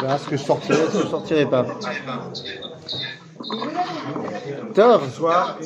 Verra 0.00 0.18
ce 0.18 0.28
que 0.28 0.36
je 0.36 0.42
sortirai, 0.42 0.78
ce 0.86 0.92
que 0.92 1.02
je 1.02 1.08
sortirai 1.08 1.46
pas. 1.46 1.64
Top 4.74 5.02
Bonsoir. 5.02 5.58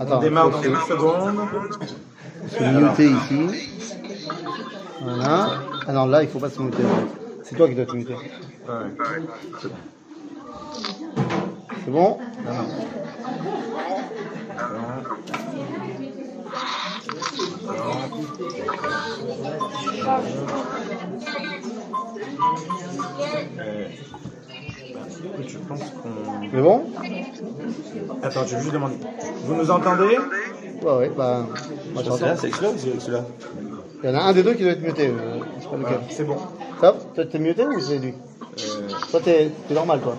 Attends, 0.00 0.16
On 0.16 0.20
démarre 0.20 0.50
dans 0.50 0.62
une 0.62 0.76
seconde. 0.76 1.38
se 2.50 2.64
muter 2.64 3.10
ici. 3.10 3.70
Voilà. 5.02 5.48
Ah 5.86 5.92
non, 5.92 6.06
là, 6.06 6.22
il 6.22 6.28
faut 6.28 6.38
pas 6.38 6.50
se 6.50 6.60
muter. 6.60 6.82
C'est 7.42 7.56
toi 7.56 7.68
qui 7.68 7.74
dois 7.74 7.86
te 7.86 7.94
muter. 7.94 8.16
C'est 11.84 11.90
bon? 11.90 12.18
Je 25.46 25.58
pense 25.58 25.80
qu'on. 26.02 26.10
C'est 26.50 26.60
bon 26.62 26.84
Attends, 28.22 28.44
je 28.46 28.56
vais 28.56 28.62
juste 28.62 28.72
demander. 28.72 28.96
Vous 29.44 29.54
nous 29.54 29.70
entendez? 29.70 30.18
Ouais, 30.82 30.92
ouais, 30.92 31.10
bah. 31.16 31.46
Moi, 31.92 32.02
j'entends. 32.04 32.36
c'est 32.36 32.50
celui-là 32.50 32.70
ou 32.70 32.74
c'est 32.78 33.00
celui-là 33.00 33.24
Il 34.02 34.10
y 34.10 34.12
en 34.12 34.16
a 34.16 34.22
un 34.22 34.32
des 34.32 34.42
deux 34.42 34.54
qui 34.54 34.62
doit 34.62 34.72
être 34.72 34.82
muté. 34.82 35.08
euh, 35.08 35.38
pas 35.70 35.76
lequel. 35.76 36.00
C'est 36.10 36.24
bon. 36.24 36.36
Top 36.80 37.14
Toi, 37.14 37.24
t'es 37.26 37.38
muté 37.38 37.64
ou 37.66 37.80
c'est 37.80 37.98
lui? 37.98 38.14
Euh, 38.42 38.88
Toi, 39.10 39.20
t'es 39.24 39.50
t'es 39.68 39.74
normal, 39.74 40.00
toi. 40.00 40.16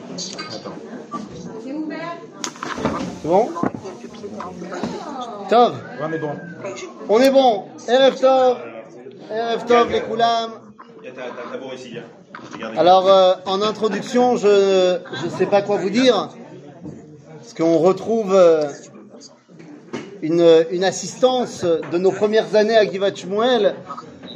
attends. 0.50 0.72
C'est 3.22 3.28
bon? 3.28 3.50
Tov 5.50 5.76
On 6.02 6.12
est 6.12 6.20
bon. 6.20 6.32
On 7.10 7.20
est 7.20 7.32
bon 7.32 7.66
RF 7.88 8.20
Tov 8.20 8.58
RF 9.30 9.66
Tov, 9.66 9.92
les 9.92 10.02
Koulam. 10.02 10.52
Alors, 12.78 13.08
euh, 13.08 13.34
en 13.46 13.62
introduction, 13.62 14.38
je 14.38 14.98
ne 15.26 15.30
sais 15.30 15.46
pas 15.46 15.62
quoi 15.62 15.78
vous 15.78 15.90
dire, 15.90 16.30
parce 17.40 17.54
qu'on 17.54 17.78
retrouve 17.78 18.34
euh, 18.34 18.64
une, 20.22 20.66
une 20.72 20.84
assistance 20.84 21.64
de 21.64 21.98
nos 21.98 22.12
premières 22.12 22.56
années 22.56 22.76
à 22.76 22.86
Givat 22.86 23.16
Shmuel. 23.16 23.76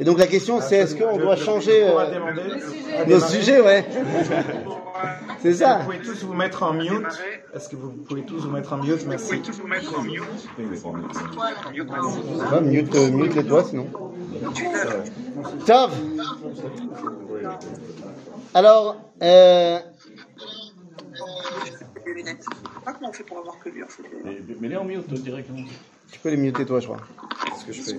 Et 0.00 0.04
donc 0.04 0.18
la 0.18 0.26
question, 0.26 0.60
c'est 0.60 0.76
est-ce 0.76 0.96
qu'on 0.96 1.18
doit 1.18 1.36
changer 1.36 1.84
va 1.84 2.06
euh, 2.06 3.04
nos 3.06 3.20
sujets, 3.20 3.60
ouais. 3.60 3.84
C'est 5.40 5.54
ça. 5.54 5.78
Vous 5.78 5.84
pouvez 5.84 6.00
tous 6.00 6.24
vous 6.24 6.34
mettre 6.34 6.62
en 6.62 6.72
mute. 6.72 7.06
Est-ce 7.54 7.68
que 7.68 7.76
vous 7.76 7.90
pouvez 7.90 8.24
tous 8.24 8.40
vous 8.40 8.50
mettre 8.50 8.72
en 8.72 8.78
mute? 8.78 9.06
Merci. 9.06 9.32
Ouais, 9.32 9.38
mute, 12.62 12.94
euh, 12.94 13.10
mute 13.10 13.34
les 13.34 13.42
doigts, 13.42 13.64
sinon. 13.64 13.88
Tov 15.66 15.92
Alors, 18.54 18.96
euh, 19.22 19.78
les 22.06 22.14
lunettes. 22.14 22.44
Je 22.44 22.78
sais 22.78 22.84
pas 22.84 22.92
comment 22.92 23.10
on 23.10 23.12
fait 23.12 23.24
pour 23.24 23.38
avoir 23.38 23.58
que 23.58 23.68
lui 23.68 23.82
en 23.82 23.88
fait. 23.88 24.02
Mais, 24.24 24.38
mais 24.60 24.68
les 24.68 24.76
en 24.76 24.84
mute 24.84 25.12
directement. 25.12 25.58
tu 26.10 26.18
peux 26.18 26.30
les 26.30 26.36
muter 26.36 26.64
toi, 26.66 26.80
je 26.80 26.86
crois. 26.86 26.98
ce 27.58 27.64
que 27.66 27.72
je 27.72 27.82
fais. 27.82 27.96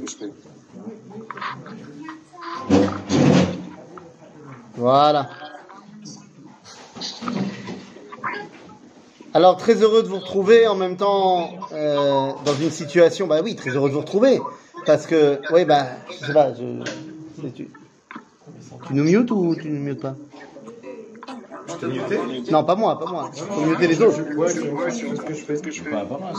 Voilà. 4.75 5.29
Alors 9.33 9.57
très 9.57 9.75
heureux 9.75 10.03
de 10.03 10.07
vous 10.07 10.19
retrouver 10.19 10.67
en 10.67 10.75
même 10.75 10.97
temps 10.97 11.51
euh, 11.71 12.31
dans 12.43 12.55
une 12.55 12.71
situation, 12.71 13.27
bah 13.27 13.39
oui, 13.43 13.55
très 13.55 13.69
heureux 13.71 13.89
de 13.89 13.93
vous 13.93 14.01
retrouver 14.01 14.41
parce 14.85 15.05
que, 15.05 15.39
oui, 15.53 15.63
bah, 15.63 15.85
je 16.09 16.25
sais 16.25 16.33
pas, 16.33 16.53
je, 16.53 17.49
tu, 17.49 17.69
tu 18.87 18.93
nous 18.93 19.03
mutes 19.03 19.31
ou 19.31 19.55
tu 19.55 19.69
nous 19.69 19.81
mutes 19.81 20.01
pas? 20.01 20.15
Je 21.67 21.75
t'ai 21.75 21.85
muté? 21.87 22.51
Non, 22.51 22.63
pas 22.63 22.75
moi, 22.75 22.99
pas 22.99 23.05
moi. 23.05 23.31
Faut 23.33 23.61
muter 23.61 23.87
les 23.87 24.01
autres. 24.01 24.21
Ouais, 24.35 24.49
c'est 24.49 24.59
ouais, 24.59 24.91
c'est 24.91 25.15
ce 25.15 25.21
que 25.21 25.33
je 25.33 25.43
fais. 25.43 25.55
Ce 25.55 25.61
que 25.61 25.71
je 25.71 25.83
fais. 25.83 25.89
Pas, 25.91 26.05
pas 26.05 26.33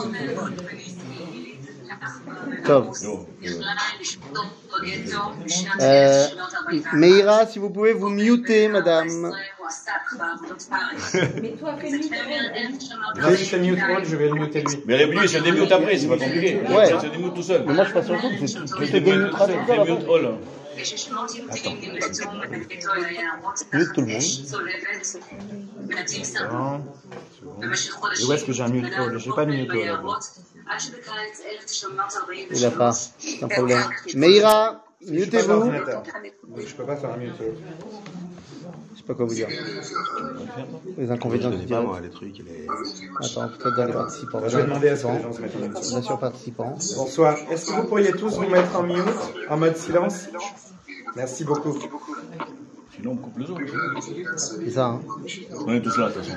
Top. 2.64 2.94
Euh, 5.80 6.26
Meira, 6.94 7.46
si 7.46 7.58
vous 7.58 7.70
pouvez 7.70 7.92
vous 7.92 8.08
muter, 8.08 8.68
madame. 8.68 9.32
Mais 11.40 11.50
toi, 11.52 11.76
fais 11.80 11.90
je 13.36 13.56
mute 13.58 13.78
all, 13.80 14.04
je 14.04 14.16
vais 14.16 14.28
le 14.28 14.34
muter 14.34 14.62
lui. 14.62 14.82
Mais 14.86 15.06
lui, 15.06 15.28
c'est 15.28 15.40
des 15.40 15.52
mutes 15.52 15.72
après, 15.72 15.96
c'est 15.96 16.08
pas 16.08 16.18
compliqué. 16.18 16.60
Ouais. 16.68 16.92
C'est 17.00 17.10
des 17.10 17.18
mutes 17.18 17.34
tout 17.34 17.42
seul. 17.42 17.64
Mais 17.66 17.74
moi, 17.74 17.84
je 17.84 17.90
suis 17.90 17.98
pas 17.98 18.04
sûr 18.04 18.20
que 18.20 18.46
c'est 18.46 18.60
tout 18.66 19.00
des 19.00 19.00
mutes 19.00 19.04
démutera 19.04 19.46
tout 19.46 19.52
seul. 19.52 19.60
après. 19.60 19.84
mute 19.84 20.08
all. 20.08 20.38
Mute 23.72 23.92
tout 23.94 24.00
le 24.00 24.06
monde. 24.06 24.22
Non. 26.52 26.84
Et 28.20 28.24
où 28.24 28.32
est-ce 28.32 28.44
que 28.44 28.52
j'ai 28.52 28.62
un 28.62 28.68
mute 28.68 28.92
all 28.96 29.18
J'ai 29.18 29.30
pas 29.30 29.44
de 29.44 29.50
mute 29.52 29.70
all. 29.70 29.86
là-bas. 29.86 30.18
Il 32.50 32.64
a 32.64 32.70
pas, 32.70 32.92
c'est 32.92 33.42
un 33.42 33.48
problème. 33.48 33.82
Meira, 34.14 34.84
Je 35.00 35.06
sur 35.06 35.12
mutez-vous. 35.12 35.72
je 36.66 36.74
peux 36.74 36.84
pas 36.84 36.96
faire 36.96 37.10
un 37.12 37.16
mute 37.16 37.34
all. 37.40 37.54
Pas 39.12 39.16
quoi 39.16 39.26
vous 39.26 39.34
dire. 39.34 39.48
Les 40.96 41.10
inconvénients 41.10 41.50
du 41.50 41.58
pas 41.58 41.64
direct. 41.64 41.86
moi 41.86 42.00
les 42.00 42.08
trucs. 42.08 42.38
Les... 42.38 42.66
Attends, 43.20 43.48
peut-être 43.58 43.76
dans 43.76 43.84
les 43.84 43.92
participants. 43.92 44.40
Je 44.46 44.56
vais 44.56 44.62
demander 44.64 44.88
à 44.88 44.96
ce 44.96 45.02
que 45.06 45.12
les 45.12 45.22
gens 45.22 45.32
se 45.32 45.40
mettent 45.42 45.56
en 45.56 45.60
mute. 45.60 45.72
Bien 45.90 46.02
sûr, 46.02 46.18
participants. 46.18 46.74
Bonsoir. 46.96 47.36
Est-ce 47.50 47.66
que 47.66 47.72
vous 47.72 47.84
pourriez 47.88 48.12
tous 48.12 48.34
vous 48.36 48.48
mettre 48.48 48.74
en 48.76 48.82
mute, 48.84 48.96
en 49.50 49.56
mode 49.58 49.76
silence? 49.76 50.28
Merci 51.14 51.44
beaucoup. 51.44 51.78
Sinon, 52.96 53.12
on 53.12 53.16
coupe 53.16 53.36
le 53.38 53.44
son. 53.44 53.56
C'est 54.36 54.70
ça, 54.70 54.86
hein. 54.86 55.00
On 55.66 55.72
est 55.74 55.82
tous 55.82 55.98
là, 55.98 56.08
de 56.08 56.14
toute 56.14 56.24
façon. 56.24 56.36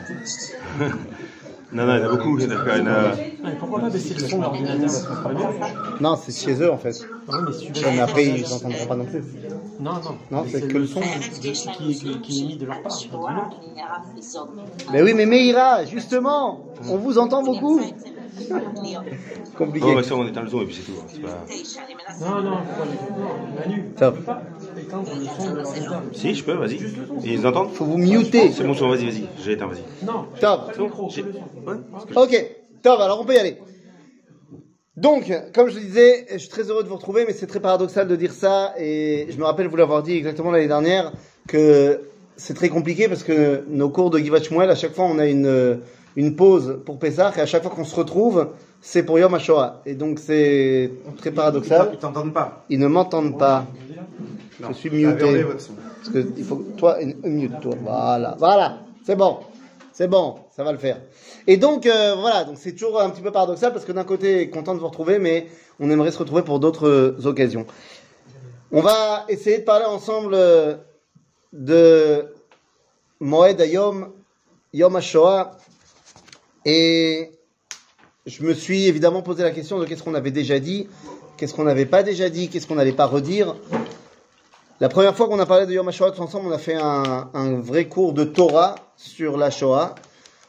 Non, 1.72 1.85
non, 1.85 1.96
il 1.96 2.02
y 2.02 2.06
en 2.06 2.09
a 2.09 2.16
beaucoup. 2.16 2.40
Il 2.40 2.46
y 2.46 2.47
en 2.53 2.58
a 2.58 2.64
quand 2.64 2.66
même, 2.66 2.88
euh, 2.88 3.12
Pourquoi 3.59 3.80
pas 3.81 3.90
baisser 3.90 4.14
le 4.16 4.19
son 4.28 4.38
de 4.38 4.44
l'ordinateur. 4.44 5.97
Non, 6.02 6.16
c'est 6.18 6.31
chez 6.35 6.62
eux, 6.62 6.72
en 6.72 6.78
fait. 6.78 7.06
Ah 7.28 7.38
oui, 7.38 7.44
mais 7.47 7.53
si 7.53 7.72
tu 7.72 7.81
veux- 7.81 7.88
Ouais, 7.88 7.94
mais 7.96 8.02
après, 8.02 8.25
ils 8.25 8.41
n'entendront 8.50 8.85
pas 8.85 8.96
non 8.96 9.06
plus. 9.06 9.24
Non, 9.80 9.94
non. 9.94 10.18
Non, 10.31 10.44
Mais 10.44 10.50
c'est 10.52 10.68
que 10.68 10.78
le 10.78 10.88
son. 10.88 11.00
de- 11.02 11.06
qui, 11.06 11.94
qui, 11.96 12.22
qui 12.22 12.40
est 12.40 12.44
émis 12.44 12.58
de 12.58 12.66
leur 12.66 12.81
part. 12.81 12.97
Mais 14.91 15.02
oui, 15.02 15.13
mais 15.13 15.25
Meira, 15.25 15.86
justement, 15.86 16.62
on 16.90 16.97
vous 16.97 17.18
entend 17.18 17.44
beaucoup. 17.44 17.80
Compliqué. 19.58 19.85
Bon, 19.85 19.96
Maxime, 19.96 20.18
on 20.19 20.28
éteint 20.28 20.41
le 20.41 20.50
son 20.50 20.62
et 20.62 20.66
puis 20.66 20.75
c'est 20.75 20.84
tout. 20.91 20.97
hein, 21.00 21.06
pas... 21.22 22.25
Non, 22.25 22.41
non, 22.41 22.52
pas 22.58 22.85
non, 23.18 23.58
Manu, 23.58 23.85
Top. 23.97 24.19
pas 24.25 24.41
éteindre 24.78 25.09
le 25.18 25.25
son 25.25 25.52
de 25.52 25.56
l'ordinateur. 25.56 26.02
Si, 26.14 26.35
je 26.35 26.44
peux, 26.44 26.53
vas-y. 26.53 26.80
Ils 27.24 27.47
entendent 27.47 27.72
Faut 27.72 27.85
vous 27.85 27.97
muter. 27.97 28.52
C'est 28.52 28.64
bon 28.66 28.74
son, 28.74 28.90
vas-y, 28.90 29.06
vas-y. 29.06 29.24
J'ai 29.44 29.53
éteint, 29.53 29.68
vas-y. 29.68 30.06
Non, 30.06 30.25
Top. 30.41 30.66
pas 30.68 30.74
le 30.78 30.84
micro, 30.84 31.08
que 31.08 31.22
le 31.22 31.34
son. 32.14 32.19
Ok, 32.19 32.56
top, 32.81 33.00
alors 33.00 33.22
on 33.22 33.25
peut 33.25 33.35
y 33.35 33.38
aller. 33.40 33.58
Donc, 34.97 35.31
comme 35.53 35.69
je 35.69 35.75
le 35.75 35.81
disais, 35.81 36.25
je 36.31 36.38
suis 36.38 36.50
très 36.50 36.63
heureux 36.69 36.83
de 36.83 36.88
vous 36.88 36.95
retrouver, 36.95 37.25
mais 37.28 37.33
c'est 37.33 37.47
très 37.47 37.59
paradoxal 37.59 38.07
de 38.07 38.16
dire 38.16 38.31
ça, 38.31 38.73
et 38.78 39.28
je 39.29 39.38
me 39.38 39.44
rappelle 39.44 39.67
vous 39.67 39.75
l'avoir 39.75 40.03
dit 40.03 40.16
exactement 40.16 40.51
l'année 40.51 40.67
dernière, 40.67 41.11
que 41.47 42.01
c'est 42.38 42.53
très 42.53 42.69
compliqué 42.69 43.07
parce 43.09 43.23
que 43.23 43.66
nos 43.67 43.89
cours 43.89 44.09
de 44.09 44.19
Givat 44.19 44.41
Shmuel, 44.41 44.69
à 44.69 44.75
chaque 44.75 44.94
fois 44.94 45.05
on 45.05 45.19
a 45.19 45.25
une, 45.25 45.79
une 46.16 46.35
pause 46.35 46.79
pour 46.85 46.97
Pessah, 46.97 47.34
et 47.35 47.41
à 47.41 47.45
chaque 47.45 47.63
fois 47.63 47.72
qu'on 47.72 47.84
se 47.84 47.95
retrouve, 47.95 48.47
c'est 48.79 49.03
pour 49.03 49.19
Yom 49.19 49.34
HaShoah. 49.34 49.81
Et 49.85 49.95
donc 49.95 50.19
c'est 50.19 50.91
très 51.17 51.31
paradoxal. 51.31 51.89
Ils 51.94 52.00
t'entendent 52.00 52.34
pas. 52.34 52.66
Ils 52.69 52.79
ne 52.79 52.88
m'entendent 52.88 53.38
pas. 53.38 53.66
Non, 54.61 54.69
Je 54.69 54.73
suis 54.73 54.89
muté. 54.89 55.44
Parce 55.44 56.09
que 56.13 56.25
il 56.38 56.44
faut 56.45 56.63
toi, 56.78 57.01
une 57.01 57.16
mute, 57.23 57.59
toi. 57.61 57.73
Voilà, 57.81 58.35
voilà, 58.39 58.78
c'est 59.05 59.17
bon, 59.17 59.39
c'est 59.91 60.07
bon, 60.07 60.35
ça 60.55 60.63
va 60.63 60.72
le 60.72 60.78
faire. 60.78 61.00
Et 61.47 61.57
donc 61.57 61.85
euh, 61.85 62.16
voilà, 62.16 62.44
donc 62.44 62.57
c'est 62.59 62.72
toujours 62.72 63.00
un 63.00 63.09
petit 63.09 63.22
peu 63.22 63.31
paradoxal 63.31 63.72
parce 63.72 63.85
que 63.85 63.91
d'un 63.91 64.03
côté, 64.03 64.50
content 64.50 64.73
de 64.73 64.79
vous 64.79 64.88
retrouver, 64.88 65.19
mais 65.19 65.47
on 65.79 65.89
aimerait 65.91 66.11
se 66.11 66.17
retrouver 66.17 66.41
pour 66.41 66.59
d'autres 66.59 66.88
euh, 66.88 67.25
occasions. 67.25 67.67
On 68.72 68.81
va 68.81 69.25
essayer 69.29 69.59
de 69.59 69.63
parler 69.63 69.85
ensemble 69.85 70.34
euh, 70.34 70.75
de 71.53 72.34
Moed 73.20 73.61
Ayom, 73.61 74.11
Yom 74.73 74.96
HaShoah, 74.96 75.52
et 76.66 77.31
je 78.25 78.43
me 78.43 78.55
suis 78.55 78.87
évidemment 78.87 79.22
posé 79.22 79.43
la 79.43 79.52
question 79.52 79.78
de 79.78 79.85
qu'est-ce 79.85 80.02
qu'on 80.02 80.16
avait 80.16 80.31
déjà 80.31 80.59
dit, 80.59 80.87
qu'est-ce 81.37 81.53
qu'on 81.53 81.66
n'avait 81.66 81.85
pas 81.85 82.02
déjà 82.02 82.29
dit, 82.29 82.49
qu'est-ce 82.49 82.66
qu'on 82.66 82.75
n'allait 82.75 82.91
pas 82.91 83.05
redire. 83.05 83.55
La 84.79 84.90
première 84.90 85.16
fois 85.16 85.28
qu'on 85.28 85.40
a 85.40 85.46
parlé 85.46 85.67
de 85.67 85.73
Yom 85.73 85.87
HaShoah 85.87 86.11
tous 86.11 86.22
ensemble, 86.22 86.47
on 86.47 86.52
a 86.52 86.58
fait 86.58 86.73
un, 86.73 87.29
un 87.34 87.61
vrai 87.61 87.87
cours 87.87 88.14
de 88.14 88.23
Torah 88.23 88.75
sur 88.97 89.37
la 89.37 89.52
Shoah. 89.52 89.93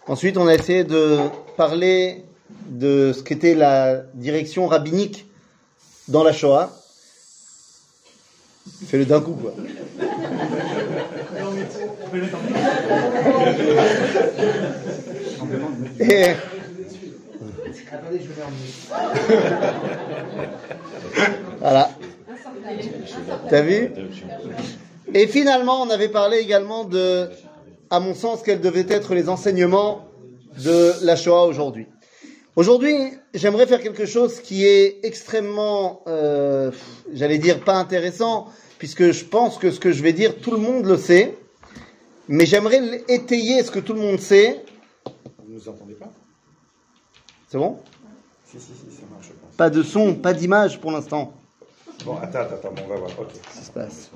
Ensuite, 0.09 0.37
on 0.37 0.47
a 0.47 0.55
essayé 0.55 0.85
de 0.85 1.19
parler 1.57 2.25
de 2.69 3.13
ce 3.13 3.25
qu'était 3.25 3.55
la 3.55 4.03
direction 4.15 4.69
rabbinique 4.69 5.27
dans 6.07 6.23
la 6.23 6.33
Shoah. 6.33 6.71
Fais-le 8.87 9.05
d'un 9.05 9.21
coup, 9.21 9.33
quoi. 9.33 9.53
Et... 15.99 16.35
Voilà. 21.61 21.91
T'as 23.49 23.63
vu? 23.63 23.91
Et 25.15 25.27
finalement, 25.27 25.83
on 25.83 25.91
avait 25.91 26.09
parlé 26.09 26.39
également 26.39 26.85
de, 26.85 27.29
à 27.91 28.01
mon 28.01 28.15
sens, 28.15 28.43
quels 28.43 28.61
devaient 28.61 28.87
être 28.89 29.15
les 29.15 29.29
enseignements 29.29 30.09
de 30.63 30.93
la 31.03 31.17
Shoah 31.17 31.47
aujourd'hui. 31.47 31.87
Aujourd'hui, 32.57 32.97
j'aimerais 33.35 33.67
faire 33.67 33.83
quelque 33.83 34.07
chose 34.07 34.41
qui 34.41 34.65
est 34.65 35.05
extrêmement, 35.05 36.03
euh, 36.07 36.71
j'allais 37.13 37.39
dire 37.39 37.61
pas 37.63 37.75
intéressant, 37.75 38.47
puisque 38.79 39.11
je 39.11 39.25
pense 39.25 39.59
que 39.59 39.71
ce 39.71 39.79
que 39.79 39.93
je 39.93 40.03
vais 40.03 40.15
dire, 40.15 40.39
tout 40.39 40.51
le 40.51 40.57
monde 40.57 40.87
le 40.87 40.97
sait, 40.97 41.37
mais 42.29 42.47
j'aimerais 42.47 43.05
étayer 43.09 43.63
ce 43.63 43.71
que 43.71 43.79
tout 43.79 43.93
le 43.93 44.01
monde 44.01 44.19
sait. 44.19 44.65
Vous 45.05 45.53
nous 45.53 45.69
entendez 45.69 45.95
pas? 45.95 46.11
C'est 47.49 47.59
bon? 47.59 47.79
Si, 48.45 48.59
si, 48.59 48.73
si, 48.73 48.97
ça 48.97 49.03
marche, 49.13 49.27
je 49.27 49.33
pense. 49.33 49.57
Pas 49.57 49.71
de 49.71 49.83
son, 49.83 50.15
pas 50.15 50.33
d'image 50.33 50.81
pour 50.81 50.93
l'instant. 50.93 51.35
Bon, 52.05 52.17
attends, 52.17 52.41
attends, 52.41 52.73
on 52.73 52.89
va 52.89 52.97
voir. 52.97 53.11
Ok. 53.19 53.33
Qu'est-ce 53.33 53.59
qui 53.59 53.65
se 53.67 53.71
passe? 53.71 54.11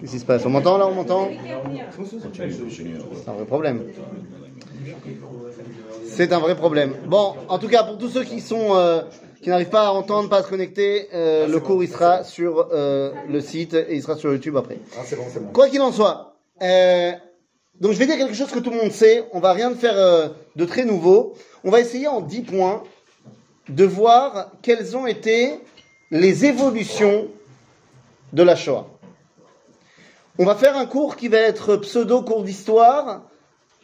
Qu'est-ce 0.00 0.12
qui 0.12 0.18
se 0.18 0.24
passe? 0.24 0.46
On 0.46 0.50
m'entend 0.50 0.78
là 0.78 0.86
On 0.86 0.94
m'entend? 0.94 1.28
C'est 3.14 3.28
un 3.28 3.32
vrai 3.32 3.44
problème. 3.46 3.82
C'est 6.06 6.32
un 6.32 6.38
vrai 6.38 6.56
problème. 6.56 6.94
Bon, 7.06 7.34
en 7.48 7.58
tout 7.58 7.68
cas, 7.68 7.84
pour 7.84 7.98
tous 7.98 8.08
ceux 8.08 8.24
qui 8.24 8.40
sont 8.40 8.74
euh, 8.74 9.02
qui 9.42 9.50
n'arrivent 9.50 9.68
pas 9.70 9.88
à 9.88 9.90
entendre, 9.90 10.28
pas 10.28 10.38
à 10.38 10.42
se 10.42 10.48
connecter, 10.48 11.08
euh, 11.14 11.46
le 11.46 11.60
cours 11.60 11.82
il 11.82 11.88
sera 11.88 12.24
sur 12.24 12.68
euh, 12.72 13.12
le 13.28 13.40
site 13.40 13.74
et 13.74 13.94
il 13.94 14.02
sera 14.02 14.16
sur 14.16 14.32
YouTube 14.32 14.56
après. 14.56 14.78
Ah. 14.96 15.02
Quoi 15.52 15.68
qu'il 15.68 15.80
en 15.80 15.92
soit, 15.92 16.36
euh, 16.62 17.12
donc 17.80 17.92
je 17.92 17.98
vais 17.98 18.06
dire 18.06 18.16
quelque 18.16 18.34
chose 18.34 18.50
que 18.50 18.58
tout 18.58 18.70
le 18.70 18.76
monde 18.76 18.90
sait. 18.90 19.24
On 19.32 19.40
va 19.40 19.52
rien 19.52 19.72
faire 19.74 19.96
euh, 19.96 20.28
de 20.56 20.64
très 20.64 20.84
nouveau. 20.84 21.34
On 21.64 21.70
va 21.70 21.80
essayer 21.80 22.08
en 22.08 22.20
10 22.20 22.42
points 22.42 22.82
de 23.68 23.84
voir 23.84 24.52
quelles 24.62 24.96
ont 24.96 25.06
été 25.06 25.60
les 26.10 26.44
évolutions 26.44 27.28
de 28.32 28.42
la 28.42 28.56
Shoah. 28.56 28.86
On 30.40 30.44
va 30.44 30.54
faire 30.54 30.76
un 30.76 30.86
cours 30.86 31.16
qui 31.16 31.26
va 31.26 31.38
être 31.38 31.76
pseudo 31.78 32.22
cours 32.22 32.44
d'histoire 32.44 33.22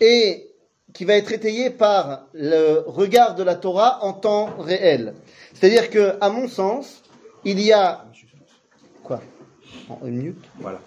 et 0.00 0.50
qui 0.92 1.04
va 1.04 1.14
être 1.14 1.32
étayé 1.32 1.68
par 1.70 2.26
le 2.32 2.84
regard 2.86 3.34
de 3.34 3.42
la 3.42 3.56
Torah 3.56 4.04
en 4.04 4.12
temps 4.12 4.50
réel. 4.60 5.14
C'est-à-dire 5.52 5.90
que, 5.90 6.16
à 6.20 6.30
mon 6.30 6.46
sens, 6.46 7.02
il 7.44 7.60
y 7.60 7.72
a 7.72 8.04
quoi? 9.02 9.20
En 9.88 10.06
une 10.06 10.16
minute 10.16 10.44
Voilà. 10.60 10.80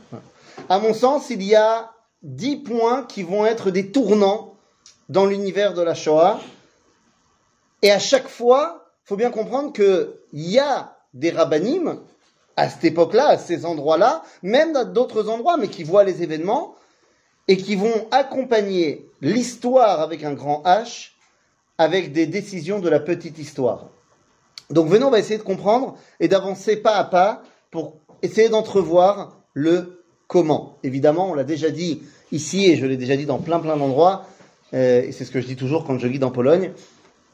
à 0.70 0.80
mon 0.80 0.94
sens, 0.94 1.30
il 1.32 1.44
y 1.44 1.54
a 1.54 1.92
dix 2.24 2.56
points 2.56 3.04
qui 3.04 3.24
vont 3.24 3.46
être 3.46 3.70
des 3.70 3.92
tournants 3.92 4.56
dans 5.10 5.26
l'univers 5.26 5.74
de 5.74 5.82
la 5.82 5.96
Shoah. 5.96 6.40
Et 7.82 7.92
à 7.92 8.00
chaque 8.00 8.30
fois, 8.30 8.86
il 9.04 9.10
faut 9.10 9.18
bien 9.18 9.32
comprendre 9.32 9.74
qu'il 9.74 10.14
y 10.32 10.60
a 10.60 10.96
des 11.14 11.30
rabbinim 11.30 12.00
à 12.58 12.70
cette 12.70 12.84
époque-là, 12.84 13.28
à 13.30 13.38
ces 13.38 13.66
endroits-là, 13.66 14.24
même 14.42 14.74
dans 14.74 14.84
d'autres 14.84 15.30
endroits, 15.30 15.58
mais 15.58 15.68
qui 15.68 15.84
voient 15.84 16.04
les 16.04 16.24
événements 16.24 16.76
et 17.48 17.56
qui 17.56 17.76
vont 17.76 18.08
accompagner 18.12 19.08
l'histoire 19.22 20.02
avec 20.02 20.24
un 20.24 20.34
grand 20.34 20.64
H 20.64 21.12
avec 21.78 22.12
des 22.12 22.26
décisions 22.26 22.80
de 22.80 22.90
la 22.90 23.00
petite 23.00 23.38
histoire. 23.38 23.90
Donc 24.72 24.88
venons, 24.88 25.08
on 25.08 25.12
va 25.12 25.20
essayer 25.20 25.38
de 25.38 25.44
comprendre 25.44 25.98
et 26.20 26.28
d'avancer 26.28 26.76
pas 26.78 26.96
à 26.96 27.04
pas 27.04 27.44
pour 27.72 27.94
essayer 28.22 28.50
d'entrevoir 28.50 29.38
le 29.54 30.04
comment. 30.28 30.78
Évidemment, 30.84 31.30
on 31.30 31.34
l'a 31.36 31.44
déjà 31.44 31.70
dit 31.70 32.02
ici 32.32 32.66
et 32.66 32.76
je 32.76 32.86
l'ai 32.86 32.98
déjà 32.98 33.16
dit 33.16 33.26
dans 33.26 33.38
plein 33.38 33.60
plein 33.60 33.78
d'endroits, 33.78 34.26
euh, 34.74 35.04
et 35.04 35.12
c'est 35.12 35.24
ce 35.24 35.32
que 35.32 35.40
je 35.40 35.48
dis 35.48 35.56
toujours 35.56 35.86
quand 35.86 35.98
je 36.00 36.08
guide 36.08 36.24
en 36.24 36.32
Pologne. 36.32 36.72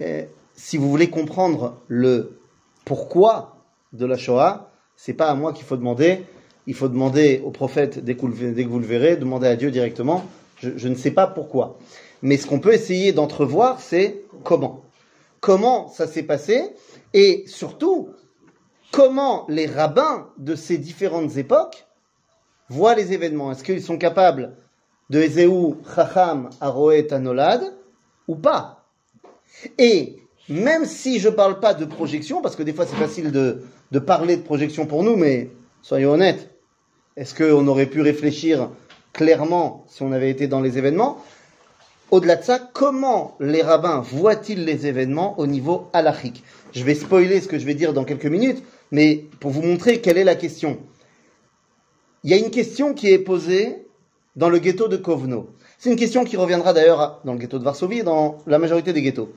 euh, 0.02 0.24
si 0.56 0.78
vous 0.78 0.90
voulez 0.90 1.10
comprendre 1.10 1.78
le 1.88 2.40
pourquoi 2.86 3.58
de 3.94 4.06
la 4.06 4.18
Shoah, 4.18 4.70
c'est 4.96 5.14
pas 5.14 5.28
à 5.28 5.36
moi 5.36 5.54
qu'il 5.54 5.66
faut 5.66 5.78
demander. 5.78 6.24
Il 6.66 6.74
faut 6.74 6.88
demander 6.88 7.42
au 7.44 7.52
prophète 7.52 8.00
dès 8.00 8.16
que 8.16 8.22
vous 8.22 8.80
le, 8.80 8.86
verrez, 8.86 9.18
demander 9.18 9.48
à 9.48 9.56
Dieu 9.56 9.70
directement. 9.70 10.26
Je, 10.58 10.88
ne 10.88 10.96
sais 10.96 11.12
pas 11.12 11.28
pourquoi. 11.28 11.78
Mais 12.22 12.38
ce 12.38 12.48
qu'on 12.48 12.60
peut 12.60 12.74
essayer 12.74 13.12
d'entrevoir, 13.12 13.82
c'est 13.82 14.22
comment. 14.44 14.82
Comment 15.42 15.90
ça 15.90 16.08
s'est 16.08 16.24
passé 16.24 16.64
et 17.14 17.44
surtout 17.48 18.12
comment 18.92 19.46
les 19.50 19.66
rabbins 19.66 20.30
de 20.38 20.56
ces 20.56 20.78
différentes 20.78 21.36
époques 21.36 21.86
voient 22.70 22.96
les 22.96 23.12
événements. 23.12 23.52
Est-ce 23.52 23.64
qu'ils 23.64 23.84
sont 23.84 23.98
capables 23.98 24.56
de 25.10 25.20
Ezeu 25.20 25.50
Chacham 25.94 26.50
Aroet 26.62 27.12
Anolad 27.12 27.74
ou 28.28 28.36
pas? 28.36 28.86
Même 30.50 30.86
si 30.86 31.20
je 31.20 31.30
ne 31.30 31.34
parle 31.34 31.60
pas 31.60 31.74
de 31.74 31.86
projection, 31.86 32.42
parce 32.42 32.56
que 32.56 32.64
des 32.64 32.74
fois 32.74 32.86
c'est 32.86 32.96
facile 32.96 33.32
de, 33.32 33.64
parler 34.00 34.38
de 34.38 34.42
projection 34.42 34.86
pour 34.86 35.04
nous, 35.04 35.16
mais 35.16 35.50
soyons 35.82 36.12
honnêtes, 36.12 36.50
est-ce 37.16 37.34
qu'on 37.36 37.68
aurait 37.68 37.86
pu 37.86 38.02
réfléchir 38.02 38.70
clairement 39.14 39.86
si 39.88 40.02
on 40.04 40.12
avait 40.12 40.30
été 40.30 40.48
dans 40.48 40.62
les 40.62 40.78
événements? 40.78 41.20
Au-delà 42.12 42.36
de 42.36 42.44
ça, 42.44 42.60
comment 42.60 43.36
les 43.40 43.62
rabbins 43.62 44.02
voient-ils 44.02 44.66
les 44.66 44.86
événements 44.86 45.40
au 45.40 45.48
niveau 45.48 45.90
halachique 45.94 46.44
Je 46.74 46.84
vais 46.84 46.96
spoiler 46.96 47.42
ce 47.42 47.48
que 47.48 47.58
je 47.58 47.66
vais 47.66 47.74
dire 47.74 47.94
dans 47.94 48.04
quelques 48.04 48.26
minutes, 48.26 48.64
mais 48.92 49.26
pour 49.40 49.52
vous 49.52 49.62
montrer 49.64 50.02
quelle 50.02 50.18
est 50.18 50.24
la 50.24 50.36
question. 50.36 50.78
Il 52.24 52.32
y 52.32 52.34
a 52.34 52.38
une 52.38 52.52
question 52.52 52.94
qui 52.94 53.10
est 53.12 53.20
posée 53.20 53.88
dans 54.36 54.50
le 54.50 54.60
ghetto 54.60 54.88
de 54.88 54.98
Kovno. 54.98 55.50
C'est 55.78 55.90
une 55.90 55.96
question 55.96 56.24
qui 56.24 56.38
reviendra 56.38 56.74
d'ailleurs 56.74 57.20
dans 57.26 57.34
le 57.34 57.40
ghetto 57.40 57.60
de 57.60 57.64
Varsovie 57.64 58.00
et 58.00 58.04
dans 58.04 58.38
la 58.48 58.60
majorité 58.60 58.94
des 58.94 59.02
ghettos. 59.02 59.30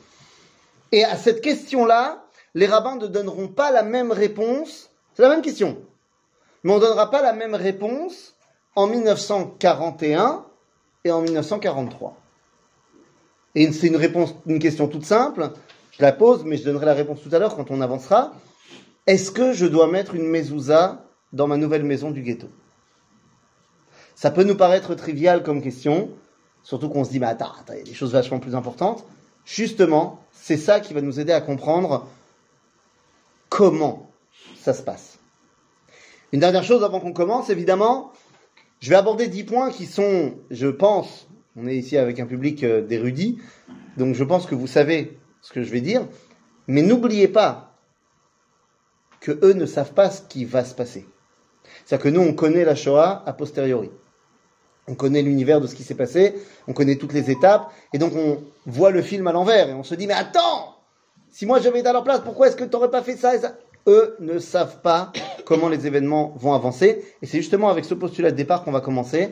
Et 0.93 1.05
à 1.05 1.17
cette 1.17 1.41
question-là, 1.41 2.25
les 2.55 2.67
rabbins 2.67 2.97
ne 2.97 3.07
donneront 3.07 3.49
pas 3.49 3.71
la 3.71 3.83
même 3.83 4.13
réponse. 4.13 4.91
C'est 5.15 5.23
la 5.23 5.29
même 5.29 5.43
question. 5.43 5.79
Mais 6.63 6.73
on 6.73 6.77
ne 6.77 6.81
donnera 6.81 7.11
pas 7.11 7.23
la 7.23 7.33
même 7.33 7.55
réponse 7.55 8.35
en 8.75 8.87
1941 8.87 10.45
et 11.05 11.11
en 11.11 11.21
1943. 11.23 12.17
Et 13.55 13.73
c'est 13.73 13.87
une 13.87 13.97
réponse, 13.97 14.35
une 14.47 14.59
question 14.59 14.87
toute 14.89 15.05
simple. 15.05 15.51
Je 15.93 16.03
la 16.03 16.13
pose, 16.13 16.45
mais 16.45 16.57
je 16.57 16.65
donnerai 16.65 16.87
la 16.87 16.95
réponse 16.95 17.23
tout 17.23 17.35
à 17.35 17.39
l'heure 17.39 17.57
quand 17.57 17.71
on 17.71 17.81
avancera. 17.81 18.35
Est-ce 19.07 19.31
que 19.31 19.53
je 19.53 19.67
dois 19.67 19.87
mettre 19.87 20.15
une 20.15 20.27
mezouza 20.27 21.05
dans 21.33 21.47
ma 21.47 21.57
nouvelle 21.57 21.85
maison 21.85 22.11
du 22.11 22.23
ghetto? 22.23 22.49
Ça 24.15 24.31
peut 24.31 24.45
nous 24.45 24.57
paraître 24.57 24.95
trivial 24.95 25.43
comme 25.43 25.63
question, 25.63 26.11
surtout 26.63 26.89
qu'on 26.89 27.05
se 27.05 27.11
dit, 27.11 27.21
mais 27.21 27.27
attends, 27.27 27.53
il 27.71 27.79
y 27.79 27.81
a 27.81 27.85
des 27.85 27.95
choses 27.95 28.13
vachement 28.13 28.41
plus 28.41 28.55
importantes. 28.55 29.07
Justement, 29.47 30.21
c'est 30.33 30.57
ça 30.57 30.81
qui 30.81 30.93
va 30.93 31.01
nous 31.01 31.21
aider 31.21 31.33
à 31.33 31.41
comprendre 31.41 32.09
comment 33.49 34.11
ça 34.59 34.75
se 34.75 34.83
passe. 34.83 35.19
Une 36.33 36.41
dernière 36.41 36.65
chose 36.65 36.83
avant 36.83 36.99
qu'on 36.99 37.13
commence, 37.13 37.49
évidemment, 37.49 38.13
je 38.81 38.91
vais 38.91 38.97
aborder 38.97 39.29
dix 39.29 39.45
points 39.45 39.71
qui 39.71 39.87
sont, 39.87 40.35
je 40.51 40.67
pense, 40.67 41.29
on 41.57 41.67
est 41.69 41.77
ici 41.77 41.97
avec 41.97 42.19
un 42.19 42.27
public 42.27 42.65
euh, 42.65 42.83
d'érudits, 42.83 43.39
donc 43.97 44.17
je 44.17 44.25
pense 44.25 44.47
que 44.47 44.57
vous 44.57 44.67
savez 44.67 45.17
ce 45.41 45.53
que 45.53 45.63
je 45.63 45.71
vais 45.71 45.81
dire, 45.81 46.07
mais 46.67 46.83
n'oubliez 46.83 47.29
pas 47.29 47.77
que 49.21 49.39
eux 49.43 49.53
ne 49.53 49.65
savent 49.65 49.95
pas 49.95 50.11
ce 50.11 50.23
qui 50.23 50.45
va 50.45 50.65
se 50.65 50.75
passer. 50.75 51.07
C'est-à-dire 51.85 52.05
que 52.05 52.09
nous, 52.09 52.21
on 52.21 52.35
connaît 52.35 52.65
la 52.65 52.75
Shoah 52.75 53.23
a 53.25 53.33
posteriori. 53.33 53.91
On 54.89 54.95
connaît 54.95 55.23
l'univers 55.23 55.61
de 55.61 55.67
ce 55.67 55.75
qui 55.75 55.83
s'est 55.83 55.95
passé, 55.95 56.35
on 56.69 56.73
connaît 56.73 56.97
toutes 56.97 57.13
les 57.13 57.31
étapes, 57.31 57.73
et 57.93 57.99
donc 57.99 58.13
on 58.15 58.39
voit 58.67 58.91
le 58.91 59.03
film 59.03 59.27
à 59.27 59.33
l'envers, 59.33 59.69
et 59.69 59.75
on 59.75 59.83
se 59.83 59.95
dit, 59.95 60.07
mais 60.07 60.15
attends, 60.15 60.77
si 61.31 61.45
moi 61.45 61.61
j'avais 61.61 61.81
été 61.81 61.89
à 61.89 61.93
leur 61.93 62.05
place, 62.05 62.21
pourquoi 62.21 62.49
est-ce 62.49 62.57
que 62.57 62.65
tu 62.65 62.71
n'aurais 62.71 62.91
pas 62.91 63.03
fait 63.03 63.17
ça? 63.17 63.35
Et 63.35 63.39
ça 63.41 63.57
Eux 63.89 64.17
ne 64.21 64.39
savent 64.39 64.81
pas 64.83 65.13
comment 65.45 65.69
les 65.69 65.87
événements 65.87 66.35
vont 66.37 66.55
avancer, 66.55 67.05
et 67.21 67.27
c'est 67.27 67.39
justement 67.39 67.69
avec 67.69 67.85
ce 67.85 67.95
postulat 67.95 68.31
de 68.31 68.37
départ 68.37 68.63
qu'on 68.65 68.73
va 68.73 68.81
commencer. 68.81 69.31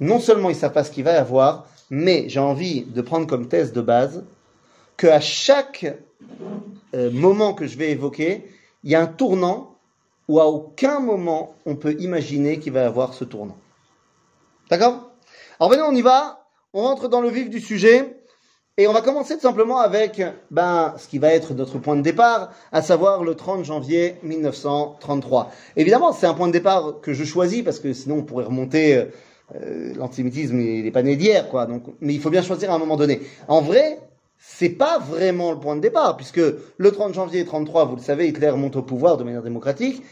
Non 0.00 0.18
seulement 0.18 0.50
ils 0.50 0.54
ne 0.54 0.58
savent 0.58 0.72
pas 0.72 0.84
ce 0.84 0.90
qu'il 0.90 1.04
va 1.04 1.12
y 1.12 1.16
avoir, 1.16 1.66
mais 1.90 2.24
j'ai 2.28 2.40
envie 2.40 2.82
de 2.82 3.00
prendre 3.02 3.26
comme 3.26 3.48
thèse 3.48 3.72
de 3.72 3.80
base 3.80 4.24
qu'à 4.96 5.20
chaque 5.20 5.86
euh, 6.94 7.10
moment 7.12 7.54
que 7.54 7.66
je 7.66 7.78
vais 7.78 7.90
évoquer, 7.90 8.44
il 8.84 8.90
y 8.90 8.94
a 8.94 9.00
un 9.00 9.06
tournant 9.06 9.76
où 10.28 10.40
à 10.40 10.46
aucun 10.46 11.00
moment 11.00 11.54
on 11.66 11.76
peut 11.76 11.94
imaginer 12.00 12.58
qu'il 12.58 12.72
va 12.72 12.82
y 12.82 12.84
avoir 12.84 13.14
ce 13.14 13.24
tournant. 13.24 13.56
D'accord? 14.72 15.10
Alors 15.60 15.70
venez, 15.70 15.82
on 15.82 15.92
y 15.92 16.00
va. 16.00 16.46
On 16.72 16.80
rentre 16.80 17.06
dans 17.06 17.20
le 17.20 17.28
vif 17.28 17.50
du 17.50 17.60
sujet. 17.60 18.16
Et 18.78 18.86
on 18.86 18.94
va 18.94 19.02
commencer 19.02 19.34
tout 19.34 19.42
simplement 19.42 19.80
avec 19.80 20.22
ben, 20.50 20.94
ce 20.96 21.08
qui 21.08 21.18
va 21.18 21.28
être 21.28 21.52
notre 21.52 21.78
point 21.78 21.94
de 21.94 22.00
départ, 22.00 22.54
à 22.72 22.80
savoir 22.80 23.22
le 23.22 23.34
30 23.34 23.66
janvier 23.66 24.16
1933. 24.22 25.50
Évidemment, 25.76 26.14
c'est 26.14 26.24
un 26.24 26.32
point 26.32 26.46
de 26.46 26.54
départ 26.54 27.00
que 27.02 27.12
je 27.12 27.22
choisis 27.22 27.62
parce 27.62 27.80
que 27.80 27.92
sinon 27.92 28.20
on 28.20 28.22
pourrait 28.22 28.46
remonter. 28.46 28.96
Euh, 28.96 29.92
L'antisémitisme, 29.94 30.58
il 30.58 30.84
n'est 30.84 30.90
pas 30.90 31.02
d'hier, 31.02 31.50
quoi. 31.50 31.68
Mais 32.00 32.14
il 32.14 32.20
faut 32.22 32.30
bien 32.30 32.40
choisir 32.40 32.70
à 32.70 32.76
un 32.76 32.78
moment 32.78 32.96
donné. 32.96 33.20
En 33.48 33.60
vrai, 33.60 34.00
c'est 34.38 34.70
pas 34.70 34.98
vraiment 34.98 35.52
le 35.52 35.58
point 35.58 35.76
de 35.76 35.82
départ, 35.82 36.16
puisque 36.16 36.40
le 36.78 36.90
30 36.90 37.12
janvier 37.12 37.44
33, 37.44 37.84
vous 37.84 37.96
le 37.96 38.00
savez, 38.00 38.26
Hitler 38.26 38.52
monte 38.52 38.76
au 38.76 38.82
pouvoir 38.82 39.18
de 39.18 39.24
manière 39.24 39.42
démocratique. 39.42 40.02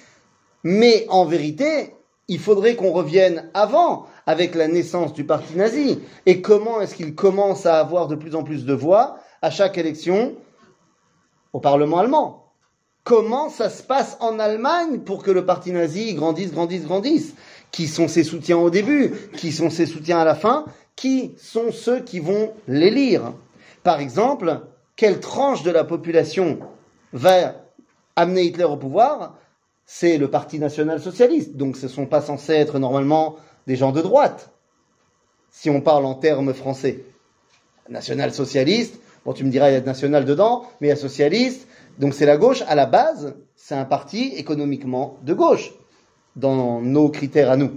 Mais 0.65 1.07
en 1.09 1.25
vérité, 1.25 1.95
il 2.31 2.39
faudrait 2.39 2.77
qu'on 2.77 2.93
revienne 2.93 3.51
avant, 3.55 4.07
avec 4.25 4.55
la 4.55 4.69
naissance 4.69 5.13
du 5.13 5.25
parti 5.25 5.57
nazi. 5.57 5.99
Et 6.27 6.41
comment 6.41 6.81
est-ce 6.81 6.95
qu'il 6.95 7.17
commence 7.17 7.67
à 7.67 7.81
avoir 7.81 8.07
de 8.07 8.15
plus 8.15 8.37
en 8.37 8.45
plus 8.45 8.65
de 8.65 8.73
voix 8.73 9.19
à 9.43 9.51
chaque 9.51 9.77
élection 9.77 10.37
au 11.53 11.59
Parlement 11.59 11.99
allemand? 11.99 12.53
Comment 13.03 13.49
ça 13.49 13.69
se 13.69 13.83
passe 13.83 14.17
en 14.21 14.39
Allemagne 14.39 15.01
pour 15.01 15.25
que 15.25 15.33
le 15.33 15.45
parti 15.45 15.73
nazi 15.73 16.15
grandisse, 16.15 16.53
grandisse, 16.53 16.85
grandisse? 16.85 17.35
Qui 17.73 17.89
sont 17.89 18.07
ses 18.07 18.23
soutiens 18.23 18.59
au 18.59 18.71
début? 18.71 19.13
Qui 19.37 19.51
sont 19.51 19.69
ses 19.69 19.87
soutiens 19.87 20.21
à 20.21 20.25
la 20.25 20.37
fin? 20.37 20.67
Qui 20.95 21.35
sont 21.37 21.73
ceux 21.73 21.99
qui 21.99 22.21
vont 22.21 22.53
l'élire? 22.69 23.33
Par 23.83 23.99
exemple, 23.99 24.61
quelle 24.95 25.19
tranche 25.19 25.65
de 25.65 25.73
la 25.73 25.83
population 25.83 26.61
va 27.13 27.57
amener 28.15 28.45
Hitler 28.45 28.65
au 28.65 28.77
pouvoir? 28.77 29.35
C'est 29.93 30.19
le 30.19 30.31
Parti 30.31 30.61
national-socialiste. 30.61 31.57
Donc 31.57 31.77
ce 31.77 31.87
ne 31.87 31.91
sont 31.91 32.07
pas 32.07 32.21
censés 32.21 32.53
être 32.53 32.79
normalement 32.79 33.35
des 33.67 33.75
gens 33.75 33.91
de 33.91 34.01
droite, 34.01 34.51
si 35.51 35.69
on 35.69 35.81
parle 35.81 36.05
en 36.05 36.15
termes 36.15 36.55
français. 36.55 37.05
National-socialiste, 37.89 39.01
bon 39.25 39.33
tu 39.33 39.43
me 39.43 39.51
diras 39.51 39.69
il 39.69 39.73
y 39.73 39.77
a 39.77 39.81
national 39.81 40.25
dedans, 40.25 40.63
mais 40.81 40.87
il 40.87 40.91
y 40.91 40.93
a 40.93 40.97
socialiste, 40.97 41.67
donc 41.99 42.15
c'est 42.15 42.25
la 42.25 42.37
gauche, 42.37 42.63
à 42.69 42.77
la 42.77 42.87
base, 42.87 43.35
c'est 43.57 43.75
un 43.75 43.85
parti 43.85 44.33
économiquement 44.37 45.19
de 45.25 45.35
gauche, 45.35 45.73
dans 46.37 46.81
nos 46.81 47.09
critères 47.09 47.51
à 47.51 47.57
nous. 47.57 47.73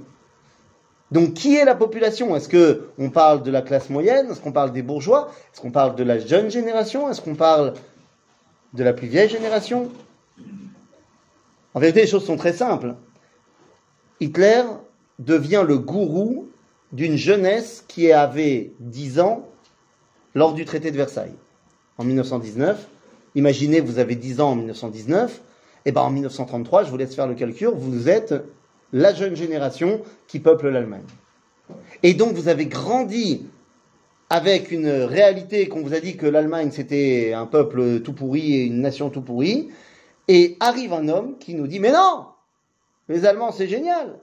Donc 1.10 1.34
qui 1.34 1.56
est 1.56 1.66
la 1.66 1.76
population? 1.76 2.36
Est-ce 2.36 2.48
que 2.48 2.90
on 3.00 3.10
parle 3.10 3.42
de 3.42 3.50
la 3.50 3.64
classe 3.64 3.90
moyenne? 3.90 4.30
Est-ce 4.30 4.40
qu'on 4.40 4.52
parle 4.52 4.72
des 4.72 4.84
bourgeois? 4.84 5.32
Est-ce 5.52 5.62
qu'on 5.62 5.72
parle 5.72 5.96
de 5.96 6.04
la 6.04 6.20
jeune 6.20 6.52
génération? 6.52 7.10
Est-ce 7.10 7.22
qu'on 7.22 7.36
parle 7.36 7.74
de 8.74 8.84
la 8.84 8.94
plus 8.94 9.08
vieille 9.08 9.30
génération? 9.30 9.90
En 11.74 11.80
vérité, 11.80 12.02
les 12.02 12.08
choses 12.08 12.26
sont 12.26 12.38
très 12.38 12.54
simples. 12.54 12.96
Hitler 14.20 14.64
devient 15.20 15.64
le 15.68 15.78
gourou 15.78 16.50
d'une 16.92 17.18
jeunesse 17.18 17.84
qui 17.88 18.12
avait 18.12 18.72
10 18.80 19.20
ans 19.20 19.48
lors 20.36 20.54
du 20.54 20.66
traité 20.66 20.92
de 20.92 20.98
Versailles 20.98 21.36
en 21.98 22.04
1919. 22.04 22.88
Imaginez, 23.36 23.80
vous 23.80 24.00
avez 24.00 24.16
10 24.16 24.42
ans 24.42 24.52
en 24.52 24.56
1919, 24.56 25.42
et 25.86 25.92
ben 25.92 26.02
en 26.02 26.12
1933, 26.12 26.84
je 26.84 26.92
vous 26.92 26.98
laisse 26.98 27.16
faire 27.16 27.28
le 27.28 27.34
calcul, 27.34 27.70
vous 27.70 28.08
êtes 28.10 28.36
la 28.92 29.14
jeune 29.14 29.36
génération 29.36 30.02
qui 30.28 30.40
peuple 30.40 30.70
l'Allemagne. 30.70 31.04
Et 32.04 32.14
donc 32.14 32.34
vous 32.34 32.48
avez 32.48 32.68
grandi 32.68 33.48
avec 34.30 34.72
une 34.72 34.90
réalité 34.90 35.68
qu'on 35.68 35.82
vous 35.82 35.94
a 35.94 36.00
dit 36.00 36.16
que 36.16 36.28
l'Allemagne 36.28 36.70
c'était 36.72 37.34
un 37.34 37.46
peuple 37.46 38.02
tout 38.02 38.14
pourri 38.14 38.54
et 38.54 38.66
une 38.66 38.82
nation 38.82 39.10
tout 39.10 39.22
pourrie, 39.22 39.70
et 40.28 40.58
arrive 40.60 40.94
un 40.94 41.08
homme 41.10 41.38
qui 41.38 41.54
nous 41.54 41.68
dit 41.68 41.80
mais 41.80 41.92
non, 41.92 42.26
les 43.10 43.26
Allemands 43.26 43.52
c'est 43.52 43.68
génial. 43.68 44.20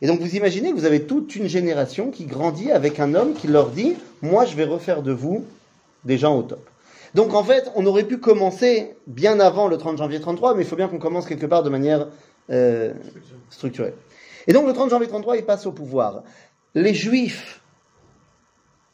Et 0.00 0.06
donc 0.06 0.20
vous 0.20 0.36
imaginez 0.36 0.70
que 0.70 0.76
vous 0.76 0.84
avez 0.84 1.06
toute 1.06 1.36
une 1.36 1.46
génération 1.46 2.10
qui 2.10 2.26
grandit 2.26 2.72
avec 2.72 2.98
un 2.98 3.14
homme 3.14 3.34
qui 3.34 3.46
leur 3.46 3.70
dit 3.70 3.94
moi 4.22 4.44
je 4.44 4.56
vais 4.56 4.64
refaire 4.64 5.02
de 5.02 5.12
vous 5.12 5.44
des 6.04 6.18
gens 6.18 6.36
au 6.36 6.42
top. 6.42 6.68
Donc 7.16 7.32
en 7.32 7.42
fait, 7.42 7.70
on 7.74 7.86
aurait 7.86 8.04
pu 8.04 8.18
commencer 8.18 8.94
bien 9.06 9.40
avant 9.40 9.68
le 9.68 9.78
30 9.78 9.96
janvier 9.96 10.20
33, 10.20 10.54
mais 10.54 10.64
il 10.64 10.68
faut 10.68 10.76
bien 10.76 10.86
qu'on 10.86 10.98
commence 10.98 11.26
quelque 11.26 11.46
part 11.46 11.62
de 11.62 11.70
manière 11.70 12.08
euh, 12.50 12.92
structurée. 13.48 13.94
Et 14.46 14.52
donc 14.52 14.66
le 14.66 14.74
30 14.74 14.90
janvier 14.90 15.08
33, 15.08 15.38
il 15.38 15.44
passe 15.46 15.64
au 15.64 15.72
pouvoir. 15.72 16.24
Les 16.74 16.92
Juifs, 16.92 17.62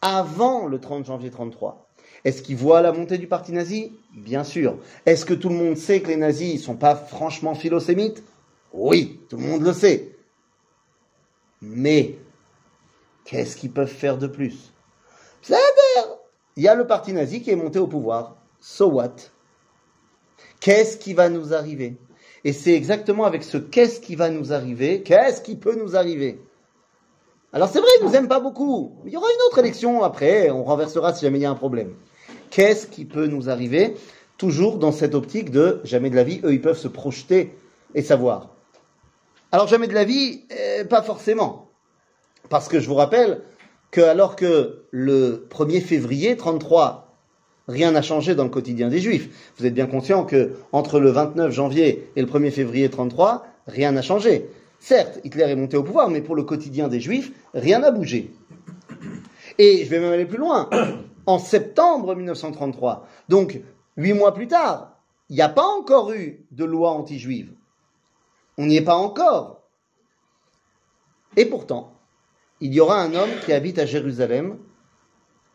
avant 0.01 0.67
le 0.67 0.79
30 0.79 1.05
janvier 1.05 1.31
33, 1.31 1.89
est-ce 2.25 2.43
qu'ils 2.43 2.57
voient 2.57 2.83
la 2.83 2.93
montée 2.93 3.19
du 3.19 3.27
parti 3.27 3.53
nazi? 3.53 3.93
Bien 4.15 4.45
sûr. 4.45 4.79
Est-ce 5.07 5.25
que 5.25 5.35
tout 5.35 5.49
le 5.49 5.57
monde 5.57 5.77
sait 5.77 6.01
que 6.01 6.09
les 6.09 6.17
nazis 6.17 6.55
ne 6.55 6.59
sont 6.61 6.77
pas 6.77 6.95
franchement 6.95 7.55
philosémites? 7.55 8.23
Oui, 8.73 9.21
tout 9.29 9.37
le 9.37 9.43
monde 9.43 9.63
le 9.63 9.73
sait. 9.73 10.17
Mais, 11.61 12.17
qu'est-ce 13.25 13.57
qu'ils 13.57 13.73
peuvent 13.73 13.89
faire 13.89 14.19
de 14.19 14.27
plus? 14.27 14.73
Il 16.57 16.63
y 16.63 16.69
a 16.69 16.75
le 16.75 16.87
parti 16.87 17.13
nazi 17.13 17.43
qui 17.43 17.51
est 17.51 17.57
monté 17.57 17.79
au 17.79 17.87
pouvoir. 17.87 18.37
So 18.61 18.87
what? 18.87 19.17
Qu'est-ce 20.61 20.97
qui 20.97 21.15
va 21.15 21.29
nous 21.29 21.53
arriver? 21.53 21.97
Et 22.45 22.53
c'est 22.53 22.75
exactement 22.75 23.25
avec 23.25 23.43
ce 23.43 23.59
qu'est-ce 23.59 24.01
qui 24.01 24.15
va 24.15 24.31
nous 24.31 24.53
arriver, 24.53 25.03
qu'est-ce 25.03 25.41
qui 25.41 25.57
peut 25.57 25.77
nous 25.77 25.97
arriver? 25.97 26.41
Alors 27.53 27.69
c'est 27.69 27.81
vrai, 27.81 27.91
ils 28.01 28.07
nous 28.07 28.15
aiment 28.15 28.29
pas 28.29 28.41
beaucoup. 28.41 28.97
Il 29.05 29.13
y 29.13 29.17
aura 29.17 29.27
une 29.27 29.43
autre 29.49 29.59
élection 29.59 30.03
après, 30.03 30.51
on 30.51 30.65
renversera 30.65 31.13
si 31.15 31.25
jamais 31.25 31.39
il 31.39 31.43
y 31.43 31.47
a 31.47 31.51
un 31.51 31.57
problème. 31.57 31.95
Qu'est-ce 32.53 32.87
qui 32.87 33.07
peut 33.07 33.29
nous 33.29 33.49
arriver 33.49 33.95
Toujours 34.37 34.77
dans 34.77 34.93
cette 34.93 35.15
optique 35.15 35.51
de 35.51 35.81
jamais 35.85 36.11
de 36.11 36.17
la 36.17 36.23
vie, 36.23 36.43
eux 36.45 36.53
ils 36.53 36.61
peuvent 36.61 36.79
se 36.79 36.87
projeter 36.87 37.55
et 37.95 38.03
savoir. 38.03 38.51
Alors 39.53 39.69
jamais 39.69 39.89
de 39.89 39.95
la 39.95 40.05
vie, 40.05 40.43
euh, 40.53 40.85
pas 40.85 41.01
forcément. 41.01 41.71
Parce 42.51 42.69
que 42.69 42.79
je 42.79 42.87
vous 42.89 42.95
rappelle 42.95 43.41
que 43.91 44.03
alors 44.03 44.37
que 44.37 44.83
le 44.91 45.47
1er 45.51 45.81
février 45.81 46.37
33, 46.37 47.17
rien 47.69 47.93
n'a 47.93 48.03
changé 48.03 48.35
dans 48.35 48.45
le 48.45 48.51
quotidien 48.51 48.89
des 48.89 48.99
Juifs. 48.99 49.53
Vous 49.57 49.65
êtes 49.65 49.75
bien 49.75 49.87
conscient 49.87 50.25
que 50.25 50.53
entre 50.73 51.01
le 51.01 51.11
29 51.11 51.51
janvier 51.51 52.11
et 52.17 52.21
le 52.21 52.27
1er 52.27 52.51
février 52.51 52.91
33, 52.91 53.47
rien 53.67 53.93
n'a 53.93 54.03
changé. 54.03 54.47
Certes, 54.79 55.21
Hitler 55.25 55.45
est 55.45 55.57
monté 55.57 55.79
au 55.79 55.85
pouvoir, 55.85 56.11
mais 56.11 56.21
pour 56.21 56.35
le 56.35 56.43
quotidien 56.43 56.89
des 56.89 57.01
Juifs, 57.01 57.33
rien 57.55 57.79
n'a 57.79 57.91
bougé. 57.91 58.31
Et 59.57 59.87
je 59.87 59.89
vais 59.89 60.01
même 60.01 60.13
aller 60.13 60.27
plus 60.27 60.39
loin. 60.39 60.69
En 61.27 61.39
septembre 61.39 62.15
1933, 62.15 63.07
donc 63.29 63.61
huit 63.97 64.13
mois 64.13 64.35
plus 64.35 64.49
tard, 64.49 64.97
il 65.29 65.37
n'y 65.37 65.43
a 65.43 65.49
pas 65.49 65.67
encore 65.67 66.13
eu 66.13 66.45
de 66.51 66.65
loi 66.65 66.91
anti-juive. 66.91 67.53
On 68.59 68.67
n'y 68.67 68.77
est 68.77 68.85
pas 68.85 68.97
encore. 68.97 69.63
Et 71.37 71.47
pourtant, 71.47 71.95
il 72.61 72.75
y 72.75 72.81
aura 72.81 73.01
un 73.01 73.15
homme 73.15 73.31
qui 73.45 73.53
habite 73.53 73.79
à 73.79 73.87
Jérusalem, 73.87 74.59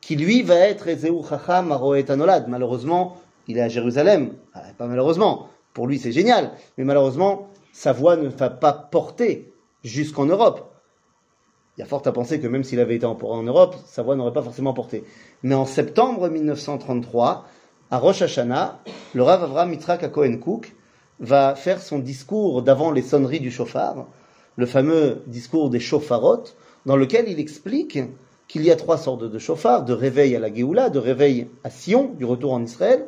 qui 0.02 0.16
lui 0.16 0.42
va 0.42 0.56
être 0.56 0.88
Ezeu 0.88 1.14
Chacham 1.28 1.72
Aroet 1.72 2.10
Anolad. 2.10 2.48
Malheureusement, 2.48 3.18
il 3.48 3.58
est 3.58 3.62
à 3.62 3.70
Jérusalem. 3.70 4.36
Ah, 4.54 4.64
pas 4.78 4.88
malheureusement. 4.88 5.50
Pour 5.74 5.88
lui, 5.88 6.00
c'est 6.00 6.12
génial. 6.12 6.52
Mais 6.78 6.84
malheureusement, 6.84 7.50
sa 7.72 7.94
voix 7.94 8.16
ne 8.16 8.28
va 8.28 8.50
pas 8.50 8.74
porter 8.74 9.54
jusqu'en 9.84 10.26
Europe. 10.26 10.74
Il 11.78 11.82
y 11.82 11.84
a 11.84 11.86
fort 11.86 12.02
à 12.06 12.12
penser 12.12 12.40
que 12.40 12.48
même 12.48 12.64
s'il 12.64 12.80
avait 12.80 12.96
été 12.96 13.06
en, 13.06 13.16
en 13.22 13.44
Europe, 13.44 13.76
sa 13.86 14.02
voix 14.02 14.16
n'aurait 14.16 14.34
pas 14.34 14.42
forcément 14.42 14.74
porté. 14.74 15.04
Mais 15.44 15.54
en 15.54 15.66
septembre 15.66 16.28
1933, 16.28 17.46
à 17.92 18.00
Rosh 18.00 18.24
Hashanah, 18.24 18.80
le 19.14 19.22
Rav 19.22 19.44
Avram 19.44 19.72
Yitzhak 19.72 20.12
Cohen 20.12 20.38
Cook 20.38 20.76
va 21.20 21.54
faire 21.54 21.80
son 21.80 22.00
discours 22.00 22.64
d'avant 22.64 22.92
les 22.92 23.04
sonneries 23.04 23.40
du 23.40 23.52
chauffard, 23.52 24.08
le 24.56 24.66
fameux 24.66 25.22
discours 25.28 25.70
des 25.70 25.80
chauffarot, 25.80 26.46
dans 26.88 26.96
lequel 26.96 27.30
il 27.30 27.40
explique 27.40 28.00
qu'il 28.48 28.64
y 28.64 28.72
a 28.72 28.76
trois 28.76 28.98
sortes 28.98 29.24
de 29.24 29.38
chauffards, 29.38 29.86
de 29.86 29.94
réveil 29.94 30.36
à 30.36 30.40
la 30.40 30.52
Géoula, 30.52 30.90
de 30.90 30.98
réveil 30.98 31.48
à 31.64 31.70
Sion, 31.70 32.12
du 32.18 32.26
retour 32.26 32.54
en 32.54 32.64
Israël, 32.64 33.06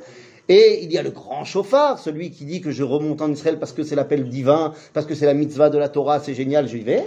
et 0.47 0.83
il 0.83 0.91
y 0.91 0.97
a 0.99 1.01
le 1.01 1.09
grand 1.09 1.43
chauffard, 1.43 1.97
celui 1.97 2.29
qui 2.29 2.45
dit 2.45 2.61
que 2.61 2.69
je 2.69 2.83
remonte 2.83 3.23
en 3.23 3.31
Israël 3.31 3.57
parce 3.57 3.73
que 3.73 3.81
c'est 3.81 3.95
l'appel 3.95 4.29
divin, 4.29 4.73
parce 4.93 5.07
que 5.07 5.15
c'est 5.15 5.25
la 5.25 5.33
mitzvah 5.33 5.71
de 5.71 5.79
la 5.79 5.89
Torah, 5.89 6.19
c'est 6.19 6.35
génial, 6.35 6.67
j'y 6.67 6.81
vais. 6.81 7.03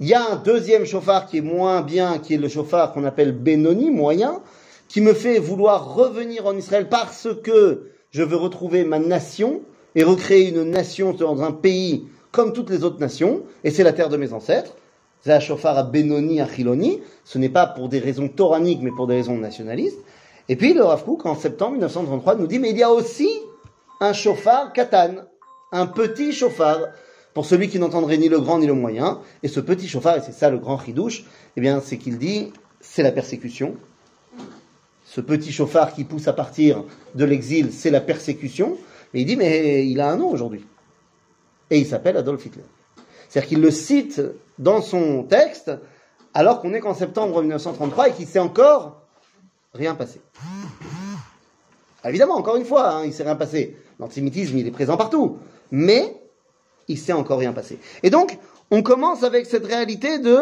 Il 0.00 0.06
y 0.06 0.14
a 0.14 0.30
un 0.30 0.36
deuxième 0.36 0.84
chauffard 0.84 1.26
qui 1.26 1.38
est 1.38 1.42
moins 1.42 1.82
bien, 1.82 2.18
qui 2.18 2.34
est 2.34 2.38
le 2.38 2.48
chauffard 2.48 2.92
qu'on 2.92 3.02
appelle 3.02 3.32
Benoni, 3.32 3.90
moyen, 3.90 4.42
qui 4.86 5.00
me 5.00 5.12
fait 5.12 5.40
vouloir 5.40 5.92
revenir 5.92 6.46
en 6.46 6.56
Israël 6.56 6.88
parce 6.88 7.26
que 7.42 7.90
je 8.12 8.22
veux 8.22 8.36
retrouver 8.36 8.84
ma 8.84 9.00
nation 9.00 9.60
et 9.96 10.04
recréer 10.04 10.50
une 10.50 10.62
nation 10.62 11.14
dans 11.14 11.42
un 11.42 11.50
pays 11.50 12.06
comme 12.30 12.52
toutes 12.52 12.70
les 12.70 12.84
autres 12.84 13.00
nations, 13.00 13.42
et 13.64 13.72
c'est 13.72 13.82
la 13.82 13.92
terre 13.92 14.08
de 14.08 14.16
mes 14.16 14.32
ancêtres. 14.32 14.76
C'est 15.22 15.32
un 15.32 15.40
chauffard 15.40 15.76
à 15.76 15.82
Benoni, 15.82 16.40
à 16.40 16.46
Chiloni. 16.46 17.00
Ce 17.24 17.38
n'est 17.38 17.48
pas 17.48 17.66
pour 17.66 17.88
des 17.88 17.98
raisons 17.98 18.28
toraniques, 18.28 18.82
mais 18.82 18.92
pour 18.92 19.08
des 19.08 19.14
raisons 19.16 19.36
nationalistes. 19.36 19.98
Et 20.48 20.54
puis 20.54 20.74
le 20.74 20.84
Rav 20.84 21.04
Kook, 21.04 21.26
en 21.26 21.34
septembre 21.34 21.72
1933, 21.72 22.36
nous 22.36 22.46
dit, 22.46 22.60
mais 22.60 22.70
il 22.70 22.78
y 22.78 22.84
a 22.84 22.90
aussi 22.90 23.28
un 24.00 24.12
chauffard 24.12 24.72
katan, 24.72 25.16
un 25.72 25.86
petit 25.86 26.32
chauffard, 26.32 26.78
pour 27.38 27.46
celui 27.46 27.68
qui 27.68 27.78
n'entendrait 27.78 28.18
ni 28.18 28.28
le 28.28 28.40
grand 28.40 28.58
ni 28.58 28.66
le 28.66 28.72
moyen. 28.72 29.20
Et 29.44 29.48
ce 29.48 29.60
petit 29.60 29.86
chauffard, 29.86 30.16
et 30.16 30.20
c'est 30.20 30.32
ça 30.32 30.50
le 30.50 30.58
grand 30.58 30.74
ridouche, 30.74 31.22
eh 31.56 31.60
bien, 31.60 31.80
c'est 31.80 31.96
qu'il 31.96 32.18
dit, 32.18 32.52
c'est 32.80 33.04
la 33.04 33.12
persécution. 33.12 33.76
Ce 35.04 35.20
petit 35.20 35.52
chauffard 35.52 35.92
qui 35.92 36.02
pousse 36.02 36.26
à 36.26 36.32
partir 36.32 36.82
de 37.14 37.24
l'exil, 37.24 37.72
c'est 37.72 37.90
la 37.90 38.00
persécution. 38.00 38.76
Et 39.14 39.20
il 39.20 39.24
dit, 39.24 39.36
mais 39.36 39.86
il 39.86 40.00
a 40.00 40.10
un 40.10 40.16
nom 40.16 40.28
aujourd'hui. 40.28 40.66
Et 41.70 41.78
il 41.78 41.86
s'appelle 41.86 42.16
Adolf 42.16 42.44
Hitler. 42.44 42.64
C'est-à-dire 43.28 43.48
qu'il 43.48 43.60
le 43.60 43.70
cite 43.70 44.20
dans 44.58 44.82
son 44.82 45.22
texte, 45.22 45.70
alors 46.34 46.60
qu'on 46.60 46.74
est 46.74 46.80
qu'en 46.80 46.94
septembre 46.94 47.40
1933 47.40 48.08
et 48.08 48.12
qu'il 48.14 48.26
s'est 48.26 48.40
encore 48.40 49.02
rien 49.74 49.94
passé. 49.94 50.20
Évidemment, 52.04 52.34
encore 52.34 52.56
une 52.56 52.64
fois, 52.64 52.94
hein, 52.94 53.04
il 53.04 53.12
s'est 53.12 53.22
rien 53.22 53.36
passé. 53.36 53.76
L'antisémitisme, 54.00 54.58
il 54.58 54.66
est 54.66 54.72
présent 54.72 54.96
partout. 54.96 55.38
Mais 55.70 56.16
il 56.88 56.98
s'est 56.98 57.12
encore 57.12 57.38
rien 57.38 57.52
passé. 57.52 57.78
Et 58.02 58.10
donc, 58.10 58.38
on 58.70 58.82
commence 58.82 59.22
avec 59.22 59.46
cette 59.46 59.66
réalité 59.66 60.18
de... 60.18 60.38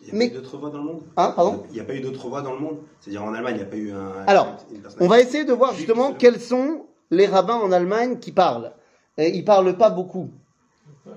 Il 0.00 0.06
n'y 0.06 0.08
a 0.08 0.12
pas 0.12 0.16
Mais- 0.18 0.26
eu 0.26 0.30
d'autres 0.30 0.56
voix 0.58 0.70
dans 0.70 0.78
le 0.78 0.84
monde? 0.84 1.02
Hein, 1.16 1.32
pardon? 1.34 1.62
Il 1.70 1.74
n'y 1.74 1.80
a 1.80 1.84
pas 1.84 1.94
eu 1.94 2.00
d'autres 2.00 2.28
voix 2.28 2.42
dans 2.42 2.52
le 2.52 2.58
monde? 2.60 2.78
C'est-à-dire 3.00 3.22
en 3.24 3.34
Allemagne, 3.34 3.54
il 3.54 3.58
n'y 3.58 3.64
a 3.64 3.66
pas 3.70 3.76
eu 3.76 3.92
un. 3.92 4.12
Alors, 4.26 4.56
une 4.72 4.82
On 5.00 5.06
va 5.08 5.20
essayer 5.20 5.44
de 5.44 5.52
voir 5.52 5.74
justement 5.74 6.12
quels 6.12 6.40
sont 6.40 6.86
les 7.10 7.26
rabbins 7.26 7.56
en 7.56 7.72
Allemagne 7.72 8.18
qui 8.18 8.32
parlent. 8.32 8.72
Et 9.16 9.34
ils 9.34 9.44
parlent 9.44 9.76
pas 9.76 9.90
beaucoup 9.90 10.30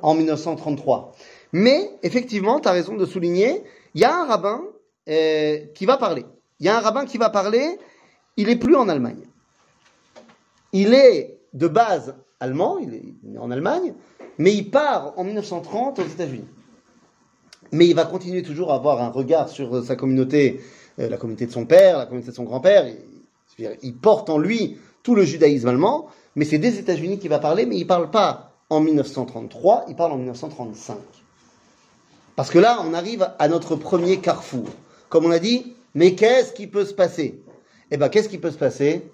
en 0.01 0.13
1933. 0.13 1.13
Mais 1.51 1.91
effectivement, 2.03 2.59
tu 2.59 2.67
as 2.67 2.71
raison 2.71 2.95
de 2.95 3.05
souligner, 3.05 3.63
il 3.95 4.01
y 4.01 4.05
a 4.05 4.15
un 4.15 4.25
rabbin 4.25 4.61
euh, 5.09 5.57
qui 5.73 5.85
va 5.85 5.97
parler. 5.97 6.25
Il 6.59 6.65
y 6.65 6.69
a 6.69 6.77
un 6.77 6.81
rabbin 6.81 7.05
qui 7.05 7.17
va 7.17 7.29
parler, 7.29 7.77
il 8.37 8.49
est 8.49 8.55
plus 8.55 8.75
en 8.75 8.87
Allemagne. 8.87 9.23
Il 10.71 10.93
est 10.93 11.39
de 11.53 11.67
base 11.67 12.15
allemand, 12.39 12.77
il 12.79 12.93
est 12.93 13.37
en 13.37 13.51
Allemagne, 13.51 13.93
mais 14.37 14.53
il 14.53 14.69
part 14.69 15.13
en 15.17 15.23
1930 15.23 15.99
aux 15.99 16.05
États-Unis. 16.05 16.47
Mais 17.71 17.85
il 17.85 17.95
va 17.95 18.05
continuer 18.05 18.41
toujours 18.41 18.71
à 18.71 18.75
avoir 18.75 19.01
un 19.01 19.09
regard 19.09 19.49
sur 19.49 19.83
sa 19.83 19.95
communauté, 19.95 20.61
euh, 20.99 21.09
la 21.09 21.17
communauté 21.17 21.45
de 21.45 21.51
son 21.51 21.65
père, 21.65 21.97
la 21.97 22.05
communauté 22.05 22.31
de 22.31 22.35
son 22.35 22.43
grand-père. 22.43 22.87
Il, 23.81 23.95
porte 23.97 24.29
en 24.29 24.37
lui 24.37 24.77
tout 25.03 25.15
le 25.15 25.23
judaïsme 25.23 25.67
allemand, 25.67 26.07
mais 26.35 26.45
c'est 26.45 26.57
des 26.57 26.79
États-Unis 26.79 27.19
qu'il 27.19 27.29
va 27.29 27.39
parler, 27.39 27.65
mais 27.65 27.75
il 27.75 27.83
ne 27.83 27.87
parle 27.87 28.09
pas 28.09 28.53
en 28.69 28.79
1933, 28.79 29.85
il 29.89 29.95
parle 29.95 30.13
en 30.13 30.17
1935. 30.17 30.97
Parce 32.35 32.49
que 32.49 32.59
là, 32.59 32.79
on 32.87 32.93
arrive 32.93 33.29
à 33.37 33.47
notre 33.49 33.75
premier 33.75 34.17
carrefour. 34.17 34.65
Comme 35.09 35.25
on 35.25 35.31
a 35.31 35.39
dit, 35.39 35.75
mais 35.93 36.15
qu'est-ce 36.15 36.53
qui 36.53 36.67
peut 36.67 36.85
se 36.85 36.93
passer? 36.93 37.41
Eh 37.91 37.97
bien, 37.97 38.07
qu'est-ce 38.07 38.29
qui 38.29 38.37
peut 38.37 38.51
se 38.51 38.57
passer? 38.57 39.11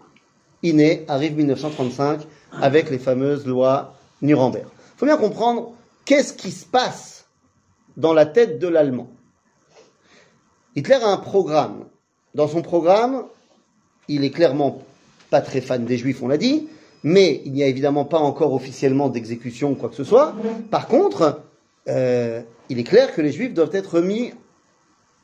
Iné 0.62 1.06
arrive 1.08 1.36
1935 1.36 2.22
avec 2.52 2.90
les 2.90 3.00
fameuses 3.00 3.46
lois 3.46 3.96
Nuremberg. 4.22 4.66
Il 4.96 5.00
faut 5.00 5.06
bien 5.06 5.18
comprendre 5.18 5.74
qu'est-ce 6.06 6.34
qui 6.34 6.52
se 6.52 6.66
passe 6.66 7.26
dans 7.98 8.14
la 8.14 8.26
tête 8.26 8.60
de 8.60 8.68
l'Allemand. 8.68 9.10
Hitler 10.76 10.96
a 10.96 11.08
un 11.08 11.18
programme. 11.18 11.86
Dans 12.34 12.48
son 12.48 12.62
programme, 12.62 13.24
il 14.08 14.24
est 14.24 14.32
clairement 14.32 14.82
pas 15.30 15.42
très 15.42 15.62
fan 15.62 15.86
des 15.86 15.98
Juifs, 15.98 16.22
on 16.22 16.28
l'a 16.28 16.38
dit, 16.38 16.68
mais 17.04 17.42
il 17.46 17.54
n'y 17.54 17.64
a 17.64 17.68
évidemment 17.68 18.06
pas 18.06 18.20
encore 18.20 18.54
officiellement 18.54 19.10
d'exécution 19.10 19.72
ou 19.72 19.76
quoi 19.76 19.90
que 19.90 19.96
ce 19.96 20.04
soit. 20.04 20.34
Par 20.70 20.88
contre, 20.88 21.42
euh, 21.88 22.42
il 22.70 22.80
est 22.80 22.84
clair 22.84 23.14
que 23.14 23.22
les 23.22 23.32
Juifs 23.32 23.54
doivent 23.54 23.74
être 23.74 23.96
remis 23.96 24.34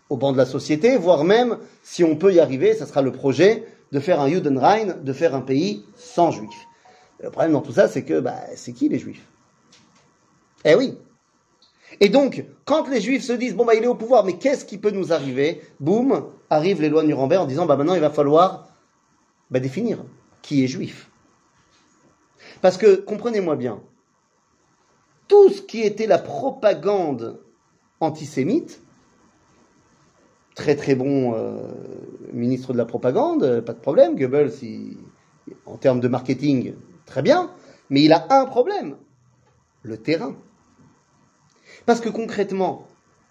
au 0.10 0.18
banc 0.18 0.32
de 0.32 0.38
la 0.38 0.46
société, 0.46 0.98
voire 0.98 1.24
même, 1.24 1.58
si 1.84 2.04
on 2.04 2.16
peut 2.16 2.34
y 2.34 2.40
arriver, 2.40 2.74
ça 2.76 2.86
sera 2.86 3.02
le 3.02 3.12
projet 3.12 3.64
de 3.92 4.00
faire 4.00 4.20
un 4.22 4.30
Judenrein, 4.30 4.96
de 5.02 5.14
faire 5.14 5.36
un 5.36 5.42
pays 5.42 5.84
sans 5.98 6.32
Juifs. 6.32 6.68
Le 7.22 7.30
problème 7.30 7.54
dans 7.54 7.62
tout 7.62 7.74
ça, 7.74 7.88
c'est 7.88 8.04
que, 8.04 8.20
bah, 8.20 8.40
c'est 8.56 8.74
qui 8.74 8.90
les 8.90 9.00
Juifs? 9.00 9.28
Eh 10.66 10.76
oui. 10.76 10.98
Et 12.00 12.10
donc, 12.10 12.46
quand 12.66 12.88
les 12.88 13.02
Juifs 13.02 13.24
se 13.24 13.34
disent, 13.34 13.56
bon, 13.56 13.66
bah, 13.66 13.76
il 13.76 13.84
est 13.84 13.88
au 13.88 13.96
pouvoir, 13.96 14.26
mais 14.26 14.38
qu'est-ce 14.38 14.66
qui 14.66 14.78
peut 14.78 14.92
nous 14.92 15.14
arriver? 15.14 15.62
Boum, 15.80 16.32
arrivent 16.50 16.82
les 16.82 16.90
lois 16.90 17.04
de 17.04 17.08
Nuremberg 17.08 17.44
en 17.44 17.48
disant, 17.48 17.66
bah, 17.66 17.76
maintenant, 17.76 17.96
il 17.96 18.02
va 18.02 18.10
falloir 18.10 18.70
bah, 19.52 19.60
définir 19.60 20.04
qui 20.42 20.64
est 20.64 20.68
Juif. 20.68 21.10
Parce 22.62 22.78
que, 22.78 22.96
comprenez-moi 22.96 23.56
bien, 23.56 23.82
tout 25.28 25.50
ce 25.50 25.62
qui 25.62 25.82
était 25.82 26.08
la 26.08 26.18
propagande 26.18 27.40
antisémite, 28.00 28.82
très 30.56 30.76
très 30.76 30.96
bon 30.96 31.34
euh, 31.36 31.56
ministre 32.34 32.74
de 32.74 32.78
la 32.78 32.86
propagande, 32.86 33.62
pas 33.62 33.74
de 33.74 33.80
problème, 33.80 34.16
Goebbels, 34.16 34.52
en 35.66 35.78
termes 35.78 36.00
de 36.00 36.08
marketing, 36.08 36.74
très 37.12 37.22
bien, 37.22 37.52
mais 37.90 38.02
il 38.02 38.14
a 38.14 38.26
un 38.30 38.46
problème, 38.46 38.96
le 39.84 39.98
terrain. 39.98 40.36
Parce 41.86 42.00
que 42.00 42.10
concrètement, 42.10 42.88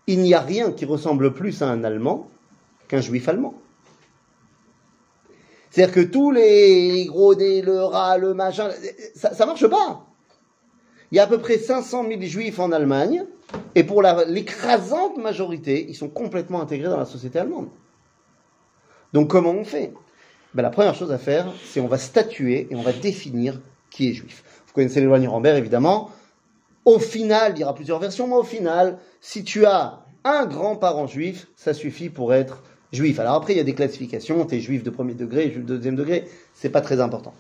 il 0.07 0.21
n'y 0.21 0.35
a 0.35 0.41
rien 0.41 0.71
qui 0.73 0.85
ressemble 0.85 1.33
plus 1.33 1.63
à 1.63 1.69
un 1.69 1.83
Allemand 1.83 2.29
qu'un 2.89 3.01
juif 3.01 3.29
allemand. 3.29 3.55
C'est-à-dire 5.71 5.95
que 5.95 6.01
tous 6.01 6.31
les, 6.31 7.07
gros 7.07 7.35
dés, 7.35 7.63
le 7.63 7.81
rat, 7.83 8.19
le 8.19 8.35
machin, 8.35 8.69
ça, 9.15 9.33
ça 9.33 9.47
marche 9.47 9.67
pas. 9.67 10.05
Il 11.11 11.17
y 11.17 11.21
a 11.21 11.23
à 11.23 11.27
peu 11.27 11.39
près 11.39 11.57
500 11.57 12.07
000 12.09 12.21
juifs 12.23 12.59
en 12.59 12.73
Allemagne, 12.73 13.25
et 13.75 13.85
pour 13.85 14.03
l'écrasante 14.03 15.17
majorité, 15.17 15.87
ils 15.89 15.95
sont 15.95 16.09
complètement 16.09 16.61
intégrés 16.61 16.89
dans 16.89 16.99
la 16.99 17.07
société 17.07 17.39
allemande. 17.39 17.69
Donc 19.13 19.31
comment 19.31 19.51
on 19.51 19.65
fait? 19.65 19.93
Ben, 20.55 20.63
La 20.63 20.71
première 20.71 20.95
chose 20.95 21.13
à 21.13 21.19
faire, 21.19 21.53
c'est 21.65 21.81
on 21.81 21.89
va 21.89 21.99
statuer 21.99 22.69
et 22.71 22.75
on 22.75 22.83
va 22.83 22.93
définir 22.93 23.61
qui 23.91 24.11
est 24.11 24.15
juif. 24.15 24.45
Vous 24.67 24.73
connaissez 24.73 25.01
les 25.01 25.07
lois 25.07 25.19
évidemment. 25.19 26.11
Au 26.85 26.99
final, 26.99 27.53
il 27.57 27.61
y 27.61 27.65
aura 27.65 27.75
plusieurs 27.75 27.99
versions, 27.99 28.27
mais 28.27 28.37
au 28.37 28.45
final, 28.45 28.99
si 29.21 29.45
tu 29.45 29.67
as 29.67 30.01
un 30.25 30.47
grand-parent 30.47 31.07
juif, 31.07 31.49
ça 31.57 31.75
suffit 31.75 32.09
pour 32.09 32.33
être 32.33 32.63
juif. 32.93 33.21
Alors 33.21 33.35
après, 33.35 33.53
il 33.53 33.57
y 33.57 33.61
a 33.61 33.65
des 33.65 33.75
classifications, 33.75 34.45
tu 34.47 34.57
es 34.57 34.61
juif 34.61 34.83
de 34.83 34.91
premier 34.91 35.15
degré, 35.15 35.51
juif 35.51 35.65
de 35.65 35.77
deuxième 35.77 35.97
degré, 35.97 36.29
c'est 36.55 36.71
pas 36.71 36.81
très 36.81 37.01
important. 37.01 37.35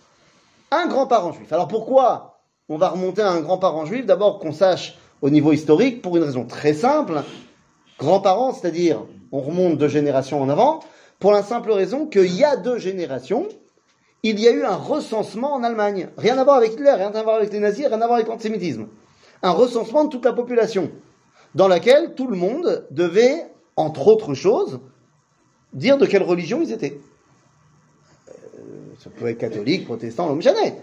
Un 0.70 0.86
grand-parent 0.86 1.32
juif. 1.32 1.52
Alors 1.52 1.68
pourquoi 1.68 2.40
on 2.68 2.76
va 2.76 2.88
remonter 2.90 3.22
à 3.22 3.30
un 3.30 3.40
grand-parent 3.40 3.86
juif? 3.86 4.06
D'abord 4.06 4.38
qu'on 4.38 4.52
sache 4.52 4.98
au 5.22 5.30
niveau 5.30 5.52
historique, 5.52 6.02
pour 6.02 6.16
une 6.16 6.22
raison 6.22 6.44
très 6.44 6.72
simple. 6.72 7.22
Grands-parents, 7.98 8.54
c'est-à-dire 8.54 9.04
on 9.32 9.40
remonte 9.40 9.78
deux 9.78 9.88
générations 9.88 10.40
en 10.40 10.48
avant, 10.48 10.80
pour 11.18 11.32
la 11.32 11.42
simple 11.42 11.70
raison 11.72 12.06
qu'il 12.06 12.34
y 12.34 12.44
a 12.44 12.56
deux 12.56 12.78
générations, 12.78 13.46
il 14.22 14.38
y 14.38 14.48
a 14.48 14.52
eu 14.52 14.62
un 14.64 14.76
recensement 14.76 15.54
en 15.54 15.62
Allemagne. 15.62 16.08
Rien 16.16 16.36
à 16.38 16.44
voir 16.44 16.56
avec 16.56 16.72
Hitler, 16.72 16.92
rien 16.92 17.12
à 17.12 17.22
voir 17.22 17.36
avec 17.36 17.52
les 17.52 17.60
nazis, 17.60 17.86
rien 17.86 18.00
à 18.00 18.06
voir 18.06 18.14
avec 18.14 18.28
l'antisémitisme. 18.28 18.86
Un 19.42 19.50
recensement 19.50 20.04
de 20.04 20.10
toute 20.10 20.24
la 20.24 20.32
population, 20.32 20.90
dans 21.54 21.68
laquelle 21.68 22.14
tout 22.14 22.26
le 22.26 22.36
monde 22.36 22.86
devait, 22.90 23.46
entre 23.76 24.08
autres 24.08 24.34
choses, 24.34 24.80
dire 25.72 25.96
de 25.96 26.06
quelle 26.06 26.22
religion 26.22 26.60
ils 26.62 26.72
étaient. 26.72 27.00
Euh, 28.28 28.32
ça 29.02 29.08
pouvait 29.10 29.32
être 29.32 29.38
catholique, 29.38 29.86
protestant, 29.86 30.28
l'homme 30.28 30.42
jamais. 30.42 30.74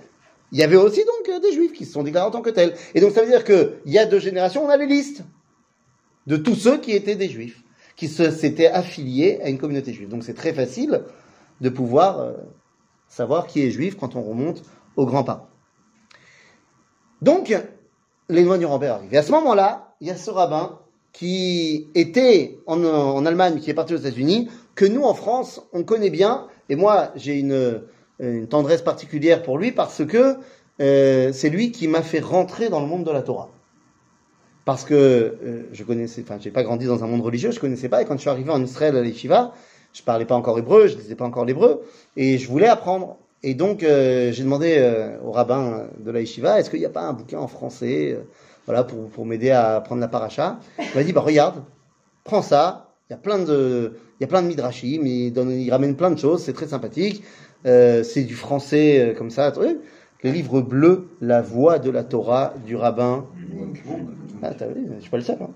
Il 0.52 0.58
y 0.58 0.64
avait 0.64 0.78
aussi 0.78 1.04
donc 1.04 1.30
euh, 1.30 1.40
des 1.40 1.52
juifs 1.52 1.74
qui 1.74 1.86
se 1.86 1.94
sont 1.94 2.04
déclarés 2.04 2.28
en 2.28 2.32
tant 2.32 2.42
que 2.42 2.50
tels. 2.50 2.74
Et 2.96 3.02
donc 3.02 3.12
ça 3.12 3.22
veut 3.22 3.28
dire 3.28 3.44
qu'il 3.44 3.74
y 3.86 4.00
a 4.00 4.06
deux 4.06 4.20
générations, 4.20 4.66
on 4.66 4.70
a 4.70 4.78
les 4.78 4.88
listes 4.88 5.24
de 6.26 6.38
tous 6.38 6.56
ceux 6.56 6.78
qui 6.78 6.94
étaient 6.94 7.16
des 7.16 7.30
juifs, 7.30 7.64
qui 7.96 8.08
s'étaient 8.08 8.68
affiliés 8.68 9.40
à 9.44 9.50
une 9.50 9.58
communauté 9.58 9.94
juive. 9.94 10.10
Donc 10.10 10.24
c'est 10.24 10.34
très 10.34 10.54
facile 10.54 11.04
de 11.62 11.70
pouvoir 11.70 12.20
euh, 12.20 12.34
savoir 13.08 13.48
qui 13.48 13.62
est 13.62 13.72
juif 13.72 13.96
quand 13.98 14.16
on 14.16 14.22
remonte 14.22 14.64
aux 14.96 15.06
grands-parents. 15.06 15.48
Donc, 17.22 17.56
les 18.30 18.44
lois 18.44 18.58
Nuremberg 18.58 19.00
arrivent. 19.00 19.14
Et 19.14 19.18
à 19.18 19.24
ce 19.24 19.32
moment-là, 19.32 19.96
il 20.02 20.08
y 20.08 20.12
a 20.12 20.18
ce 20.18 20.30
rabbin 20.30 20.80
qui 21.14 21.88
était 21.96 22.60
en, 22.68 23.26
Allemagne, 23.26 23.60
qui 23.60 23.72
est 23.72 23.74
parti 23.74 23.94
aux 23.94 23.98
États-Unis, 23.98 24.50
que 24.76 24.86
nous, 24.86 25.04
en 25.04 25.14
France, 25.14 25.62
on 25.74 25.84
connaît 25.84 26.12
bien. 26.12 26.48
Et 26.70 26.76
moi, 26.76 27.12
j'ai 27.16 27.40
une, 27.40 27.82
une 28.20 28.48
tendresse 28.48 28.82
particulière 28.84 29.42
pour 29.42 29.58
lui 29.58 29.72
parce 29.72 30.06
que 30.06 30.38
euh, 30.80 31.32
c'est 31.34 31.50
lui 31.50 31.72
qui 31.72 31.88
m'a 31.88 32.04
fait 32.04 32.20
rentrer 32.20 32.70
dans 32.70 32.82
le 32.82 32.88
monde 32.88 33.04
de 33.04 33.12
la 33.12 33.24
Torah. 33.24 33.50
Parce 34.66 34.84
que 34.84 34.94
euh, 34.94 35.70
je 35.72 35.84
connaissais, 35.84 36.22
enfin, 36.24 36.38
j'ai 36.40 36.52
pas 36.52 36.64
grandi 36.64 36.86
dans 36.86 37.04
un 37.04 37.08
monde 37.08 37.22
religieux, 37.22 37.52
je 37.52 37.60
connaissais 37.60 37.90
pas. 37.90 38.02
Et 38.02 38.06
quand 38.06 38.16
je 38.16 38.22
suis 38.22 38.30
arrivé 38.30 38.52
en 38.52 38.62
Israël 38.64 38.96
à 38.96 39.02
l'Eshiva, 39.02 39.54
je 39.98 40.04
parlais 40.04 40.26
pas 40.26 40.36
encore 40.36 40.60
hébreu, 40.60 40.88
je 40.88 40.96
lisais 40.96 41.16
pas 41.16 41.26
encore 41.26 41.46
l'hébreu, 41.46 41.82
et 42.16 42.38
je 42.38 42.48
voulais 42.48 42.68
apprendre. 42.68 43.18
Et 43.42 43.56
donc, 43.56 43.82
euh, 43.84 44.32
j'ai 44.32 44.44
demandé 44.44 44.76
euh, 44.78 45.18
au 45.24 45.32
rabbin 45.32 45.88
de 46.00 46.12
la 46.12 46.20
Yeshiva, 46.22 46.60
est-ce 46.60 46.70
qu'il 46.70 46.80
n'y 46.80 46.86
a 46.86 46.90
pas 46.90 47.02
un 47.02 47.14
bouquin 47.14 47.40
en 47.40 47.48
français, 47.48 48.12
euh, 48.14 48.22
voilà, 48.68 48.84
pour, 48.84 49.10
pour 49.10 49.26
m'aider 49.26 49.50
à 49.50 49.78
apprendre 49.78 50.02
la 50.02 50.08
paracha? 50.08 50.60
Il 50.80 50.86
m'a 50.96 51.04
dit, 51.04 51.14
bah 51.14 51.22
regarde, 51.22 51.64
prends 52.24 52.42
ça. 52.44 52.84
Il 53.10 53.14
y 53.14 53.16
a 53.16 53.18
plein 53.20 53.40
de, 53.40 53.94
il 54.20 54.24
y 54.24 54.26
a 54.26 54.28
plein 54.28 54.42
de 54.42 54.48
midrashim, 54.48 55.06
il, 55.06 55.72
ramène 55.72 55.96
plein 55.96 56.12
de 56.12 56.20
choses, 56.20 56.44
c'est 56.44 56.54
très 56.54 56.68
sympathique. 56.68 57.24
Euh, 57.66 58.04
c'est 58.04 58.24
du 58.24 58.36
français 58.36 59.00
euh, 59.00 59.14
comme 59.14 59.32
ça. 59.32 59.54
Le 60.24 60.32
livre 60.32 60.62
bleu, 60.62 61.08
La 61.22 61.42
voix 61.42 61.80
de 61.80 61.90
la 61.90 62.04
Torah 62.04 62.54
du 62.66 62.76
rabbin. 62.76 63.26
Ah, 64.44 64.54
t'as 64.54 64.68
vu, 64.68 64.88
je 64.96 65.02
suis 65.02 65.10
pas 65.10 65.18
le 65.18 65.24
seul. 65.24 65.38
hein. 65.42 65.50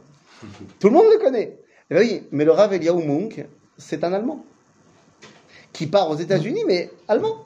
Tout 0.79 0.87
le 0.87 0.93
monde 0.93 1.05
le 1.13 1.19
connaît. 1.23 1.59
Eh 1.89 1.93
ben 1.93 2.01
oui, 2.01 2.23
mais 2.31 2.45
le 2.45 2.51
Rav 2.51 2.73
Eliyahu 2.73 3.05
Munk, 3.05 3.45
c'est 3.81 4.03
un 4.03 4.13
Allemand 4.13 4.45
qui 5.73 5.87
part 5.87 6.09
aux 6.09 6.15
États-Unis, 6.15 6.63
mais 6.67 6.89
allemand. 7.07 7.45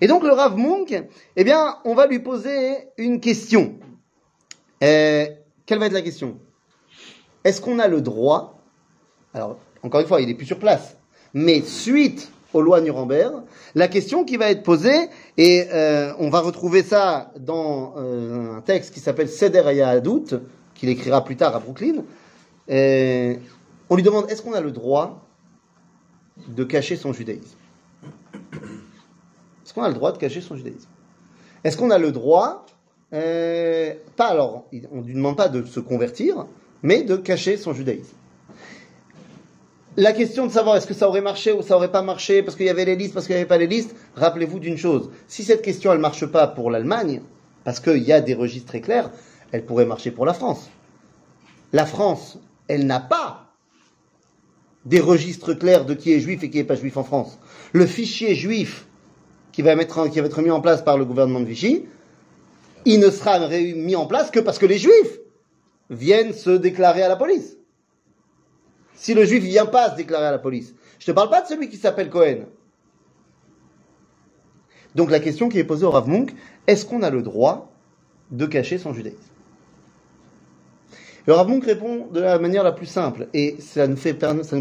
Et 0.00 0.06
donc 0.06 0.22
le 0.22 0.32
Rav 0.32 0.56
Munk, 0.56 1.04
eh 1.36 1.44
bien, 1.44 1.76
on 1.84 1.94
va 1.94 2.06
lui 2.06 2.20
poser 2.20 2.88
une 2.96 3.20
question. 3.20 3.74
Euh, 4.82 5.26
quelle 5.66 5.78
va 5.78 5.86
être 5.86 5.92
la 5.92 6.02
question? 6.02 6.38
Est-ce 7.44 7.60
qu'on 7.60 7.78
a 7.78 7.88
le 7.88 8.00
droit 8.00 8.60
Alors, 9.34 9.58
encore 9.82 10.00
une 10.00 10.06
fois, 10.06 10.20
il 10.20 10.28
n'est 10.28 10.34
plus 10.34 10.46
sur 10.46 10.58
place, 10.58 10.96
mais 11.34 11.60
suite 11.62 12.30
aux 12.52 12.62
lois 12.62 12.80
Nuremberg, 12.80 13.42
la 13.74 13.86
question 13.86 14.24
qui 14.24 14.36
va 14.36 14.50
être 14.50 14.62
posée, 14.62 15.08
et 15.36 15.66
euh, 15.72 16.12
on 16.18 16.30
va 16.30 16.40
retrouver 16.40 16.82
ça 16.82 17.30
dans 17.38 17.94
euh, 17.96 18.56
un 18.56 18.60
texte 18.62 18.92
qui 18.92 19.00
s'appelle 19.00 19.28
Seder 19.28 19.62
Hayahadout, 19.66 20.40
qu'il 20.74 20.88
écrira 20.88 21.24
plus 21.24 21.36
tard 21.36 21.54
à 21.54 21.60
Brooklyn, 21.60 22.02
on 22.68 23.96
lui 23.96 24.02
demande 24.02 24.30
est-ce 24.30 24.42
qu'on 24.42 24.54
a 24.54 24.60
le 24.60 24.70
droit 24.70 25.29
de 26.48 26.64
cacher 26.64 26.96
son 26.96 27.12
judaïsme 27.12 27.56
Est-ce 29.64 29.74
qu'on 29.74 29.82
a 29.82 29.88
le 29.88 29.94
droit 29.94 30.12
de 30.12 30.18
cacher 30.18 30.40
son 30.40 30.56
judaïsme? 30.56 30.88
Est-ce 31.64 31.76
qu'on 31.76 31.90
a 31.90 31.98
le 31.98 32.12
droit, 32.12 32.66
euh, 33.12 33.94
pas 34.16 34.28
alors, 34.28 34.66
on 34.92 35.02
ne 35.02 35.06
lui 35.06 35.14
demande 35.14 35.36
pas 35.36 35.48
de 35.48 35.64
se 35.64 35.80
convertir, 35.80 36.46
mais 36.82 37.02
de 37.02 37.16
cacher 37.16 37.56
son 37.56 37.72
judaïsme? 37.72 38.16
La 39.96 40.12
question 40.12 40.46
de 40.46 40.52
savoir 40.52 40.76
est-ce 40.76 40.86
que 40.86 40.94
ça 40.94 41.08
aurait 41.08 41.20
marché 41.20 41.52
ou 41.52 41.62
ça 41.62 41.76
aurait 41.76 41.90
pas 41.90 42.02
marché 42.02 42.42
parce 42.42 42.56
qu'il 42.56 42.66
y 42.66 42.70
avait 42.70 42.84
les 42.84 42.96
listes, 42.96 43.12
parce 43.12 43.26
qu'il 43.26 43.34
n'y 43.34 43.40
avait 43.40 43.48
pas 43.48 43.58
les 43.58 43.66
listes, 43.66 43.94
rappelez-vous 44.14 44.60
d'une 44.60 44.78
chose. 44.78 45.10
Si 45.26 45.42
cette 45.42 45.62
question 45.62 45.92
elle 45.92 45.98
marche 45.98 46.26
pas 46.26 46.46
pour 46.46 46.70
l'Allemagne, 46.70 47.22
parce 47.64 47.80
qu'il 47.80 48.02
y 48.02 48.12
a 48.12 48.20
des 48.20 48.34
registres 48.34 48.68
très 48.68 48.80
clairs, 48.80 49.10
elle 49.52 49.66
pourrait 49.66 49.84
marcher 49.84 50.12
pour 50.12 50.24
la 50.24 50.32
France. 50.32 50.70
La 51.72 51.86
France, 51.86 52.38
elle 52.68 52.86
n'a 52.86 53.00
pas 53.00 53.49
des 54.84 55.00
registres 55.00 55.54
clairs 55.54 55.84
de 55.84 55.94
qui 55.94 56.12
est 56.12 56.20
juif 56.20 56.42
et 56.42 56.50
qui 56.50 56.58
n'est 56.58 56.64
pas 56.64 56.74
juif 56.74 56.96
en 56.96 57.04
France. 57.04 57.38
Le 57.72 57.86
fichier 57.86 58.34
juif 58.34 58.86
qui 59.52 59.62
va, 59.62 59.72
être 59.72 60.42
mis 60.42 60.50
en 60.50 60.60
place 60.60 60.82
par 60.82 60.96
le 60.96 61.04
gouvernement 61.04 61.40
de 61.40 61.44
Vichy, 61.44 61.86
il 62.84 63.00
ne 63.00 63.10
sera 63.10 63.48
mis 63.48 63.96
en 63.96 64.06
place 64.06 64.30
que 64.30 64.40
parce 64.40 64.58
que 64.58 64.66
les 64.66 64.78
juifs 64.78 65.18
viennent 65.90 66.32
se 66.32 66.50
déclarer 66.50 67.02
à 67.02 67.08
la 67.08 67.16
police. 67.16 67.56
Si 68.94 69.14
le 69.14 69.24
juif 69.24 69.42
vient 69.42 69.66
pas 69.66 69.90
se 69.90 69.96
déclarer 69.96 70.26
à 70.26 70.30
la 70.30 70.38
police, 70.38 70.74
je 70.98 71.06
te 71.06 71.12
parle 71.12 71.30
pas 71.30 71.42
de 71.42 71.46
celui 71.46 71.68
qui 71.68 71.76
s'appelle 71.76 72.10
Cohen. 72.10 72.46
Donc 74.94 75.10
la 75.10 75.20
question 75.20 75.48
qui 75.48 75.58
est 75.58 75.64
posée 75.64 75.86
au 75.86 75.90
Rav 75.90 76.08
Munk, 76.08 76.34
est-ce 76.66 76.84
qu'on 76.84 77.02
a 77.02 77.10
le 77.10 77.22
droit 77.22 77.72
de 78.30 78.46
cacher 78.46 78.78
son 78.78 78.92
judaïsme? 78.92 79.29
Le 81.26 81.34
Rav 81.34 81.48
Munk 81.48 81.64
répond 81.64 82.06
de 82.12 82.20
la 82.20 82.38
manière 82.38 82.64
la 82.64 82.72
plus 82.72 82.86
simple, 82.86 83.28
et 83.34 83.56
ça 83.60 83.86
nous, 83.86 83.96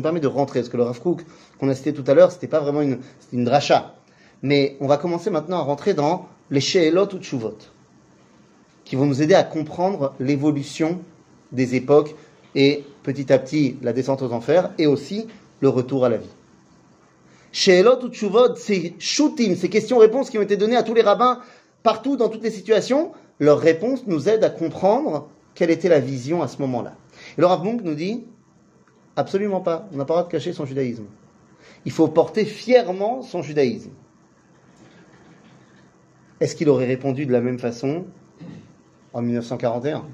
permet 0.01 0.19
de 0.19 0.27
rentrer, 0.27 0.59
parce 0.59 0.69
que 0.69 0.77
le 0.77 0.83
Rav 0.83 0.99
Kook 0.99 1.21
qu'on 1.59 1.69
a 1.69 1.75
cité 1.75 1.93
tout 1.93 2.03
à 2.07 2.13
l'heure, 2.13 2.31
c'était 2.31 2.47
pas 2.47 2.59
vraiment 2.59 2.81
une, 2.81 2.99
une 3.31 3.45
dracha. 3.45 3.95
Mais 4.41 4.77
on 4.79 4.87
va 4.87 4.97
commencer 4.97 5.29
maintenant 5.29 5.57
à 5.59 5.61
rentrer 5.61 5.93
dans 5.93 6.27
les 6.51 6.61
Sheelot 6.61 7.09
ou 7.13 7.19
qui 8.85 8.95
vont 8.95 9.05
nous 9.05 9.21
aider 9.21 9.35
à 9.35 9.43
comprendre 9.43 10.15
l'évolution 10.19 10.99
des 11.51 11.75
époques 11.75 12.15
et 12.55 12.83
petit 13.03 13.31
à 13.31 13.37
petit 13.37 13.77
la 13.81 13.93
descente 13.93 14.21
aux 14.21 14.31
enfers 14.31 14.71
et 14.77 14.87
aussi 14.87 15.27
le 15.61 15.69
retour 15.69 16.05
à 16.05 16.09
la 16.09 16.17
vie. 16.17 16.29
Sheelot 17.51 18.03
ou 18.03 18.09
Tshuvot, 18.09 18.55
ces 18.55 18.95
shootim, 18.99 19.55
ces 19.55 19.69
questions-réponses 19.69 20.29
qui 20.29 20.37
ont 20.37 20.41
été 20.41 20.57
données 20.57 20.75
à 20.75 20.83
tous 20.83 20.93
les 20.93 21.01
rabbins 21.01 21.39
partout 21.83 22.17
dans 22.17 22.29
toutes 22.29 22.43
les 22.43 22.51
situations, 22.51 23.11
leurs 23.39 23.59
réponses 23.59 24.05
nous 24.07 24.27
aident 24.27 24.43
à 24.43 24.49
comprendre 24.49 25.29
quelle 25.59 25.71
était 25.71 25.89
la 25.89 25.99
vision 25.99 26.41
à 26.41 26.47
ce 26.47 26.57
moment-là. 26.61 26.95
Et 27.37 27.41
le 27.41 27.45
Rav 27.45 27.65
Munk 27.65 27.81
nous 27.83 27.93
dit 27.93 28.23
absolument 29.17 29.59
pas, 29.59 29.89
on 29.91 29.97
n'a 29.97 30.05
pas 30.05 30.13
le 30.13 30.19
droit 30.19 30.23
de 30.23 30.31
cacher 30.31 30.53
son 30.53 30.63
judaïsme. 30.63 31.03
Il 31.83 31.91
faut 31.91 32.07
porter 32.07 32.45
fièrement 32.45 33.21
son 33.21 33.41
judaïsme. 33.41 33.91
Est-ce 36.39 36.55
qu'il 36.55 36.69
aurait 36.69 36.85
répondu 36.85 37.25
de 37.25 37.33
la 37.33 37.41
même 37.41 37.59
façon 37.59 38.05
en 39.11 39.21
1941 39.21 40.05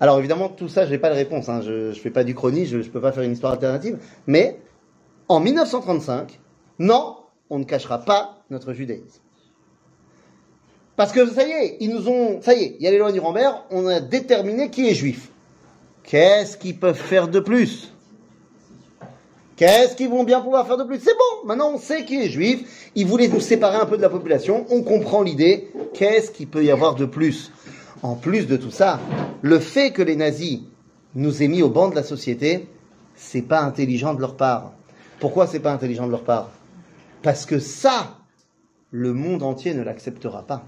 Alors 0.00 0.18
évidemment, 0.18 0.50
tout 0.50 0.68
ça, 0.68 0.84
je 0.84 0.90
n'ai 0.90 0.98
pas 0.98 1.08
de 1.08 1.14
réponse. 1.14 1.48
hein. 1.48 1.62
Je 1.62 1.88
ne 1.88 1.92
fais 1.94 2.10
pas 2.10 2.24
du 2.24 2.34
chrony, 2.34 2.66
je 2.66 2.76
ne 2.76 2.82
peux 2.82 3.00
pas 3.00 3.10
faire 3.10 3.22
une 3.22 3.32
histoire 3.32 3.54
alternative. 3.54 3.98
Mais 4.26 4.60
en 5.28 5.40
1935, 5.40 6.40
non, 6.78 7.16
on 7.48 7.58
ne 7.58 7.64
cachera 7.64 8.00
pas 8.00 8.44
notre 8.50 8.74
judaïsme. 8.74 9.23
Parce 10.96 11.12
que 11.12 11.26
ça 11.28 11.46
y 11.46 11.50
est, 11.50 11.76
ils 11.80 11.90
nous 11.90 12.08
ont, 12.08 12.40
ça 12.40 12.54
y 12.54 12.62
est, 12.62 12.76
il 12.78 12.84
y 12.84 12.86
a 12.86 12.90
les 12.90 12.98
lois 12.98 13.10
Nuremberg, 13.10 13.56
on 13.70 13.86
a 13.86 14.00
déterminé 14.00 14.70
qui 14.70 14.88
est 14.88 14.94
juif. 14.94 15.30
Qu'est-ce 16.04 16.56
qu'ils 16.56 16.78
peuvent 16.78 16.94
faire 16.94 17.28
de 17.28 17.40
plus? 17.40 17.92
Qu'est-ce 19.56 19.96
qu'ils 19.96 20.08
vont 20.08 20.24
bien 20.24 20.40
pouvoir 20.40 20.66
faire 20.66 20.76
de 20.76 20.84
plus? 20.84 21.00
C'est 21.00 21.14
bon, 21.14 21.46
maintenant 21.46 21.70
on 21.74 21.78
sait 21.78 22.04
qui 22.04 22.20
est 22.20 22.28
juif, 22.28 22.90
ils 22.94 23.06
voulaient 23.06 23.28
nous 23.28 23.40
séparer 23.40 23.76
un 23.76 23.86
peu 23.86 23.96
de 23.96 24.02
la 24.02 24.08
population, 24.08 24.66
on 24.70 24.82
comprend 24.82 25.22
l'idée, 25.22 25.68
qu'est-ce 25.94 26.30
qu'il 26.30 26.48
peut 26.48 26.64
y 26.64 26.70
avoir 26.70 26.94
de 26.94 27.06
plus? 27.06 27.52
En 28.02 28.16
plus 28.16 28.46
de 28.46 28.56
tout 28.56 28.70
ça, 28.70 29.00
le 29.42 29.58
fait 29.58 29.90
que 29.90 30.02
les 30.02 30.16
nazis 30.16 30.60
nous 31.14 31.42
aient 31.42 31.48
mis 31.48 31.62
au 31.62 31.70
banc 31.70 31.88
de 31.88 31.94
la 31.94 32.02
société, 32.02 32.68
c'est 33.16 33.42
pas 33.42 33.60
intelligent 33.62 34.14
de 34.14 34.20
leur 34.20 34.36
part. 34.36 34.72
Pourquoi 35.20 35.46
c'est 35.46 35.60
pas 35.60 35.72
intelligent 35.72 36.06
de 36.06 36.10
leur 36.10 36.24
part? 36.24 36.50
Parce 37.22 37.46
que 37.46 37.58
ça, 37.58 38.18
le 38.90 39.12
monde 39.12 39.42
entier 39.42 39.72
ne 39.72 39.82
l'acceptera 39.82 40.42
pas. 40.42 40.64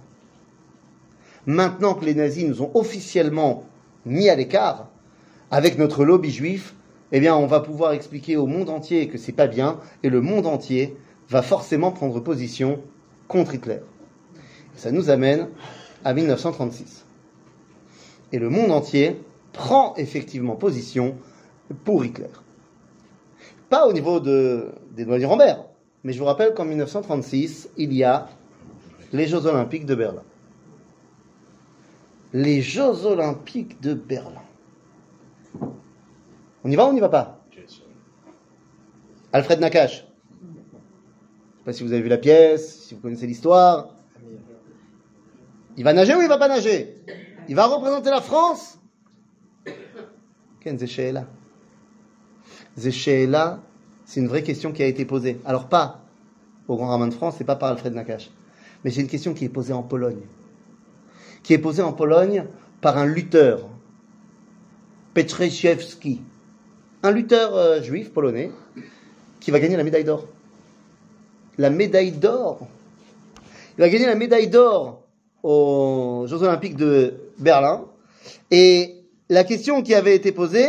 Maintenant 1.47 1.95
que 1.95 2.05
les 2.05 2.15
nazis 2.15 2.45
nous 2.45 2.63
ont 2.63 2.71
officiellement 2.75 3.65
mis 4.05 4.29
à 4.29 4.35
l'écart 4.35 4.89
avec 5.51 5.79
notre 5.79 6.05
lobby 6.05 6.31
juif, 6.31 6.75
eh 7.13 7.21
bien, 7.21 7.37
on 7.37 7.47
va 7.47 7.61
pouvoir 7.61 7.93
expliquer 7.93 8.37
au 8.37 8.47
monde 8.47 8.69
entier 8.69 9.09
que 9.09 9.17
c'est 9.17 9.33
pas 9.33 9.47
bien, 9.47 9.79
et 10.03 10.11
le 10.11 10.21
monde 10.21 10.47
entier 10.47 10.97
va 11.29 11.43
forcément 11.43 11.93
prendre 11.93 12.19
position 12.19 12.81
contre 13.29 13.55
Hitler. 13.55 13.79
Ça 14.75 14.91
nous 14.91 15.09
amène 15.09 15.49
à 16.05 16.15
1936. 16.15 17.07
Et 18.33 18.39
le 18.41 18.51
monde 18.51 18.73
entier 18.73 19.21
prend 19.53 19.95
effectivement 19.97 20.57
position 20.57 21.17
pour 21.85 22.05
Hitler. 22.05 22.27
Pas 23.71 23.87
au 23.87 23.93
niveau 23.93 24.19
de, 24.19 24.73
des 24.97 25.05
lois 25.05 25.19
Nuremberg, 25.19 25.61
mais 26.03 26.13
je 26.13 26.19
vous 26.19 26.25
rappelle 26.25 26.55
qu'en 26.55 26.65
1936, 26.65 27.71
il 27.77 27.93
y 27.93 28.03
a 28.03 28.29
les 29.13 29.27
Jeux 29.27 29.47
Olympiques 29.47 29.87
de 29.87 29.95
Berlin. 29.95 30.23
Les 32.33 32.61
Jeux 32.61 33.07
Olympiques 33.07 33.81
de 33.81 33.95
Berlin. 33.95 34.43
On 36.65 36.71
y 36.71 36.77
va 36.77 36.87
ou 36.87 36.89
on 36.89 36.93
n'y 36.93 37.01
va 37.01 37.09
pas? 37.09 37.45
Alfred 39.33 39.61
Nakache. 39.61 40.07
Je 40.43 41.59
sais 41.59 41.65
pas 41.65 41.73
si 41.73 41.83
vous 41.83 41.93
avez 41.93 42.03
vu 42.03 42.09
la 42.09 42.19
pièce, 42.19 42.85
si 42.85 42.95
vous 42.95 43.01
connaissez 43.01 43.27
l'histoire. 43.27 43.95
Il 45.77 45.85
va 45.85 45.93
nager 45.93 46.15
ou 46.15 46.23
il 46.23 46.29
va 46.29 46.39
pas 46.39 46.49
nager? 46.49 46.97
Il 47.49 47.55
va 47.55 47.67
représenter 47.67 48.11
la 48.11 48.21
France? 48.21 48.79
C'est 54.05 54.21
une 54.21 54.29
vraie 54.29 54.43
question 54.43 54.73
qui 54.73 54.83
a 54.83 54.87
été 54.87 55.05
posée. 55.05 55.41
Alors 55.45 55.69
pas 55.69 56.03
au 56.67 56.77
Grand 56.77 56.89
Rabbin 56.89 57.07
de 57.09 57.15
France, 57.15 57.37
c'est 57.39 57.45
pas 57.45 57.57
par 57.57 57.71
Alfred 57.71 57.95
Nakache. 57.95 58.31
Mais 58.85 58.91
c'est 58.91 59.01
une 59.01 59.09
question 59.09 59.35
qui 59.35 59.45
est 59.45 59.49
posée 59.49 59.73
en 59.73 59.83
Pologne. 59.83 60.23
Qui 61.47 61.55
est 61.55 61.59
posée 61.59 61.83
en 61.83 61.93
Pologne 61.93 62.45
par 62.81 62.99
un 62.99 63.07
lutteur, 63.07 63.69
Petrzejewski, 65.15 66.21
un 67.05 67.13
lutteur 67.13 67.55
euh, 67.55 67.81
juif 67.83 68.13
polonais 68.13 68.51
qui 69.39 69.53
va 69.53 69.61
gagner 69.61 69.77
la 69.77 69.85
médaille 69.85 70.03
d'or. 70.03 70.27
La 71.57 71.71
médaille 71.71 72.11
d'or. 72.11 72.67
Il 73.79 73.83
va 73.83 73.89
gagner 73.89 74.07
la 74.07 74.17
médaille 74.17 74.49
d'or 74.49 75.05
aux 75.45 76.25
Jeux 76.27 76.43
Olympiques 76.43 76.75
de 76.75 77.15
Berlin. 77.39 77.85
Et 78.51 78.97
la 79.29 79.45
question 79.45 79.85
qui 79.85 79.95
avait 79.95 80.17
été 80.17 80.33
posée, 80.33 80.67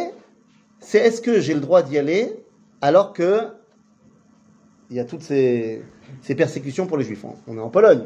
c'est 0.80 1.00
est-ce 1.00 1.22
que 1.22 1.40
j'ai 1.40 1.56
le 1.56 1.60
droit 1.60 1.82
d'y 1.82 1.98
aller 1.98 2.36
alors 2.82 3.13
que 3.13 3.48
il 4.92 4.96
y 4.96 5.00
a 5.00 5.06
toutes 5.06 5.24
ces, 5.24 5.82
ces 6.22 6.36
persécutions 6.36 6.86
pour 6.86 6.98
les 6.98 7.04
juifs. 7.04 7.26
On 7.48 7.58
est 7.58 7.62
en 7.62 7.70
Pologne. 7.72 8.04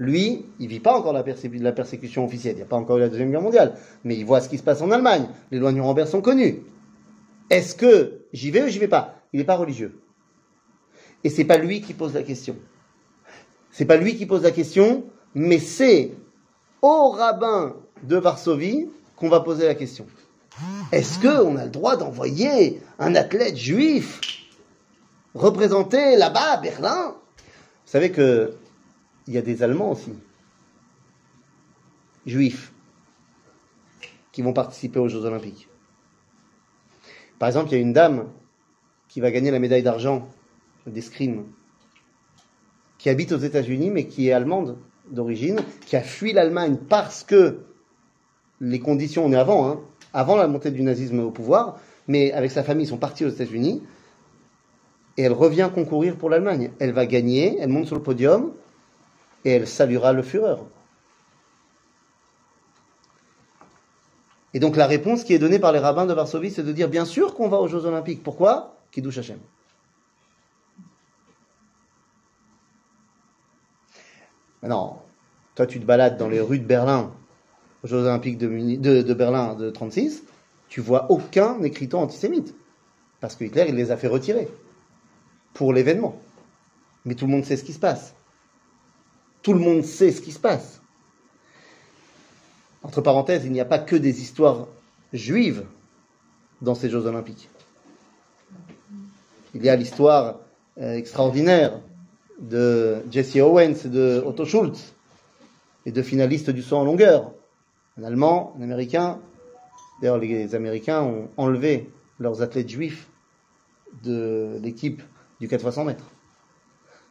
Lui, 0.00 0.46
il 0.58 0.66
vit 0.66 0.80
pas 0.80 0.96
encore 0.96 1.12
la, 1.12 1.22
persé- 1.22 1.50
la 1.60 1.72
persécution 1.72 2.24
officielle. 2.24 2.54
Il 2.54 2.56
n'y 2.56 2.62
a 2.62 2.66
pas 2.66 2.76
encore 2.76 2.96
eu 2.96 3.00
la 3.00 3.10
Deuxième 3.10 3.30
Guerre 3.30 3.42
mondiale. 3.42 3.74
Mais 4.02 4.16
il 4.16 4.24
voit 4.24 4.40
ce 4.40 4.48
qui 4.48 4.56
se 4.56 4.62
passe 4.62 4.80
en 4.80 4.90
Allemagne. 4.90 5.28
Les 5.50 5.58
lois 5.58 5.72
Nuremberg 5.72 6.08
sont 6.08 6.22
connues. 6.22 6.62
Est-ce 7.50 7.74
que 7.74 8.22
j'y 8.32 8.50
vais 8.50 8.62
ou 8.62 8.68
j'y 8.68 8.78
vais 8.78 8.88
pas? 8.88 9.16
Il 9.34 9.38
n'est 9.38 9.44
pas 9.44 9.56
religieux. 9.56 10.00
Et 11.22 11.28
c'est 11.28 11.44
pas 11.44 11.58
lui 11.58 11.82
qui 11.82 11.92
pose 11.92 12.14
la 12.14 12.22
question. 12.22 12.56
C'est 13.70 13.84
pas 13.84 13.98
lui 13.98 14.16
qui 14.16 14.24
pose 14.24 14.42
la 14.42 14.52
question, 14.52 15.04
mais 15.34 15.58
c'est 15.58 16.12
au 16.80 17.10
rabbin 17.10 17.76
de 18.02 18.16
Varsovie 18.16 18.88
qu'on 19.16 19.28
va 19.28 19.40
poser 19.40 19.66
la 19.66 19.74
question. 19.74 20.06
Est-ce 20.92 21.18
qu'on 21.20 21.56
a 21.56 21.64
le 21.66 21.70
droit 21.70 21.96
d'envoyer 21.96 22.80
un 22.98 23.14
athlète 23.14 23.56
juif 23.56 24.18
représenter 25.34 26.16
là-bas 26.16 26.52
à 26.52 26.56
Berlin? 26.56 27.14
Vous 27.36 27.92
savez 27.92 28.10
que 28.10 28.54
il 29.30 29.34
y 29.34 29.38
a 29.38 29.42
des 29.42 29.62
Allemands 29.62 29.92
aussi, 29.92 30.12
juifs, 32.26 32.72
qui 34.32 34.42
vont 34.42 34.52
participer 34.52 34.98
aux 34.98 35.06
Jeux 35.06 35.24
Olympiques. 35.24 35.68
Par 37.38 37.48
exemple, 37.48 37.68
il 37.68 37.74
y 37.74 37.76
a 37.76 37.80
une 37.80 37.92
dame 37.92 38.26
qui 39.06 39.20
va 39.20 39.30
gagner 39.30 39.52
la 39.52 39.60
médaille 39.60 39.84
d'argent 39.84 40.28
d'escrime, 40.84 41.44
qui 42.98 43.08
habite 43.08 43.30
aux 43.30 43.38
États-Unis, 43.38 43.90
mais 43.90 44.08
qui 44.08 44.26
est 44.26 44.32
allemande 44.32 44.78
d'origine, 45.12 45.60
qui 45.86 45.94
a 45.94 46.02
fui 46.02 46.32
l'Allemagne 46.32 46.78
parce 46.88 47.22
que 47.22 47.60
les 48.60 48.80
conditions, 48.80 49.24
on 49.24 49.32
est 49.32 49.36
avant, 49.36 49.68
hein, 49.68 49.80
avant 50.12 50.34
la 50.34 50.48
montée 50.48 50.72
du 50.72 50.82
nazisme 50.82 51.20
au 51.20 51.30
pouvoir, 51.30 51.78
mais 52.08 52.32
avec 52.32 52.50
sa 52.50 52.64
famille, 52.64 52.86
ils 52.86 52.90
sont 52.90 52.98
partis 52.98 53.24
aux 53.24 53.30
États-Unis, 53.30 53.80
et 55.16 55.22
elle 55.22 55.32
revient 55.32 55.70
concourir 55.72 56.16
pour 56.16 56.30
l'Allemagne. 56.30 56.72
Elle 56.80 56.92
va 56.92 57.06
gagner, 57.06 57.58
elle 57.60 57.68
monte 57.68 57.86
sur 57.86 57.94
le 57.94 58.02
podium, 58.02 58.54
et 59.44 59.52
elle 59.52 59.66
saluera 59.66 60.12
le 60.12 60.22
Führer. 60.22 60.56
Et 64.52 64.58
donc 64.58 64.76
la 64.76 64.86
réponse 64.86 65.24
qui 65.24 65.32
est 65.32 65.38
donnée 65.38 65.58
par 65.58 65.72
les 65.72 65.78
rabbins 65.78 66.06
de 66.06 66.12
Varsovie, 66.12 66.50
c'est 66.50 66.62
de 66.62 66.72
dire 66.72 66.88
bien 66.88 67.04
sûr 67.04 67.34
qu'on 67.34 67.48
va 67.48 67.58
aux 67.58 67.68
Jeux 67.68 67.84
Olympiques. 67.84 68.22
Pourquoi? 68.22 68.76
Kiddush 68.90 69.18
Hashem. 69.18 69.38
Maintenant, 74.62 75.02
toi 75.54 75.66
tu 75.66 75.80
te 75.80 75.84
balades 75.84 76.18
dans 76.18 76.28
les 76.28 76.40
rues 76.40 76.58
de 76.58 76.64
Berlin, 76.64 77.12
aux 77.84 77.88
Jeux 77.88 78.04
Olympiques 78.04 78.38
de, 78.38 79.02
de 79.02 79.14
Berlin 79.14 79.54
de 79.54 79.70
36, 79.70 80.24
tu 80.68 80.80
vois 80.80 81.10
aucun 81.10 81.62
écriteau 81.62 81.98
antisémite. 81.98 82.54
Parce 83.20 83.36
que 83.36 83.44
Hitler, 83.44 83.66
il 83.68 83.74
les 83.74 83.90
a 83.90 83.96
fait 83.96 84.08
retirer 84.08 84.48
pour 85.54 85.72
l'événement. 85.72 86.18
Mais 87.04 87.14
tout 87.14 87.26
le 87.26 87.32
monde 87.32 87.44
sait 87.44 87.56
ce 87.56 87.64
qui 87.64 87.72
se 87.72 87.78
passe. 87.78 88.14
Tout 89.42 89.52
le 89.52 89.58
monde 89.58 89.84
sait 89.84 90.12
ce 90.12 90.20
qui 90.20 90.32
se 90.32 90.38
passe. 90.38 90.80
Entre 92.82 93.00
parenthèses, 93.00 93.44
il 93.44 93.52
n'y 93.52 93.60
a 93.60 93.64
pas 93.64 93.78
que 93.78 93.96
des 93.96 94.22
histoires 94.22 94.66
juives 95.12 95.64
dans 96.62 96.74
ces 96.74 96.88
Jeux 96.88 97.06
Olympiques. 97.06 97.48
Il 99.54 99.64
y 99.64 99.68
a 99.68 99.76
l'histoire 99.76 100.40
euh, 100.78 100.94
extraordinaire 100.94 101.80
de 102.38 103.02
Jesse 103.10 103.36
Owens 103.36 103.84
et 103.84 103.88
de 103.88 104.22
Otto 104.24 104.44
Schultz, 104.44 104.94
et 105.86 105.92
deux 105.92 106.02
finalistes 106.02 106.50
du 106.50 106.62
saut 106.62 106.76
en 106.76 106.84
longueur. 106.84 107.32
Un 107.98 108.04
Allemand, 108.04 108.54
un 108.58 108.62
Américain. 108.62 109.18
D'ailleurs, 110.00 110.18
les 110.18 110.54
Américains 110.54 111.02
ont 111.02 111.28
enlevé 111.36 111.90
leurs 112.18 112.42
athlètes 112.42 112.68
juifs 112.68 113.08
de 114.04 114.58
l'équipe 114.62 115.02
du 115.40 115.48
4 115.48 115.66
x 115.66 115.74
100 115.74 115.84
mètres. 115.84 116.04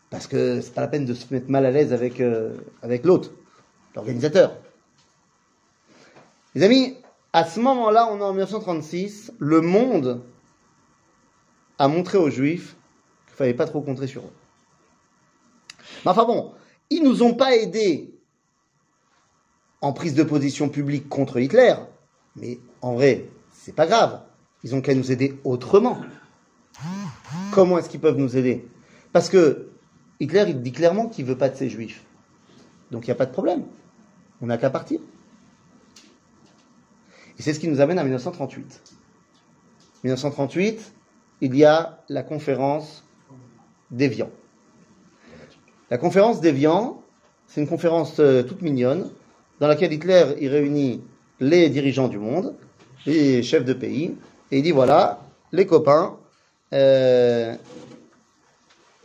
Parce 0.10 0.28
que 0.28 0.62
c'est 0.62 0.74
pas 0.74 0.82
la 0.82 0.88
peine 0.88 1.06
de 1.06 1.14
se 1.14 1.32
mettre 1.34 1.50
mal 1.50 1.66
à 1.66 1.72
l'aise 1.72 1.94
avec, 1.94 2.20
euh, 2.20 2.56
avec 2.82 3.06
l'autre, 3.06 3.32
l'organisateur. 3.96 4.58
Les 6.56 6.64
amis, 6.64 6.98
à 7.32 7.46
ce 7.46 7.60
moment-là, 7.60 8.08
on 8.12 8.20
est 8.20 8.24
en 8.24 8.32
1936, 8.32 9.34
le 9.38 9.62
monde 9.62 10.22
a 11.78 11.88
montré 11.88 12.18
aux 12.18 12.30
juifs 12.30 12.76
qu'il 13.28 13.36
fallait 13.36 13.54
pas 13.54 13.66
trop 13.66 13.82
compter 13.82 14.08
sur 14.08 14.24
eux. 14.24 14.34
Mais 16.04 16.12
enfin 16.12 16.26
bon, 16.26 16.54
ils 16.90 17.04
nous 17.04 17.22
ont 17.22 17.36
pas 17.36 17.56
aidés 17.56 18.14
en 19.82 19.94
prise 19.94 20.16
de 20.16 20.24
position 20.24 20.70
publique 20.70 21.08
contre 21.08 21.40
Hitler, 21.40 21.76
mais 22.36 22.60
en 22.82 22.94
vrai, 22.96 23.30
c'est 23.54 23.76
pas 23.76 23.86
grave. 23.86 24.22
Ils 24.64 24.76
ont 24.76 24.82
qu'à 24.82 24.94
nous 24.94 25.12
aider 25.12 25.40
autrement. 25.44 26.02
Comment 27.52 27.78
est-ce 27.78 27.90
qu'ils 27.90 28.00
peuvent 28.00 28.18
nous 28.18 28.36
aider? 28.36 28.68
Parce 29.14 29.30
que 29.30 29.70
Hitler, 30.20 30.46
il 30.48 30.62
dit 30.62 30.72
clairement 30.72 31.08
qu'il 31.08 31.26
veut 31.26 31.38
pas 31.38 31.50
de 31.50 31.56
ces 31.56 31.70
juifs. 31.70 32.04
Donc 32.92 33.06
il 33.06 33.10
n'y 33.10 33.14
a 33.14 33.16
pas 33.16 33.26
de 33.26 33.32
problème. 33.32 33.64
On 34.42 34.48
n'a 34.48 34.58
qu'à 34.58 34.70
partir. 34.70 35.00
Et 37.38 37.42
c'est 37.42 37.54
ce 37.54 37.60
qui 37.60 37.68
nous 37.68 37.80
amène 37.80 38.00
à 38.00 38.04
1938. 38.04 38.82
1938, 40.04 40.94
il 41.42 41.56
y 41.56 41.66
a 41.66 42.04
la 42.10 42.24
conférence 42.24 43.04
d'Evian. 43.92 44.30
La 45.90 45.98
conférence 45.98 46.42
d'Evian, 46.42 47.02
c'est 47.48 47.62
une 47.62 47.68
conférence 47.68 48.20
euh, 48.20 48.44
toute 48.44 48.62
mignonne 48.62 49.10
dans 49.60 49.68
laquelle 49.68 49.92
Hitler 49.92 50.24
réunit 50.42 51.02
les 51.40 51.70
dirigeants 51.70 52.08
du 52.08 52.18
monde, 52.18 52.56
les 53.06 53.42
chefs 53.44 53.66
de 53.66 53.74
pays, 53.74 54.16
et 54.52 54.58
il 54.58 54.64
dit 54.64 54.72
voilà, 54.72 55.22
les 55.52 55.66
copains, 55.66 56.18
euh, 56.74 57.56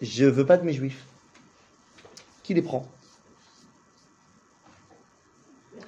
je 0.04 0.24
veux 0.24 0.46
pas 0.46 0.56
de 0.56 0.64
mes 0.64 0.72
juifs. 0.72 1.04
Qui 2.42 2.54
les 2.54 2.62
prend? 2.62 2.86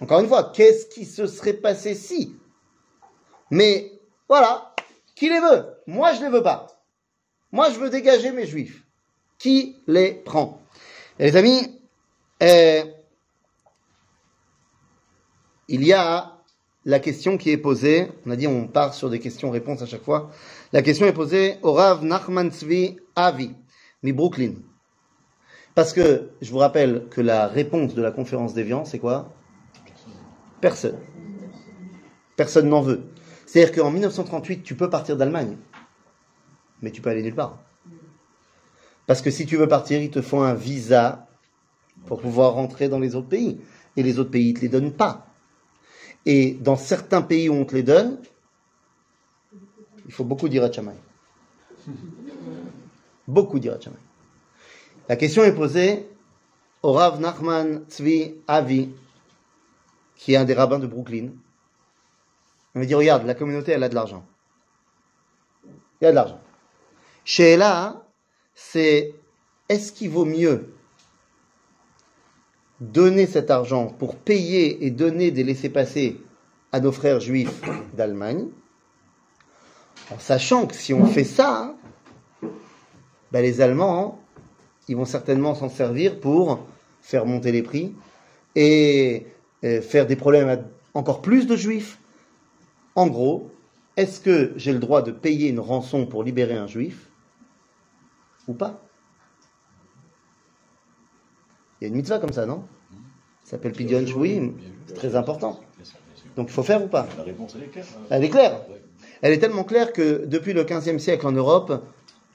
Encore 0.01 0.21
une 0.21 0.29
fois, 0.29 0.53
qu'est-ce 0.55 0.87
qui 0.87 1.05
se 1.05 1.27
serait 1.27 1.55
passé 1.55 1.95
si? 1.95 2.37
Mais 3.51 3.93
voilà, 4.29 4.75
qui 5.15 5.29
les 5.29 5.41
veut? 5.41 5.67
Moi, 5.87 6.13
je 6.15 6.23
les 6.23 6.29
veux 6.29 6.43
pas. 6.43 6.67
Moi, 7.53 7.71
je 7.71 7.79
veux 7.79 7.91
dégager 7.91 8.33
mes 8.33 8.47
juifs. 8.47 8.85
Qui 9.39 9.77
les 9.87 10.13
prend? 10.13 10.61
Et 11.19 11.25
Les 11.25 11.37
amis, 11.37 11.81
euh, 12.43 12.85
il 15.69 15.85
y 15.85 15.93
a 15.93 16.37
la 16.85 17.01
question 17.01 17.37
qui 17.37 17.51
est 17.51 17.57
posée. 17.57 18.09
On 18.25 18.31
a 18.31 18.37
dit 18.37 18.47
on 18.47 18.69
part 18.69 18.95
sur 18.95 19.11
des 19.11 19.19
questions-réponses 19.19 19.83
à 19.83 19.87
chaque 19.87 20.05
fois. 20.05 20.31
La 20.73 20.83
question 20.83 21.07
est 21.07 21.13
posée 21.13 21.57
au 21.63 21.73
Rav 21.73 22.05
Nachman 22.05 22.51
Tzvi 22.51 22.97
Avi, 23.15 23.53
mi 24.07 24.13
Brooklyn. 24.13 24.55
Parce 25.75 25.93
que 25.93 26.31
je 26.41 26.51
vous 26.51 26.59
rappelle 26.59 27.07
que 27.11 27.21
la 27.21 27.49
réponse 27.49 27.95
de 27.95 28.01
la 28.01 28.13
conférence 28.13 28.55
d'Evian, 28.55 28.85
c'est 28.85 28.99
quoi? 28.99 29.35
Personne. 30.61 30.99
Personne 32.37 32.69
n'en 32.69 32.81
veut. 32.81 33.03
C'est-à-dire 33.47 33.75
qu'en 33.75 33.91
1938, 33.91 34.63
tu 34.63 34.75
peux 34.75 34.89
partir 34.89 35.17
d'Allemagne, 35.17 35.57
mais 36.83 36.91
tu 36.93 37.03
peux 37.03 37.11
aller 37.11 37.23
nulle 37.23 37.35
part. 37.35 37.59
Parce 39.07 39.23
que 39.23 39.31
si 39.31 39.45
tu 39.45 39.57
veux 39.57 39.69
partir, 39.69 40.01
il 40.01 40.11
te 40.11 40.23
faut 40.23 40.41
un 40.41 40.55
visa 40.55 41.29
pour 42.07 42.21
pouvoir 42.21 42.55
rentrer 42.55 42.89
dans 42.89 42.99
les 42.99 43.15
autres 43.15 43.29
pays. 43.29 43.61
Et 43.97 44.03
les 44.03 44.19
autres 44.19 44.31
pays 44.31 44.53
ne 44.53 44.57
te 44.57 44.61
les 44.63 44.69
donnent 44.69 44.93
pas. 44.93 45.27
Et 46.27 46.55
dans 46.55 46.77
certains 46.77 47.23
pays 47.23 47.49
où 47.49 47.55
on 47.55 47.65
te 47.65 47.75
les 47.75 47.83
donne, 47.83 48.19
il 50.07 50.13
faut 50.13 50.25
beaucoup 50.25 50.49
d'Irat 50.49 50.71
Shammai. 50.71 50.93
Beaucoup 53.29 53.59
d'Irat 53.59 53.81
Shammai. 53.81 53.97
La 55.09 55.17
question 55.17 55.45
est 55.45 55.55
posée 55.55 56.09
au 56.83 56.93
Rav 56.93 57.21
Nachman 57.21 57.85
Tzvi 57.89 58.35
Avi, 58.47 58.91
qui 60.17 60.33
est 60.33 60.37
un 60.37 60.45
des 60.45 60.55
rabbins 60.55 60.79
de 60.79 60.87
Brooklyn. 60.87 61.31
On 62.75 62.81
me 62.81 62.87
dit, 62.87 62.95
regarde, 62.95 63.27
la 63.27 63.35
communauté, 63.35 63.73
elle 63.73 63.83
a 63.83 63.89
de 63.89 63.95
l'argent. 63.95 64.25
Il 66.01 66.05
y 66.05 66.07
a 66.07 66.11
de 66.11 66.15
l'argent. 66.15 66.41
Chez 67.25 67.57
là, 67.57 68.05
c'est 68.55 69.15
est-ce 69.69 69.93
qu'il 69.93 70.11
vaut 70.11 70.25
mieux 70.25 70.75
donner 72.81 73.27
cet 73.27 73.51
argent 73.51 73.87
pour 73.87 74.17
payer 74.17 74.85
et 74.85 74.91
donner 74.91 75.31
des 75.31 75.45
laissés-passer 75.45 76.21
à 76.73 76.81
nos 76.81 76.93
frères 76.93 77.21
juifs 77.21 77.63
d'Allemagne, 77.95 78.49
en 80.11 80.19
sachant 80.19 80.67
que 80.67 80.75
si 80.75 80.93
on 80.93 81.07
fait 81.07 81.25
ça, 81.25 81.76
ben 83.37 83.43
les 83.43 83.61
Allemands, 83.61 84.19
ils 84.89 84.97
vont 84.97 85.05
certainement 85.05 85.55
s'en 85.55 85.69
servir 85.69 86.21
pour 86.21 86.61
faire 87.03 87.27
monter 87.27 87.53
les 87.53 87.63
prix 87.63 87.95
et 88.55 89.27
euh, 89.63 89.83
faire 89.83 90.07
des 90.07 90.17
problèmes 90.17 90.49
à 90.49 90.57
encore 90.95 91.21
plus 91.21 91.47
de 91.47 91.55
juifs. 91.55 91.99
En 92.95 93.09
gros, 93.09 93.51
est-ce 93.99 94.23
que 94.23 94.55
j'ai 94.57 94.73
le 94.73 94.79
droit 94.79 95.03
de 95.03 95.11
payer 95.11 95.51
une 95.51 95.61
rançon 95.61 96.07
pour 96.07 96.25
libérer 96.25 96.55
un 96.55 96.67
juif 96.67 97.11
ou 98.49 98.55
pas? 98.55 98.81
Il 101.79 101.85
y 101.85 101.87
a 101.87 101.89
une 101.89 101.97
mitzvah 101.97 102.19
comme 102.19 102.33
ça, 102.33 102.47
non? 102.47 102.65
Ça 103.45 103.51
s'appelle 103.51 103.73
Pidyon 103.73 104.07
Shvuim. 104.07 104.53
C'est 104.87 104.95
très 104.95 105.15
important. 105.15 105.61
Donc 106.37 106.49
il 106.49 106.53
faut 106.55 106.63
faire 106.63 106.83
ou 106.83 106.89
pas? 106.89 107.07
La 107.19 107.25
réponse, 107.25 107.55
elle 107.55 107.65
est 107.65 107.67
claire. 107.67 107.85
hein. 107.99 108.07
Elle 108.09 108.25
est 108.25 108.31
claire. 108.31 108.63
Elle 109.21 109.35
est 109.35 109.39
tellement 109.41 109.65
claire 109.65 109.93
que 109.93 110.25
depuis 110.25 110.55
le 110.55 110.65
15e 110.65 110.99
siècle 110.99 111.27
en 111.27 111.33
Europe, 111.33 111.83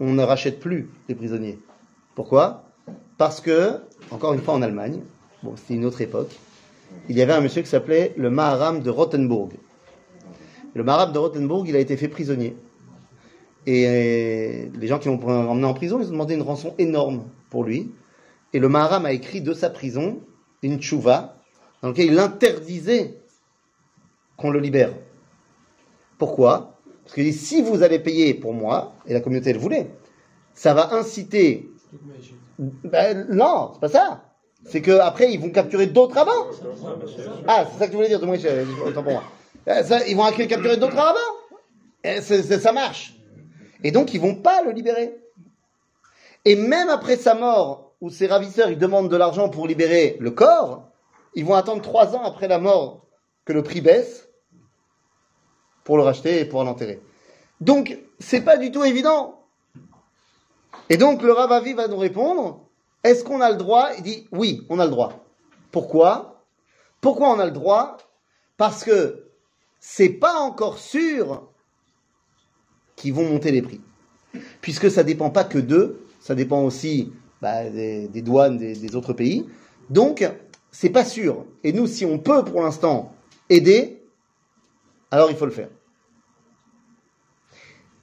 on 0.01 0.13
ne 0.13 0.23
rachète 0.23 0.59
plus 0.59 0.89
les 1.07 1.13
prisonniers. 1.13 1.59
Pourquoi? 2.15 2.63
Parce 3.19 3.39
que, 3.39 3.79
encore 4.09 4.33
une 4.33 4.41
fois 4.41 4.55
en 4.55 4.63
Allemagne, 4.63 4.99
bon, 5.43 5.55
c'était 5.55 5.75
une 5.75 5.85
autre 5.85 6.01
époque, 6.01 6.31
il 7.07 7.15
y 7.15 7.21
avait 7.21 7.33
un 7.33 7.39
monsieur 7.39 7.61
qui 7.61 7.69
s'appelait 7.69 8.13
le 8.17 8.31
Maharam 8.31 8.81
de 8.81 8.89
Rothenburg. 8.89 9.51
Le 10.73 10.83
Maharam 10.83 11.13
de 11.13 11.19
Rothenburg, 11.19 11.67
il 11.67 11.75
a 11.75 11.79
été 11.79 11.97
fait 11.97 12.07
prisonnier. 12.07 12.57
Et 13.67 13.85
euh, 13.87 14.69
les 14.75 14.87
gens 14.87 14.97
qui 14.97 15.07
l'ont 15.07 15.21
emmené 15.23 15.67
en 15.67 15.73
prison, 15.75 15.99
ils 16.01 16.07
ont 16.07 16.11
demandé 16.11 16.33
une 16.33 16.41
rançon 16.41 16.73
énorme 16.79 17.25
pour 17.51 17.63
lui. 17.63 17.91
Et 18.53 18.59
le 18.59 18.69
Maharam 18.69 19.05
a 19.05 19.11
écrit 19.11 19.41
de 19.41 19.53
sa 19.53 19.69
prison 19.69 20.19
une 20.63 20.79
tchouva 20.79 21.37
dans 21.83 21.89
laquelle 21.89 22.07
il 22.07 22.17
interdisait 22.17 23.21
qu'on 24.35 24.49
le 24.49 24.59
libère. 24.59 24.93
Pourquoi? 26.17 26.79
Parce 27.03 27.15
dit 27.15 27.33
si 27.33 27.61
vous 27.61 27.83
allez 27.83 27.99
payer 27.99 28.33
pour 28.33 28.53
moi, 28.53 28.93
et 29.05 29.13
la 29.13 29.19
communauté 29.21 29.53
le 29.53 29.59
voulait, 29.59 29.91
ça 30.53 30.73
va 30.73 30.93
inciter. 30.93 31.69
Ben, 32.59 33.27
non, 33.29 33.71
c'est 33.73 33.79
pas 33.79 33.89
ça. 33.89 34.23
C'est 34.65 34.81
que 34.81 34.91
après 34.99 35.31
ils 35.31 35.39
vont 35.39 35.49
capturer 35.49 35.87
d'autres 35.87 36.15
rabbins. 36.15 36.45
Ah, 37.47 37.65
c'est 37.71 37.79
ça 37.79 37.85
que 37.85 37.91
tu 37.91 37.95
voulais 37.97 38.09
dire, 38.09 38.23
moi, 38.25 38.37
autant 38.85 39.03
pour 39.03 39.13
moi. 39.13 39.23
Ça, 39.83 40.05
ils 40.07 40.15
vont 40.15 40.23
capturer 40.31 40.77
d'autres 40.77 40.95
rabbins. 40.95 42.21
C'est- 42.21 42.59
ça 42.59 42.71
marche. 42.71 43.15
Et 43.83 43.91
donc 43.91 44.13
ils 44.13 44.21
vont 44.21 44.35
pas 44.35 44.63
le 44.63 44.71
libérer. 44.71 45.15
Et 46.45 46.55
même 46.55 46.89
après 46.89 47.17
sa 47.17 47.33
mort, 47.35 47.93
où 48.01 48.09
ses 48.09 48.27
ravisseurs 48.27 48.69
ils 48.71 48.77
demandent 48.77 49.09
de 49.09 49.17
l'argent 49.17 49.49
pour 49.49 49.67
libérer 49.67 50.17
le 50.19 50.31
corps, 50.31 50.87
ils 51.35 51.45
vont 51.45 51.53
attendre 51.53 51.81
trois 51.81 52.15
ans 52.15 52.23
après 52.23 52.47
la 52.47 52.57
mort 52.59 53.05
que 53.45 53.53
le 53.53 53.63
prix 53.63 53.81
baisse 53.81 54.27
pour 55.83 55.97
le 55.97 56.03
racheter 56.03 56.39
et 56.39 56.45
pour 56.45 56.63
l'enterrer. 56.63 56.99
Donc, 57.59 57.97
c'est 58.19 58.41
pas 58.41 58.57
du 58.57 58.71
tout 58.71 58.83
évident. 58.83 59.39
Et 60.89 60.97
donc, 60.97 61.21
le 61.21 61.31
Ravavi 61.31 61.73
va 61.73 61.87
nous 61.87 61.97
répondre, 61.97 62.61
est-ce 63.03 63.23
qu'on 63.23 63.41
a 63.41 63.51
le 63.51 63.57
droit? 63.57 63.89
Il 63.97 64.03
dit, 64.03 64.27
oui, 64.31 64.65
on 64.69 64.79
a 64.79 64.85
le 64.85 64.91
droit. 64.91 65.23
Pourquoi? 65.71 66.43
Pourquoi 66.99 67.29
on 67.29 67.39
a 67.39 67.45
le 67.45 67.51
droit? 67.51 67.97
Parce 68.57 68.83
que 68.83 69.23
c'est 69.79 70.09
pas 70.09 70.39
encore 70.39 70.77
sûr 70.77 71.47
qu'ils 72.95 73.13
vont 73.13 73.27
monter 73.27 73.51
les 73.51 73.61
prix. 73.61 73.81
Puisque 74.61 74.91
ça 74.91 75.03
dépend 75.03 75.29
pas 75.29 75.43
que 75.43 75.57
d'eux, 75.57 76.05
ça 76.19 76.35
dépend 76.35 76.63
aussi 76.63 77.11
bah, 77.41 77.69
des, 77.69 78.07
des 78.07 78.21
douanes 78.21 78.57
des, 78.57 78.75
des 78.75 78.95
autres 78.95 79.13
pays. 79.13 79.47
Donc, 79.89 80.29
c'est 80.71 80.89
pas 80.89 81.05
sûr. 81.05 81.45
Et 81.63 81.73
nous, 81.73 81.87
si 81.87 82.05
on 82.05 82.19
peut 82.19 82.43
pour 82.43 82.61
l'instant 82.61 83.13
aider, 83.49 84.00
alors 85.11 85.29
il 85.29 85.37
faut 85.37 85.45
le 85.45 85.51
faire. 85.51 85.69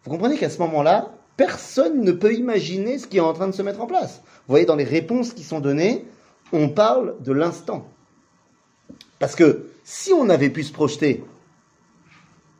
Vous 0.04 0.10
comprenez 0.10 0.36
qu'à 0.36 0.50
ce 0.50 0.58
moment-là, 0.58 1.14
personne 1.36 2.02
ne 2.02 2.12
peut 2.12 2.34
imaginer 2.34 2.98
ce 2.98 3.06
qui 3.06 3.16
est 3.16 3.20
en 3.20 3.32
train 3.32 3.48
de 3.48 3.52
se 3.52 3.62
mettre 3.62 3.80
en 3.80 3.86
place. 3.86 4.22
Vous 4.24 4.52
voyez, 4.52 4.66
dans 4.66 4.76
les 4.76 4.84
réponses 4.84 5.32
qui 5.32 5.42
sont 5.42 5.60
données, 5.60 6.04
on 6.52 6.68
parle 6.68 7.20
de 7.22 7.32
l'instant. 7.32 7.86
Parce 9.18 9.34
que 9.34 9.70
si 9.84 10.12
on 10.12 10.28
avait 10.28 10.50
pu 10.50 10.62
se 10.62 10.72
projeter, 10.72 11.24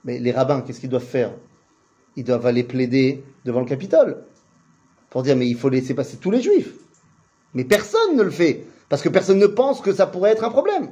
mais 0.05 0.19
les 0.19 0.33
rabbins, 0.33 0.63
qu'est-ce 0.63 0.81
qu'ils 0.81 0.89
doivent 0.89 1.05
faire? 1.05 1.33
Ils 2.17 2.25
doivent 2.25 2.47
aller 2.47 2.65
plaider 2.65 3.25
devant 3.45 3.61
le 3.61 3.67
Capitole 3.67 4.25
pour 5.11 5.23
dire 5.23 5.37
mais 5.37 5.49
il 5.49 5.57
faut 5.57 5.69
laisser 5.69 5.95
passer 5.95 6.17
tous 6.19 6.31
les 6.31 6.43
juifs. 6.43 6.75
Mais 7.55 7.65
personne 7.65 8.17
ne 8.17 8.23
le 8.23 8.31
fait, 8.31 8.67
parce 8.89 9.03
que 9.03 9.09
personne 9.09 9.39
ne 9.39 9.47
pense 9.47 9.81
que 9.81 9.93
ça 9.93 10.07
pourrait 10.07 10.31
être 10.31 10.45
un 10.45 10.51
problème. 10.51 10.91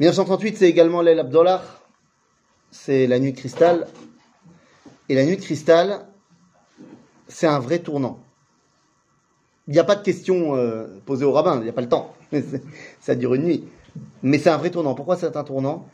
1938, 0.00 0.56
c'est 0.56 0.68
également 0.68 1.02
l'aile 1.02 1.20
Abdollah, 1.20 1.62
c'est 2.72 3.06
la 3.06 3.20
nuit 3.20 3.32
de 3.32 3.38
cristal. 3.38 3.86
Et 5.08 5.14
la 5.14 5.24
nuit 5.24 5.36
de 5.36 5.42
cristal, 5.42 6.06
c'est 7.28 7.46
un 7.46 7.60
vrai 7.60 7.78
tournant. 7.78 8.18
Il 9.68 9.74
n'y 9.74 9.78
a 9.78 9.84
pas 9.84 9.94
de 9.94 10.02
questions 10.02 10.56
euh, 10.56 10.86
posées 11.06 11.24
au 11.24 11.32
rabbin, 11.32 11.58
il 11.58 11.62
n'y 11.62 11.68
a 11.68 11.72
pas 11.72 11.80
le 11.80 11.88
temps. 11.88 12.14
ça 13.00 13.14
dure 13.14 13.34
une 13.34 13.44
nuit. 13.44 13.64
Mais 14.22 14.38
c'est 14.38 14.50
un 14.50 14.56
vrai 14.56 14.70
tournant. 14.70 14.94
Pourquoi 14.94 15.16
c'est 15.16 15.36
un 15.36 15.44
tournant? 15.44 15.88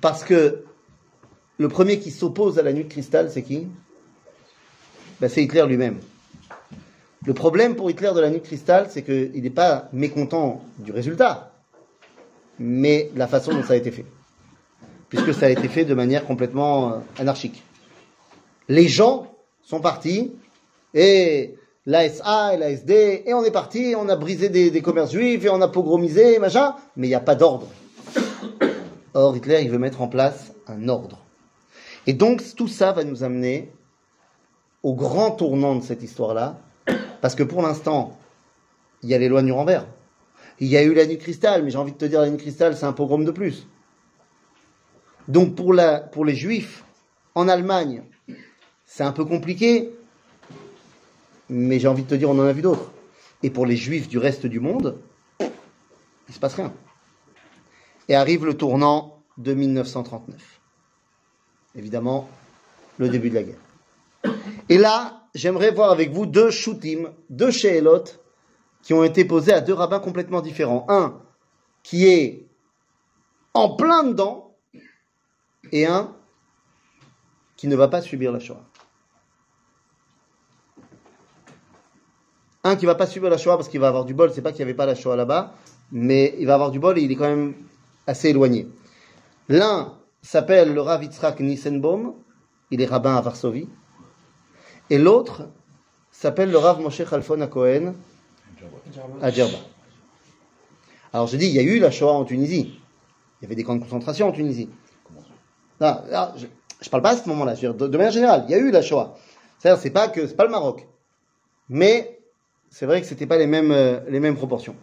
Parce 0.00 0.22
que 0.22 0.64
le 1.58 1.68
premier 1.68 1.98
qui 1.98 2.12
s'oppose 2.12 2.58
à 2.58 2.62
la 2.62 2.72
nuit 2.72 2.84
de 2.84 2.88
cristal, 2.88 3.30
c'est 3.30 3.42
qui? 3.42 3.66
Ben, 5.20 5.28
C'est 5.28 5.42
Hitler 5.42 5.66
lui-même. 5.66 5.98
Le 7.26 7.34
problème 7.34 7.74
pour 7.74 7.90
Hitler 7.90 8.12
de 8.14 8.20
la 8.20 8.30
nuit 8.30 8.38
de 8.38 8.46
cristal, 8.46 8.86
c'est 8.90 9.02
qu'il 9.02 9.42
n'est 9.42 9.50
pas 9.50 9.88
mécontent 9.92 10.62
du 10.78 10.92
résultat, 10.92 11.52
mais 12.58 13.10
la 13.14 13.26
façon 13.26 13.52
dont 13.52 13.62
ça 13.62 13.74
a 13.74 13.76
été 13.76 13.90
fait. 13.90 14.04
Puisque 15.08 15.32
ça 15.32 15.46
a 15.46 15.48
été 15.48 15.68
fait 15.68 15.84
de 15.84 15.94
manière 15.94 16.26
complètement 16.26 16.92
euh, 16.92 16.96
anarchique. 17.18 17.62
Les 18.68 18.88
gens 18.88 19.32
sont 19.62 19.80
partis, 19.80 20.32
et 20.94 21.54
l'ASA 21.86 22.54
et 22.54 22.56
l'ASD, 22.58 22.90
et 23.26 23.34
on 23.34 23.44
est 23.44 23.50
parti, 23.50 23.94
on 23.96 24.08
a 24.08 24.16
brisé 24.16 24.48
des, 24.48 24.70
des 24.70 24.82
commerces 24.82 25.12
juifs, 25.12 25.44
et 25.44 25.48
on 25.48 25.60
a 25.60 25.68
pogromisé, 25.68 26.38
machin, 26.38 26.74
mais 26.96 27.06
il 27.06 27.10
n'y 27.10 27.16
a 27.16 27.20
pas 27.20 27.34
d'ordre. 27.34 27.68
Or, 29.14 29.36
Hitler, 29.36 29.62
il 29.62 29.70
veut 29.70 29.78
mettre 29.78 30.02
en 30.02 30.08
place 30.08 30.52
un 30.66 30.88
ordre. 30.88 31.18
Et 32.06 32.12
donc, 32.12 32.42
tout 32.56 32.68
ça 32.68 32.92
va 32.92 33.04
nous 33.04 33.24
amener 33.24 33.72
au 34.82 34.94
grand 34.94 35.30
tournant 35.30 35.76
de 35.76 35.82
cette 35.82 36.02
histoire-là, 36.02 36.58
parce 37.20 37.34
que 37.34 37.42
pour 37.42 37.62
l'instant, 37.62 38.16
il 39.02 39.08
y 39.08 39.14
a 39.14 39.18
les 39.18 39.28
lois 39.28 39.42
de 39.42 39.46
Nuremberg. 39.46 39.86
Il 40.60 40.68
y 40.68 40.76
a 40.76 40.82
eu 40.82 40.92
la 40.92 41.06
nuit 41.06 41.18
cristal, 41.18 41.62
mais 41.62 41.70
j'ai 41.70 41.78
envie 41.78 41.92
de 41.92 41.98
te 41.98 42.04
dire, 42.04 42.20
la 42.20 42.30
nuit 42.30 42.38
cristal, 42.38 42.76
c'est 42.76 42.86
un 42.86 42.92
pogrom 42.92 43.24
de 43.24 43.30
plus. 43.30 43.66
Donc, 45.28 45.54
pour, 45.54 45.74
les 46.24 46.34
juifs, 46.34 46.84
en 47.34 47.48
Allemagne, 47.48 48.02
c'est 48.84 49.04
un 49.04 49.12
peu 49.12 49.24
compliqué, 49.24 49.90
mais 51.48 51.78
j'ai 51.78 51.86
envie 51.86 52.02
de 52.02 52.08
te 52.08 52.14
dire, 52.14 52.30
on 52.30 52.38
en 52.38 52.46
a 52.46 52.52
vu 52.52 52.62
d'autres. 52.62 52.90
Et 53.42 53.50
pour 53.50 53.66
les 53.66 53.76
juifs 53.76 54.08
du 54.08 54.18
reste 54.18 54.46
du 54.46 54.58
monde, 54.58 54.98
il 55.40 56.34
se 56.34 56.40
passe 56.40 56.54
rien. 56.54 56.72
Et 58.08 58.14
arrive 58.14 58.44
le 58.46 58.54
tournant 58.54 59.22
de 59.36 59.54
1939. 59.54 60.60
Évidemment, 61.76 62.28
le 62.96 63.08
début 63.08 63.30
de 63.30 63.34
la 63.34 63.42
guerre. 63.42 64.34
Et 64.68 64.78
là, 64.78 65.22
j'aimerais 65.34 65.70
voir 65.70 65.90
avec 65.90 66.10
vous 66.10 66.26
deux 66.26 66.50
shootim, 66.50 67.12
deux 67.30 67.50
sheelot, 67.50 68.04
qui 68.82 68.94
ont 68.94 69.04
été 69.04 69.24
posés 69.24 69.52
à 69.52 69.60
deux 69.60 69.74
rabbins 69.74 70.00
complètement 70.00 70.40
différents. 70.40 70.86
Un 70.88 71.20
qui 71.82 72.06
est 72.06 72.46
en 73.54 73.76
plein 73.76 74.04
dedans, 74.04 74.48
et 75.72 75.86
un 75.86 76.14
qui 77.56 77.66
ne 77.68 77.76
va 77.76 77.88
pas 77.88 78.00
subir 78.00 78.32
la 78.32 78.38
Shoah. 78.38 78.62
Un 82.64 82.76
qui 82.76 82.86
va 82.86 82.94
pas 82.94 83.06
subir 83.06 83.30
la 83.30 83.38
Shoah 83.38 83.56
parce 83.56 83.68
qu'il 83.68 83.80
va 83.80 83.88
avoir 83.88 84.04
du 84.04 84.14
bol, 84.14 84.30
c'est 84.32 84.42
pas 84.42 84.52
qu'il 84.52 84.58
n'y 84.58 84.70
avait 84.70 84.76
pas 84.76 84.86
la 84.86 84.94
Shoah 84.94 85.16
là-bas, 85.16 85.54
mais 85.90 86.34
il 86.38 86.46
va 86.46 86.54
avoir 86.54 86.70
du 86.70 86.78
bol 86.78 86.98
et 86.98 87.02
il 87.02 87.10
est 87.10 87.16
quand 87.16 87.28
même 87.28 87.54
assez 88.06 88.28
éloigné. 88.28 88.68
L'un 89.48 89.94
s'appelle 90.22 90.74
le 90.74 90.80
Rav 90.80 91.02
Yitzhak 91.02 91.40
Nissenbaum, 91.40 92.14
il 92.70 92.80
est 92.80 92.86
rabbin 92.86 93.16
à 93.16 93.20
Varsovie, 93.20 93.68
et 94.90 94.98
l'autre 94.98 95.48
s'appelle 96.10 96.50
le 96.50 96.58
Rav 96.58 96.80
Moshe 96.80 97.02
Khalfon 97.08 97.40
à 97.40 97.46
à 99.22 99.30
Djerba. 99.30 99.58
Alors 101.12 101.26
je 101.26 101.36
dis, 101.36 101.46
il 101.46 101.52
y 101.54 101.58
a 101.58 101.62
eu 101.62 101.78
la 101.78 101.90
Shoah 101.90 102.12
en 102.12 102.24
Tunisie. 102.24 102.80
Il 103.40 103.44
y 103.44 103.46
avait 103.46 103.54
des 103.54 103.64
camps 103.64 103.76
de 103.76 103.80
concentration 103.82 104.28
en 104.28 104.32
Tunisie. 104.32 104.68
Non, 105.80 106.02
non, 106.10 106.28
je 106.36 106.46
ne 106.46 106.90
parle 106.90 107.02
pas 107.02 107.10
à 107.10 107.16
ce 107.16 107.28
moment-là, 107.28 107.54
de, 107.54 107.86
de 107.86 107.96
manière 107.96 108.12
générale, 108.12 108.44
il 108.48 108.50
y 108.50 108.54
a 108.54 108.58
eu 108.58 108.70
la 108.70 108.82
Shoah. 108.82 109.16
C'est-à-dire, 109.58 109.80
c'est 109.80 109.90
pas 109.90 110.08
que 110.08 110.26
c'est 110.26 110.36
pas 110.36 110.44
le 110.44 110.50
Maroc. 110.50 110.86
Mais 111.68 112.20
c'est 112.70 112.86
vrai 112.86 113.00
que 113.00 113.06
c'était 113.06 113.26
pas 113.26 113.38
les 113.38 113.46
mêmes, 113.46 113.72
euh, 113.72 114.00
les 114.08 114.20
mêmes 114.20 114.36
proportions. 114.36 114.76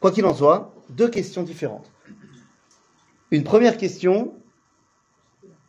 Quoi 0.00 0.10
qu'il 0.10 0.24
en 0.26 0.34
soit, 0.34 0.74
deux 0.90 1.08
questions 1.08 1.42
différentes. 1.42 1.90
Une 3.30 3.44
première 3.44 3.76
question, 3.76 4.34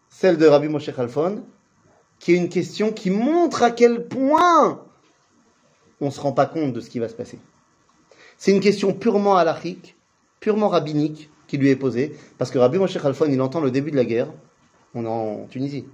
celle 0.10 0.38
de 0.38 0.46
Rabbi 0.46 0.68
Moshe 0.68 0.94
Khalfon, 0.94 1.44
qui 2.20 2.34
est 2.34 2.38
une 2.38 2.50
question 2.50 2.92
qui 2.92 3.10
montre 3.10 3.64
à 3.64 3.72
quel 3.72 4.08
point 4.08 4.84
on 6.02 6.08
ne 6.08 6.12
se 6.12 6.20
rend 6.20 6.32
pas 6.32 6.46
compte 6.46 6.74
de 6.74 6.80
ce 6.80 6.90
qui 6.90 7.00
va 7.00 7.08
se 7.08 7.16
passer. 7.16 7.40
C'est 8.38 8.52
une 8.52 8.60
question 8.60 8.94
purement 8.94 9.38
halachique, 9.38 9.96
purement 10.40 10.70
rabbinique 10.70 11.30
qui 11.48 11.58
lui 11.58 11.70
est 11.70 11.76
posée, 11.76 12.16
parce 12.38 12.52
que 12.52 12.58
Rabbi 12.58 12.78
Moshe 12.78 13.00
Khalfon, 13.00 13.30
il 13.30 13.42
entend 13.42 13.62
le 13.62 13.72
début 13.72 13.92
de 13.92 13.96
la 13.96 14.06
guerre, 14.06 14.32
on 14.96 15.06
est 15.06 15.08
en 15.08 15.46
Tunisie. 15.48 15.86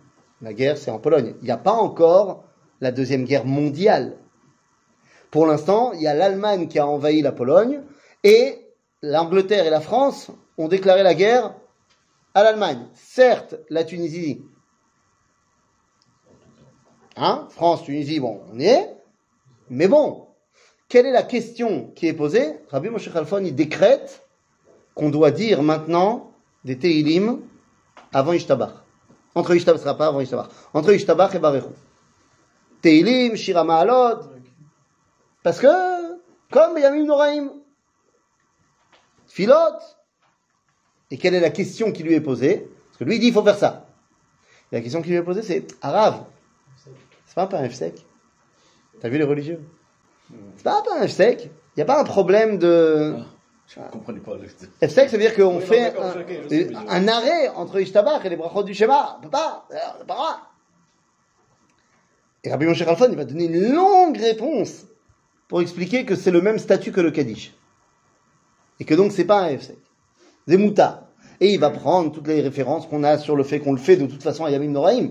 La 0.42 0.54
guerre, 0.54 0.78
c'est 0.78 0.92
en 0.92 1.00
Pologne. 1.00 1.36
Il 1.42 1.46
n'y 1.46 1.52
a 1.52 1.58
pas 1.58 1.74
encore 1.74 2.46
la 2.82 2.92
deuxième 2.92 3.26
guerre 3.26 3.46
mondiale. 3.46 4.18
Pour 5.32 5.46
l'instant, 5.46 5.92
il 5.94 6.02
y 6.02 6.08
a 6.08 6.14
l'Allemagne 6.14 6.68
qui 6.68 6.80
a 6.80 6.88
envahi 6.88 7.22
la 7.22 7.32
Pologne 7.32 7.82
et 8.24 8.58
l'Angleterre 9.02 9.66
et 9.66 9.70
la 9.70 9.82
France 9.82 10.32
ont 10.58 10.68
déclaré 10.68 11.04
la 11.04 11.14
guerre 11.14 11.54
à 12.34 12.44
l'Allemagne. 12.44 12.88
Certes, 12.94 13.56
la 13.70 13.84
Tunisie, 13.84 14.42
hein, 17.16 17.48
France, 17.52 17.84
Tunisie, 17.84 18.20
bon, 18.20 18.42
on 18.52 18.60
est, 18.60 18.96
mais 19.70 19.88
bon, 19.88 20.28
quelle 20.88 21.06
est 21.06 21.12
la 21.12 21.24
question 21.24 21.92
qui 21.96 22.08
est 22.08 22.14
posée? 22.14 22.58
Rabbi 22.70 22.90
Moshe 22.90 23.12
Khalfon, 23.12 23.44
il 23.44 23.56
décrète 23.56 24.28
qu'on 24.96 25.10
doit 25.10 25.32
dire 25.32 25.62
maintenant 25.62 26.32
des 26.66 26.78
Teilim 26.78 27.42
avant 28.12 28.34
Ishtabach. 28.34 28.74
Entre 29.36 29.56
Ishtabach, 29.56 29.80
ce 29.80 29.88
sera 29.88 30.08
avant. 30.08 30.20
Entre 30.74 30.92
et 30.92 31.40
Barechou. 31.40 31.74
Teilim, 32.82 33.36
Shira 33.36 33.64
Ma'alot. 33.64 34.22
Parce 35.44 35.60
que, 35.60 35.68
comme 36.52 36.78
Yamim 36.78 37.06
Noraim, 37.06 37.50
Philot. 39.28 39.80
Et 41.12 41.18
quelle 41.18 41.36
est 41.36 41.40
la 41.40 41.52
question 41.52 41.92
qui 41.92 42.04
lui 42.04 42.14
est 42.14 42.22
posée? 42.22 42.68
Parce 42.88 42.98
que 42.98 43.04
lui, 43.04 43.16
il 43.16 43.20
dit, 43.20 43.28
il 43.28 43.34
faut 43.34 43.44
faire 43.44 43.58
ça. 43.58 43.88
Et 44.72 44.76
la 44.76 44.82
question 44.82 45.02
qui 45.02 45.10
lui 45.10 45.18
est 45.18 45.24
posée, 45.24 45.44
c'est, 45.44 45.68
Arav, 45.82 46.26
c'est 47.26 47.36
pas 47.36 47.50
un 47.54 47.64
un 47.64 47.70
F-sec 47.70 48.06
T'as 49.00 49.10
vu 49.10 49.18
les 49.18 49.24
religieux? 49.24 49.60
C'est 50.58 50.64
pas 50.64 50.84
un 51.00 51.08
F-sec 51.08 51.46
Il 51.76 51.80
n'y 51.80 51.84
a 51.84 51.86
pas 51.86 52.00
un 52.00 52.04
problème 52.04 52.58
de... 52.58 53.16
Je 53.68 53.80
ne 53.80 53.86
comprenais 53.90 54.20
pas. 54.20 54.36
le- 54.36 54.48
F-sec, 54.88 55.10
ça 55.10 55.18
veut 55.18 55.22
dire 55.24 55.36
qu'on 55.36 55.60
fait 55.60 55.96
un, 55.96 56.14
je 56.50 56.72
je- 56.72 57.08
arrêt 57.08 57.50
entre 57.50 57.80
Ishtabach 57.80 58.26
et 58.26 58.30
les 58.30 58.36
brachot 58.36 58.64
du 58.64 58.74
Shema. 58.74 59.18
On 59.20 59.22
peut 59.24 59.30
pas, 59.30 59.68
on 59.70 60.00
peut 60.00 60.06
pas 60.08 60.14
droit. 60.16 60.40
Et 62.44 62.50
Rabbi 62.50 62.66
Moshe 62.66 62.84
Khalfon, 62.84 63.08
il 63.12 63.16
va 63.16 63.26
donner 63.26 63.46
une 63.46 63.74
longue 63.74 64.18
réponse 64.18 64.86
pour 65.48 65.62
expliquer 65.62 66.04
que 66.06 66.16
c'est 66.16 66.32
le 66.32 66.42
même 66.42 66.58
statut 66.58 66.92
que 66.92 67.02
le 67.02 67.12
Kaddish. 67.12 67.54
Et 68.80 68.86
que 68.86 68.96
donc 68.96 69.12
c'est 69.12 69.26
pas 69.26 69.42
un 69.44 69.58
F-sec. 69.58 69.78
C'est 70.48 70.58
Mouta. 70.58 71.08
Et 71.40 71.54
il 71.54 71.60
va 71.60 71.70
prendre 71.70 72.12
toutes 72.12 72.28
les 72.28 72.42
références 72.42 72.88
qu'on 72.88 73.04
a 73.04 73.18
sur 73.20 73.36
le 73.36 73.44
fait 73.44 73.60
qu'on 73.60 73.74
le 73.74 73.78
fait 73.80 73.98
de 73.98 74.08
toute 74.08 74.24
façon 74.24 74.46
à 74.46 74.52
Yamim 74.52 74.72
Noraim. 74.72 75.10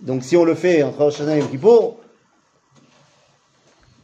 Donc 0.00 0.22
si 0.24 0.36
on 0.38 0.44
le 0.44 0.54
fait 0.54 0.82
entre 0.82 0.98
Rosh 1.04 1.20
et 1.20 1.38
Yom 1.38 1.48
Kippour, 1.50 1.98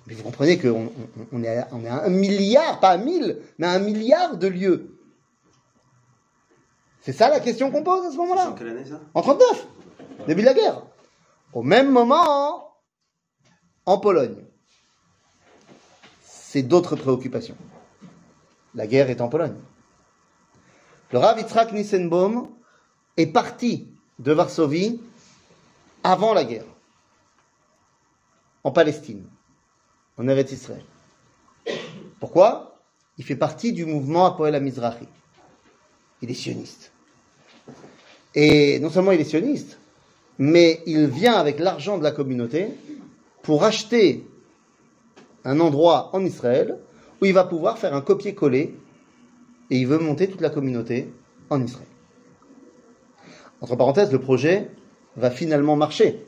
mais 0.09 0.15
vous 0.15 0.23
comprenez 0.23 0.59
qu'on 0.59 0.87
on, 0.87 0.91
on 1.33 1.43
est, 1.45 1.59
à, 1.59 1.69
on 1.71 1.85
est 1.85 1.89
à 1.89 2.05
un 2.05 2.09
milliard, 2.09 2.81
pas 2.81 2.91
à 2.91 2.97
mille, 2.97 3.43
mais 3.59 3.67
à 3.67 3.73
un 3.73 3.79
milliard 3.79 4.39
de 4.39 4.47
lieux. 4.47 4.99
C'est 7.03 7.13
ça 7.13 7.29
la 7.29 7.41
question 7.41 7.71
qu'on 7.71 7.83
pose 7.83 8.07
à 8.07 8.11
ce 8.11 8.17
moment-là 8.17 8.49
en 8.49 8.55
quelle 8.55 8.69
année 8.69 8.87
ça? 8.87 9.01
En 9.13 9.21
39, 9.21 9.67
début 10.27 10.41
de 10.41 10.47
la 10.47 10.55
guerre. 10.55 10.83
Au 11.53 11.63
même 11.63 11.91
moment, 11.91 12.75
en 13.85 13.99
Pologne, 13.99 14.47
c'est 16.23 16.63
d'autres 16.63 16.97
préoccupations. 16.97 17.57
La 18.75 18.87
guerre 18.87 19.11
est 19.11 19.21
en 19.21 19.29
Pologne. 19.29 19.57
Le 21.13 21.19
Rav 21.19 21.39
Yitzhak 21.39 21.73
Nissenbaum 21.73 22.49
est 23.19 23.27
parti 23.27 23.89
de 24.19 24.33
Varsovie 24.33 25.01
avant 26.03 26.33
la 26.33 26.45
guerre, 26.45 26.65
en 28.65 28.71
Palestine, 28.71 29.27
en 30.19 30.29
Eretz 30.29 30.53
Israël. 30.53 30.85
Pourquoi? 32.21 32.81
Il 33.17 33.25
fait 33.25 33.37
partie 33.37 33.73
du 33.73 33.85
mouvement 33.85 34.27
Apoel 34.27 34.61
Mizrahi. 34.63 35.07
Il 36.23 36.31
est 36.31 36.35
sioniste. 36.35 36.93
Et 38.35 38.79
non 38.81 38.91
seulement 38.91 39.13
il 39.13 39.21
est 39.21 39.25
sioniste, 39.25 39.79
mais 40.39 40.83
il 40.87 41.07
vient 41.07 41.35
avec 41.35 41.59
l'argent 41.59 41.99
de 41.99 42.05
la 42.05 42.13
communauté 42.13 42.69
pour 43.43 43.65
acheter 43.65 44.27
un 45.45 45.61
endroit 45.61 46.11
en 46.13 46.25
Israël 46.25 46.79
où 47.21 47.25
il 47.25 47.33
va 47.33 47.45
pouvoir 47.45 47.79
faire 47.79 47.95
un 47.95 48.01
copier-coller 48.01 48.75
et 49.71 49.77
il 49.77 49.87
veut 49.87 49.99
monter 49.99 50.29
toute 50.29 50.41
la 50.41 50.51
communauté 50.51 51.13
en 51.51 51.63
Israël. 51.63 51.87
Entre 53.61 53.77
parenthèses, 53.77 54.13
le 54.13 54.21
projet 54.21 54.71
va 55.17 55.31
finalement 55.31 55.77
marcher. 55.77 56.25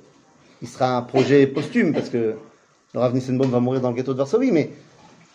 Il 0.62 0.68
sera 0.68 0.96
un 0.96 1.02
projet 1.02 1.46
posthume 1.46 1.92
parce 1.92 2.08
que 2.10 2.36
le 2.92 3.00
Rav 3.00 3.14
Nissenbaum 3.14 3.50
va 3.50 3.60
mourir 3.60 3.80
dans 3.80 3.90
le 3.90 3.94
ghetto 3.94 4.12
de 4.12 4.18
Varsovie, 4.18 4.50
mais 4.50 4.70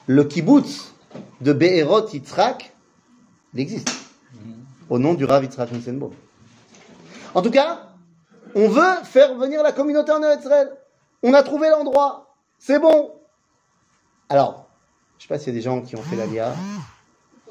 le 0.08 0.24
kibbutz 0.24 0.94
de 1.42 1.54
Be'erot 1.54 2.10
Yitzhak, 2.10 2.74
il 3.54 3.60
existe. 3.60 3.92
Au 4.90 5.00
nom 5.00 5.14
du 5.14 5.26
Rav 5.26 5.44
Yitzhak 5.44 5.72
Nissenbaum. 5.72 6.12
En 7.34 7.42
tout 7.42 7.52
cas, 7.52 7.90
on 8.56 8.68
veut 8.68 9.04
faire 9.04 9.36
venir 9.36 9.64
la 9.64 9.72
communauté 9.72 10.12
en 10.12 10.20
Israël. 10.20 10.72
On 11.24 11.34
a 11.34 11.44
trouvé 11.44 11.70
l'endroit. 11.70 12.36
C'est 12.60 12.80
bon. 12.80 13.12
Alors, 14.30 14.68
je 15.18 15.24
sais 15.24 15.28
pas 15.28 15.38
s'il 15.38 15.50
y 15.50 15.52
a 15.52 15.60
des 15.60 15.62
gens 15.62 15.82
qui 15.82 15.96
ont 15.96 16.02
fait 16.02 16.16
l'ALIA. 16.16 16.54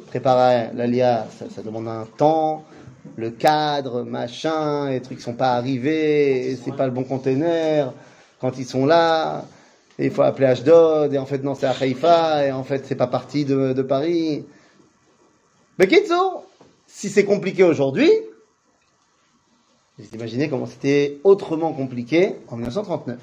Préparer 0.08 0.70
l'ALIA, 0.74 1.26
ça, 1.38 1.46
ça 1.54 1.62
demande 1.62 1.88
un 1.88 2.06
temps, 2.16 2.64
le 3.16 3.30
cadre, 3.30 4.02
machin, 4.02 4.90
les 4.90 5.00
trucs 5.00 5.20
sont 5.20 5.34
pas 5.34 5.52
arrivés, 5.52 6.58
c'est 6.62 6.74
pas 6.74 6.86
le 6.86 6.92
bon 6.92 7.04
container. 7.04 7.92
Quand 8.40 8.58
ils 8.58 8.66
sont 8.66 8.86
là, 8.86 9.44
et 9.98 10.06
il 10.06 10.10
faut 10.10 10.22
appeler 10.22 10.46
Ashdod, 10.46 11.12
et 11.12 11.18
en 11.18 11.26
fait 11.26 11.42
non 11.42 11.54
c'est 11.54 11.66
à 11.66 11.74
Haïfa, 11.78 12.46
et 12.46 12.52
en 12.52 12.64
fait 12.64 12.84
c'est 12.86 12.94
pas 12.96 13.06
parti 13.06 13.44
de, 13.44 13.82
Paris. 13.82 14.44
Mais 15.78 15.86
Kitso, 15.86 16.44
si 16.86 17.08
c'est 17.08 17.24
compliqué 17.24 17.62
aujourd'hui, 17.62 18.10
vous 19.98 20.06
imaginez 20.12 20.48
comment 20.48 20.66
c'était 20.66 21.18
autrement 21.22 21.72
compliqué 21.72 22.36
en 22.48 22.56
1939. 22.56 23.18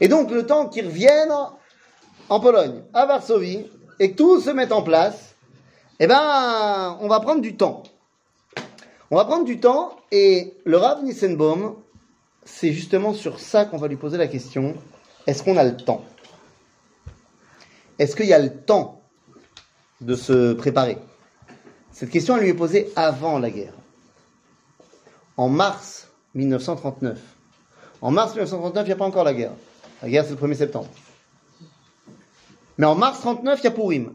Et 0.00 0.08
donc 0.08 0.30
le 0.30 0.46
temps 0.46 0.68
qu'ils 0.68 0.86
reviennent 0.86 1.34
en 2.28 2.40
Pologne, 2.40 2.82
à 2.94 3.06
Varsovie, 3.06 3.64
et 3.98 4.12
que 4.12 4.16
tout 4.16 4.40
se 4.40 4.50
mette 4.50 4.70
en 4.70 4.82
place, 4.82 5.34
eh 5.98 6.06
ben, 6.06 6.96
on 7.00 7.08
va 7.08 7.18
prendre 7.18 7.40
du 7.40 7.56
temps. 7.56 7.82
On 9.10 9.16
va 9.16 9.24
prendre 9.24 9.44
du 9.44 9.58
temps, 9.58 9.96
et 10.12 10.54
le 10.64 10.76
Rav 10.76 11.02
Nissenbaum, 11.02 11.74
c'est 12.44 12.72
justement 12.72 13.12
sur 13.12 13.40
ça 13.40 13.64
qu'on 13.64 13.78
va 13.78 13.88
lui 13.88 13.96
poser 13.96 14.18
la 14.18 14.28
question, 14.28 14.74
est-ce 15.28 15.42
qu'on 15.42 15.58
a 15.58 15.64
le 15.64 15.76
temps? 15.76 16.02
Est-ce 17.98 18.16
qu'il 18.16 18.24
y 18.24 18.32
a 18.32 18.38
le 18.38 18.50
temps 18.50 19.02
de 20.00 20.14
se 20.14 20.54
préparer? 20.54 20.96
Cette 21.92 22.08
question, 22.08 22.36
elle 22.36 22.44
lui 22.44 22.48
est 22.48 22.54
posée 22.54 22.90
avant 22.96 23.38
la 23.38 23.50
guerre. 23.50 23.74
En 25.36 25.50
mars 25.50 26.08
1939. 26.34 27.20
En 28.00 28.10
mars 28.10 28.30
1939, 28.30 28.84
il 28.84 28.86
n'y 28.86 28.92
a 28.92 28.96
pas 28.96 29.04
encore 29.04 29.24
la 29.24 29.34
guerre. 29.34 29.52
La 30.00 30.08
guerre, 30.08 30.24
c'est 30.24 30.30
le 30.30 30.36
1er 30.36 30.54
septembre. 30.54 30.88
Mais 32.78 32.86
en 32.86 32.94
mars 32.94 33.20
39, 33.20 33.60
il 33.60 33.64
y 33.64 33.66
a 33.66 33.70
Purim. 33.70 34.14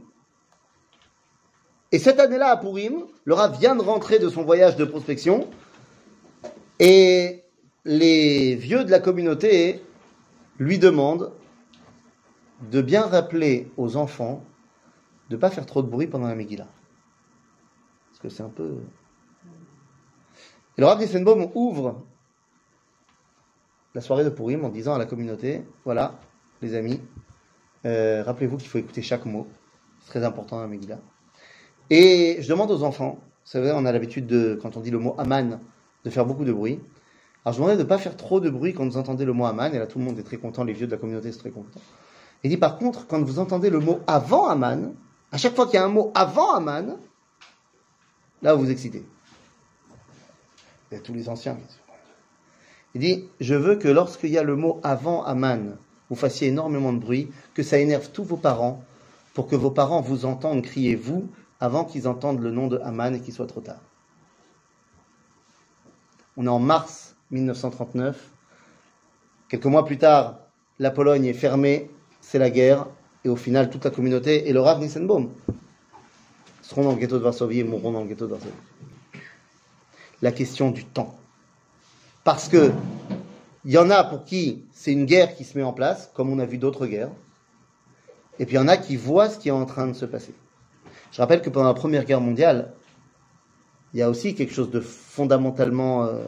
Et 1.91 1.99
cette 1.99 2.19
année-là, 2.19 2.47
à 2.47 2.57
Purim, 2.57 3.03
le 3.23 3.35
Rav 3.35 3.59
vient 3.59 3.75
de 3.75 3.83
rentrer 3.83 4.17
de 4.17 4.29
son 4.29 4.41
voyage 4.41 4.77
de 4.77 4.85
prospection. 4.85 5.47
Et 6.79 7.43
les 7.85 8.55
vieux 8.55 8.83
de 8.83 8.89
la 8.89 8.99
communauté 8.99 9.83
lui 10.59 10.79
demandent 10.79 11.31
de 12.71 12.81
bien 12.81 13.05
rappeler 13.05 13.71
aux 13.77 13.97
enfants 13.97 14.43
de 15.29 15.35
ne 15.35 15.41
pas 15.41 15.49
faire 15.49 15.65
trop 15.65 15.81
de 15.81 15.87
bruit 15.87 16.07
pendant 16.07 16.27
la 16.27 16.35
Megillah. 16.35 16.67
Parce 18.09 18.19
que 18.19 18.29
c'est 18.29 18.43
un 18.43 18.49
peu... 18.49 18.77
Et 20.77 20.81
le 20.81 20.87
Rav 20.87 20.99
Nissenbaum 20.99 21.49
ouvre 21.55 22.03
la 23.95 24.01
soirée 24.01 24.23
de 24.23 24.29
Purim 24.29 24.65
en 24.65 24.69
disant 24.69 24.95
à 24.95 24.97
la 24.97 25.05
communauté, 25.05 25.63
voilà, 25.85 26.19
les 26.61 26.75
amis, 26.75 26.99
euh, 27.85 28.23
rappelez-vous 28.23 28.57
qu'il 28.57 28.69
faut 28.69 28.77
écouter 28.77 29.01
chaque 29.01 29.25
mot. 29.25 29.47
C'est 30.01 30.09
très 30.09 30.23
important 30.23 30.57
dans 30.57 30.63
la 30.63 30.67
Megillah. 30.67 30.99
Et 31.89 32.37
je 32.41 32.49
demande 32.49 32.71
aux 32.71 32.83
enfants, 32.83 33.19
vous 33.21 33.51
savez, 33.51 33.71
on 33.73 33.85
a 33.85 33.91
l'habitude 33.91 34.25
de, 34.25 34.57
quand 34.61 34.77
on 34.77 34.79
dit 34.79 34.91
le 34.91 34.99
mot 34.99 35.15
Aman, 35.17 35.59
de 36.03 36.09
faire 36.09 36.25
beaucoup 36.25 36.45
de 36.45 36.53
bruit. 36.53 36.79
Alors 37.45 37.53
je 37.53 37.59
demandais 37.59 37.77
de 37.77 37.83
ne 37.83 37.87
pas 37.87 37.97
faire 37.97 38.15
trop 38.15 38.39
de 38.39 38.49
bruit 38.49 38.73
quand 38.73 38.85
vous 38.87 38.97
entendez 38.97 39.25
le 39.25 39.33
mot 39.33 39.45
Aman, 39.45 39.73
et 39.73 39.79
là 39.79 39.87
tout 39.87 39.99
le 39.99 40.05
monde 40.05 40.17
est 40.17 40.23
très 40.23 40.37
content, 40.37 40.63
les 40.63 40.73
vieux 40.73 40.87
de 40.87 40.91
la 40.91 40.97
communauté 40.97 41.31
sont 41.31 41.39
très 41.39 41.51
contents. 41.51 41.81
Il 42.43 42.49
dit 42.49 42.57
par 42.57 42.77
contre, 42.77 43.07
quand 43.07 43.21
vous 43.21 43.39
entendez 43.39 43.69
le 43.69 43.79
mot 43.79 43.99
avant 44.07 44.47
Aman, 44.47 44.93
à 45.31 45.37
chaque 45.37 45.55
fois 45.55 45.65
qu'il 45.65 45.75
y 45.75 45.77
a 45.77 45.85
un 45.85 45.89
mot 45.89 46.11
avant 46.15 46.53
Aman, 46.53 46.97
là 48.41 48.53
vous 48.53 48.65
vous 48.65 48.71
excitez. 48.71 49.05
Il 50.91 50.95
y 50.95 50.97
a 50.97 51.01
tous 51.01 51.13
les 51.13 51.27
anciens. 51.27 51.57
Il 52.95 53.01
dit, 53.01 53.25
je 53.39 53.55
veux 53.55 53.75
que 53.75 53.87
lorsqu'il 53.87 54.29
y 54.29 54.37
a 54.37 54.43
le 54.43 54.55
mot 54.55 54.79
avant 54.83 55.23
Aman, 55.23 55.75
vous 56.09 56.15
fassiez 56.15 56.49
énormément 56.49 56.93
de 56.93 56.99
bruit, 56.99 57.31
que 57.55 57.63
ça 57.63 57.79
énerve 57.79 58.09
tous 58.11 58.23
vos 58.23 58.37
parents, 58.37 58.83
pour 59.33 59.47
que 59.47 59.55
vos 59.55 59.71
parents 59.71 60.01
vous 60.01 60.25
entendent 60.25 60.61
crier 60.61 60.95
vous 60.95 61.27
avant 61.59 61.85
qu'ils 61.85 62.07
entendent 62.07 62.41
le 62.41 62.51
nom 62.51 62.67
de 62.67 62.77
Haman 62.79 63.15
et 63.15 63.19
qu'il 63.19 63.33
soit 63.33 63.47
trop 63.47 63.61
tard. 63.61 63.81
On 66.37 66.45
est 66.45 66.49
en 66.49 66.59
mars 66.59 67.12
1939. 67.33 68.29
Quelques 69.49 69.65
mois 69.65 69.85
plus 69.85 69.97
tard, 69.97 70.39
la 70.79 70.91
Pologne 70.91 71.25
est 71.25 71.33
fermée, 71.33 71.89
c'est 72.21 72.39
la 72.39 72.49
guerre, 72.49 72.87
et 73.25 73.29
au 73.29 73.35
final, 73.35 73.69
toute 73.69 73.83
la 73.85 73.91
communauté 73.91 74.47
et 74.49 74.53
le 74.53 74.61
Rav 74.61 74.79
Nissenbaum 74.79 75.29
seront 76.61 76.83
dans 76.83 76.91
le 76.91 76.97
ghetto 76.97 77.17
de 77.17 77.23
Varsovie 77.23 77.59
et 77.59 77.63
mourront 77.63 77.91
dans 77.91 78.01
le 78.01 78.07
ghetto 78.07 78.25
de 78.25 78.31
Varsovie. 78.31 78.53
La 80.21 80.31
question 80.31 80.71
du 80.71 80.85
temps. 80.85 81.15
Parce 82.23 82.47
que 82.47 82.71
il 83.65 83.71
y 83.71 83.77
en 83.77 83.89
a 83.89 84.03
pour 84.03 84.23
qui 84.23 84.63
c'est 84.71 84.91
une 84.91 85.05
guerre 85.05 85.35
qui 85.35 85.43
se 85.43 85.57
met 85.57 85.63
en 85.63 85.73
place, 85.73 86.09
comme 86.13 86.29
on 86.29 86.39
a 86.39 86.45
vu 86.45 86.57
d'autres 86.57 86.85
guerres, 86.87 87.11
et 88.39 88.45
puis 88.45 88.55
il 88.55 88.57
y 88.57 88.61
en 88.61 88.67
a 88.67 88.77
qui 88.77 88.95
voient 88.95 89.29
ce 89.29 89.37
qui 89.37 89.49
est 89.49 89.51
en 89.51 89.65
train 89.65 89.87
de 89.87 89.93
se 89.93 90.05
passer. 90.05 90.33
Je 91.11 91.21
rappelle 91.21 91.41
que 91.41 91.49
pendant 91.49 91.67
la 91.67 91.73
Première 91.73 92.05
Guerre 92.05 92.21
mondiale, 92.21 92.73
il 93.93 93.99
y 93.99 94.01
a 94.01 94.09
aussi 94.09 94.33
quelque 94.33 94.53
chose 94.53 94.71
de 94.71 94.79
fondamentalement 94.79 96.05
euh, 96.05 96.25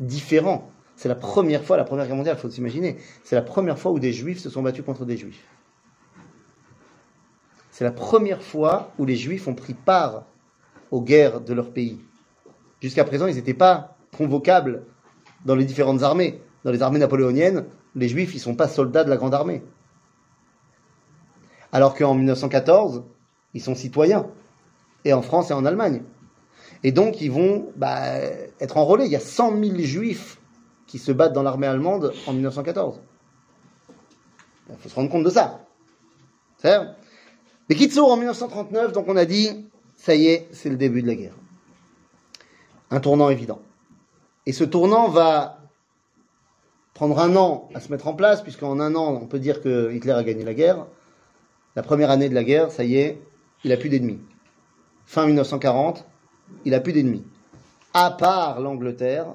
différent. 0.00 0.70
C'est 0.96 1.08
la 1.08 1.14
première 1.14 1.64
fois, 1.64 1.76
la 1.76 1.84
Première 1.84 2.06
Guerre 2.06 2.16
mondiale, 2.16 2.36
il 2.38 2.40
faut 2.40 2.50
s'imaginer, 2.50 2.96
c'est 3.24 3.34
la 3.34 3.42
première 3.42 3.78
fois 3.78 3.90
où 3.90 3.98
des 3.98 4.12
Juifs 4.12 4.38
se 4.38 4.50
sont 4.50 4.62
battus 4.62 4.84
contre 4.84 5.04
des 5.04 5.16
Juifs. 5.16 5.44
C'est 7.70 7.84
la 7.84 7.90
première 7.90 8.42
fois 8.42 8.92
où 8.98 9.04
les 9.04 9.16
Juifs 9.16 9.48
ont 9.48 9.54
pris 9.54 9.74
part 9.74 10.24
aux 10.92 11.00
guerres 11.00 11.40
de 11.40 11.52
leur 11.52 11.72
pays. 11.72 11.98
Jusqu'à 12.80 13.04
présent, 13.04 13.26
ils 13.26 13.34
n'étaient 13.34 13.54
pas 13.54 13.96
convocables 14.16 14.84
dans 15.44 15.56
les 15.56 15.64
différentes 15.64 16.04
armées. 16.04 16.40
Dans 16.62 16.70
les 16.70 16.82
armées 16.82 17.00
napoléoniennes, 17.00 17.66
les 17.96 18.08
Juifs, 18.08 18.32
ils 18.32 18.38
ne 18.38 18.42
sont 18.42 18.54
pas 18.54 18.68
soldats 18.68 19.02
de 19.02 19.10
la 19.10 19.16
Grande 19.16 19.34
Armée. 19.34 19.62
Alors 21.72 21.94
qu'en 21.94 22.14
1914, 22.14 23.02
ils 23.54 23.60
sont 23.60 23.74
citoyens, 23.74 24.26
et 25.04 25.12
en 25.12 25.22
France 25.22 25.50
et 25.50 25.54
en 25.54 25.64
Allemagne. 25.64 26.02
Et 26.84 26.92
donc, 26.92 27.22
ils 27.22 27.32
vont 27.32 27.72
bah, 27.76 28.18
être 28.60 28.76
enrôlés. 28.76 29.06
Il 29.06 29.10
y 29.10 29.16
a 29.16 29.20
100 29.20 29.58
000 29.58 29.78
juifs 29.78 30.38
qui 30.86 30.98
se 30.98 31.10
battent 31.10 31.32
dans 31.32 31.42
l'armée 31.42 31.66
allemande 31.66 32.12
en 32.26 32.34
1914. 32.34 33.00
Il 34.68 34.76
faut 34.76 34.88
se 34.90 34.94
rendre 34.94 35.10
compte 35.10 35.24
de 35.24 35.30
ça. 35.30 35.64
C'est 36.58 36.78
Les 37.68 37.74
Kitsour 37.74 38.12
en 38.12 38.16
1939, 38.16 38.92
donc 38.92 39.08
on 39.08 39.16
a 39.16 39.24
dit, 39.24 39.66
ça 39.96 40.14
y 40.14 40.26
est, 40.26 40.46
c'est 40.52 40.68
le 40.68 40.76
début 40.76 41.02
de 41.02 41.06
la 41.06 41.14
guerre. 41.14 41.34
Un 42.90 43.00
tournant 43.00 43.30
évident. 43.30 43.60
Et 44.46 44.52
ce 44.52 44.64
tournant 44.64 45.08
va 45.08 45.58
prendre 46.92 47.18
un 47.18 47.34
an 47.34 47.68
à 47.74 47.80
se 47.80 47.90
mettre 47.90 48.06
en 48.08 48.14
place, 48.14 48.42
puisqu'en 48.42 48.78
un 48.78 48.94
an, 48.94 49.18
on 49.22 49.26
peut 49.26 49.38
dire 49.38 49.62
que 49.62 49.92
Hitler 49.92 50.12
a 50.12 50.22
gagné 50.22 50.44
la 50.44 50.54
guerre. 50.54 50.86
La 51.76 51.82
première 51.82 52.10
année 52.10 52.28
de 52.28 52.34
la 52.34 52.44
guerre, 52.44 52.70
ça 52.70 52.84
y 52.84 52.96
est, 52.96 53.20
il 53.64 53.70
n'a 53.70 53.76
plus 53.78 53.88
d'ennemis. 53.88 54.20
Fin 55.06 55.26
1940, 55.26 56.06
il 56.64 56.72
n'a 56.72 56.80
plus 56.80 56.92
d'ennemis. 56.92 57.24
À 57.92 58.10
part 58.10 58.60
l'Angleterre, 58.60 59.26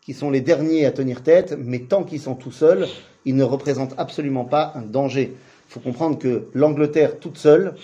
qui 0.00 0.14
sont 0.14 0.30
les 0.30 0.40
derniers 0.40 0.86
à 0.86 0.92
tenir 0.92 1.22
tête, 1.22 1.56
mais 1.58 1.80
tant 1.80 2.04
qu'ils 2.04 2.20
sont 2.20 2.36
tout 2.36 2.52
seuls, 2.52 2.86
ils 3.24 3.34
ne 3.34 3.42
représentent 3.42 3.94
absolument 3.98 4.44
pas 4.44 4.72
un 4.76 4.82
danger. 4.82 5.36
Il 5.68 5.72
faut 5.72 5.80
comprendre 5.80 6.18
que 6.18 6.48
l'Angleterre 6.54 7.18
toute 7.18 7.38
seule, 7.38 7.74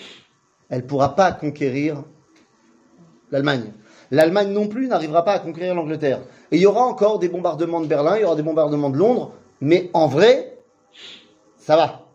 elle 0.71 0.83
ne 0.83 0.87
pourra 0.87 1.17
pas 1.17 1.33
conquérir 1.33 2.05
l'Allemagne. 3.33 3.73
L'Allemagne 4.13 4.53
non 4.53 4.69
plus 4.69 4.87
n'arrivera 4.87 5.25
pas 5.25 5.33
à 5.33 5.39
conquérir 5.41 5.75
l'Angleterre. 5.75 6.21
Et 6.53 6.57
il 6.57 6.63
y 6.63 6.67
aura 6.67 6.83
encore 6.83 7.19
des 7.19 7.29
bombardements 7.29 7.81
de 7.81 7.87
Berlin, 7.87 8.17
il 8.17 8.23
y 8.23 8.25
aura 8.25 8.37
des 8.37 8.43
bombardements 8.43 8.91
de 8.91 8.99
Londres, 8.99 9.33
mais 9.61 9.91
en 9.93 10.07
vrai, 10.07 10.59
ça 11.57 11.77
va. 11.77 12.07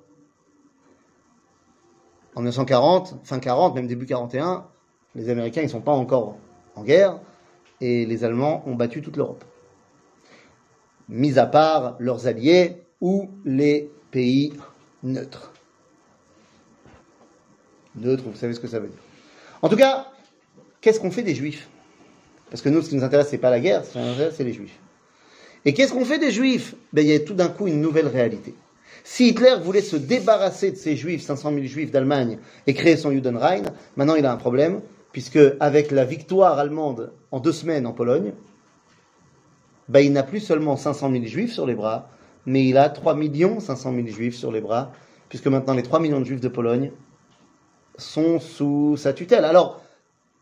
En 2.36 2.42
1940, 2.42 3.16
fin 3.24 3.40
40, 3.40 3.76
même 3.76 3.88
début 3.88 4.06
41, 4.06 4.66
les 5.16 5.30
Américains 5.30 5.64
ne 5.64 5.68
sont 5.68 5.82
pas 5.82 5.92
encore 5.92 6.38
en 6.78 6.84
guerre 6.84 7.20
et 7.82 8.06
les 8.06 8.24
Allemands 8.24 8.64
ont 8.66 8.76
battu 8.76 9.02
toute 9.02 9.18
l'Europe. 9.18 9.44
Mis 11.10 11.40
à 11.40 11.46
part 11.46 11.96
leurs 12.00 12.28
alliés 12.28 12.78
ou 13.02 13.30
les 13.46 13.92
pays 14.12 14.54
neutres. 15.04 15.54
Neutres, 17.96 18.24
vous 18.26 18.36
savez 18.36 18.54
ce 18.54 18.60
que 18.60 18.68
ça 18.68 18.80
veut 18.80 18.88
dire. 18.88 18.98
En 19.62 19.70
tout 19.70 19.76
cas, 19.76 20.08
qu'est-ce 20.82 21.00
qu'on 21.00 21.12
fait 21.12 21.24
des 21.24 21.36
juifs? 21.36 21.68
Parce 22.50 22.62
que 22.62 22.70
nous, 22.70 22.82
ce 22.82 22.90
qui 22.90 22.96
nous 22.96 23.04
intéresse, 23.04 23.30
c'est 23.30 23.38
pas 23.38 23.50
la 23.50 23.60
guerre, 23.60 23.84
c'est 23.84 24.44
les 24.44 24.54
juifs. 24.54 24.78
Et 25.66 25.74
qu'est-ce 25.74 25.92
qu'on 25.92 26.06
fait 26.06 26.20
des 26.20 26.32
juifs? 26.32 26.76
Ben, 26.94 27.02
Il 27.02 27.12
y 27.12 27.16
a 27.16 27.20
tout 27.20 27.34
d'un 27.34 27.50
coup 27.50 27.68
une 27.68 27.82
nouvelle 27.82 28.08
réalité. 28.08 28.54
Si 29.04 29.30
Hitler 29.30 29.56
voulait 29.62 29.82
se 29.82 29.96
débarrasser 29.96 30.72
de 30.72 30.76
ces 30.76 30.96
juifs, 30.96 31.24
500 31.24 31.54
000 31.54 31.66
juifs 31.66 31.92
d'Allemagne, 31.92 32.40
et 32.68 32.74
créer 32.74 32.98
son 32.98 33.12
Judenrein, 33.12 33.64
maintenant 33.96 34.16
il 34.16 34.26
a 34.26 34.32
un 34.32 34.38
problème, 34.38 34.82
puisque 35.12 35.40
avec 35.60 35.92
la 35.92 36.06
victoire 36.06 36.60
allemande 36.60 37.12
en 37.32 37.40
deux 37.40 37.52
semaines 37.52 37.88
en 37.88 37.94
Pologne, 37.94 38.34
ben, 39.90 40.02
il 40.02 40.12
n'a 40.12 40.24
plus 40.24 40.40
seulement 40.40 40.76
500 40.76 41.12
000 41.12 41.26
juifs 41.26 41.54
sur 41.54 41.66
les 41.66 41.76
bras, 41.76 42.10
mais 42.46 42.66
il 42.66 42.78
a 42.78 42.90
3 42.90 43.18
500 43.60 43.94
000 43.94 44.08
juifs 44.08 44.36
sur 44.36 44.52
les 44.52 44.62
bras, 44.62 44.92
puisque 45.30 45.48
maintenant 45.48 45.74
les 45.74 45.84
3 45.84 46.00
millions 46.00 46.20
de 46.20 46.26
juifs 46.26 46.42
de 46.42 46.48
Pologne 46.48 46.92
sont 47.98 48.40
sous 48.40 48.96
sa 48.98 49.14
tutelle. 49.14 49.46
Alors, 49.46 49.82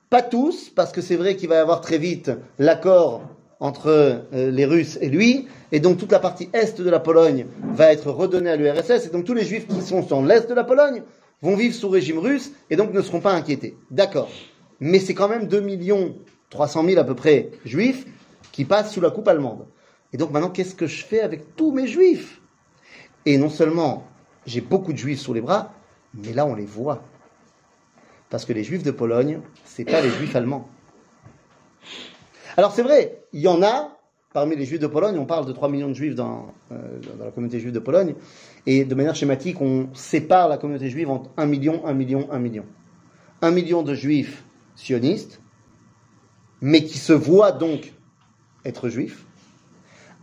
pas 0.09 0.22
tous, 0.22 0.70
parce 0.70 0.91
que 0.91 1.01
c'est 1.01 1.16
vrai 1.16 1.36
qu'il 1.36 1.49
va 1.49 1.55
y 1.55 1.59
avoir 1.59 1.82
très 1.82 1.97
vite 1.97 2.32
l'accord 2.59 3.24
entre 3.59 3.88
euh, 3.88 4.51
les 4.51 4.66
Russes 4.66 4.97
et 5.01 5.09
lui, 5.09 5.47
et 5.72 5.80
donc 5.80 5.97
toute 5.97 6.11
la 6.11 6.20
partie 6.20 6.49
est 6.53 6.80
de 6.80 6.89
la 6.89 6.99
Pologne 6.99 7.45
va 7.74 7.91
être 7.91 8.11
redonnée 8.11 8.49
à 8.49 8.55
l'URSS, 8.55 9.07
et 9.07 9.09
donc 9.09 9.26
tous 9.26 9.34
les 9.34 9.45
juifs 9.45 9.68
qui 9.68 9.82
sont 9.82 10.01
dans 10.01 10.22
l'est 10.22 10.49
de 10.49 10.53
la 10.53 10.63
Pologne 10.63 11.03
vont 11.41 11.55
vivre 11.55 11.74
sous 11.74 11.89
régime 11.89 12.20
russe, 12.20 12.51
et 12.70 12.76
donc 12.76 12.93
ne 12.93 13.01
seront 13.01 13.22
pas 13.22 13.34
inquiétés. 13.34 13.78
D'accord. 13.91 14.30
Mais 14.80 14.99
c'est 14.99 15.13
quand 15.13 15.28
même 15.28 15.47
2 15.47 15.61
millions 15.61 16.15
300 16.49 16.86
000 16.86 16.99
à 16.99 17.03
peu 17.03 17.15
près 17.15 17.51
juifs 17.65 18.05
qui 18.51 18.65
passent 18.65 18.93
sous 18.93 19.01
la 19.01 19.09
coupe 19.09 19.28
allemande. 19.28 19.65
Et 20.13 20.17
donc 20.17 20.32
maintenant, 20.32 20.49
qu'est-ce 20.49 20.76
que 20.76 20.88
je 20.88 21.03
fais 21.03 21.21
avec 21.21 21.55
tous 21.55 21.71
mes 21.71 21.88
juifs? 21.88 22.41
Et 23.26 23.38
non 23.38 23.49
seulement 23.49 24.07
j'ai 24.45 24.61
beaucoup 24.61 24.93
de 24.93 24.97
juifs 24.97 25.19
sous 25.19 25.34
les 25.34 25.41
bras, 25.41 25.73
mais 26.13 26.32
là 26.34 26.45
on 26.45 26.55
les 26.55 26.65
voit. 26.65 27.03
Parce 28.30 28.45
que 28.45 28.53
les 28.53 28.63
juifs 28.63 28.84
de 28.84 28.91
Pologne, 28.91 29.41
c'est 29.65 29.86
pas 29.86 30.01
les 30.01 30.09
juifs 30.09 30.36
allemands. 30.36 30.69
Alors 32.57 32.71
c'est 32.71 32.84
vrai, 32.84 33.23
il 33.34 33.41
y 33.41 33.47
en 33.47 33.61
a, 33.61 33.97
parmi 34.34 34.55
les 34.55 34.65
juifs 34.65 34.80
de 34.80 34.88
Pologne, 34.88 35.17
on 35.17 35.26
parle 35.26 35.45
de 35.45 35.51
3 35.51 35.67
millions 35.69 35.89
de 35.89 35.93
juifs 35.93 36.15
dans, 36.15 36.53
euh, 36.71 36.99
dans 37.17 37.26
la 37.26 37.32
communauté 37.32 37.59
juive 37.59 37.73
de 37.73 37.80
Pologne, 37.80 38.15
et 38.65 38.86
de 38.86 38.95
manière 38.95 39.15
schématique, 39.15 39.59
on 39.59 39.89
sépare 39.93 40.47
la 40.47 40.57
communauté 40.57 40.89
juive 40.89 41.09
en 41.09 41.23
1 41.38 41.45
million, 41.45 41.86
1 41.86 41.93
million, 41.93 42.28
1 42.32 42.39
million. 42.39 42.65
1 43.41 43.51
million 43.51 43.84
de 43.84 43.93
juifs 43.93 44.44
sionistes, 44.76 45.41
mais 46.61 46.84
qui 46.84 46.97
se 46.97 47.13
voient 47.13 47.51
donc 47.51 47.93
être 48.63 48.89
juifs. 48.89 49.26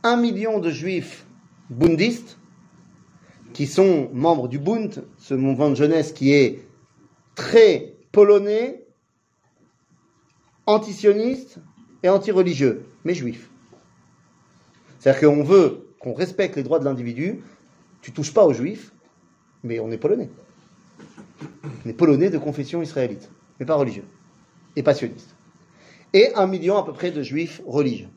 1 0.02 0.16
million 0.16 0.58
de 0.58 0.70
juifs 0.70 1.26
bundistes, 1.70 2.38
qui 3.52 3.66
sont 3.66 4.10
membres 4.12 4.48
du 4.48 4.58
Bund, 4.58 5.04
ce 5.18 5.34
mouvement 5.34 5.70
de 5.70 5.74
jeunesse 5.74 6.12
qui 6.12 6.32
est 6.32 6.66
très 7.34 7.94
polonais, 8.10 8.84
antisioniste 10.66 11.58
et 12.02 12.08
anti-religieux, 12.08 12.86
mais 13.04 13.14
juif. 13.14 13.50
C'est-à-dire 14.98 15.28
qu'on 15.28 15.42
veut 15.42 15.88
qu'on 15.98 16.14
respecte 16.14 16.56
les 16.56 16.62
droits 16.62 16.78
de 16.78 16.84
l'individu, 16.84 17.42
tu 18.00 18.12
touches 18.12 18.34
pas 18.34 18.44
aux 18.44 18.52
juifs, 18.52 18.92
mais 19.62 19.78
on 19.78 19.90
est 19.90 19.98
polonais. 19.98 20.30
On 21.84 21.88
est 21.88 21.92
polonais 21.92 22.30
de 22.30 22.38
confession 22.38 22.82
israélite, 22.82 23.30
mais 23.58 23.66
pas 23.66 23.76
religieux, 23.76 24.04
et 24.76 24.82
pas 24.82 24.94
sioniste. 24.94 25.34
Et 26.12 26.34
un 26.34 26.46
million 26.46 26.76
à 26.76 26.84
peu 26.84 26.92
près 26.92 27.10
de 27.10 27.22
juifs 27.22 27.60
religieux. 27.66 28.08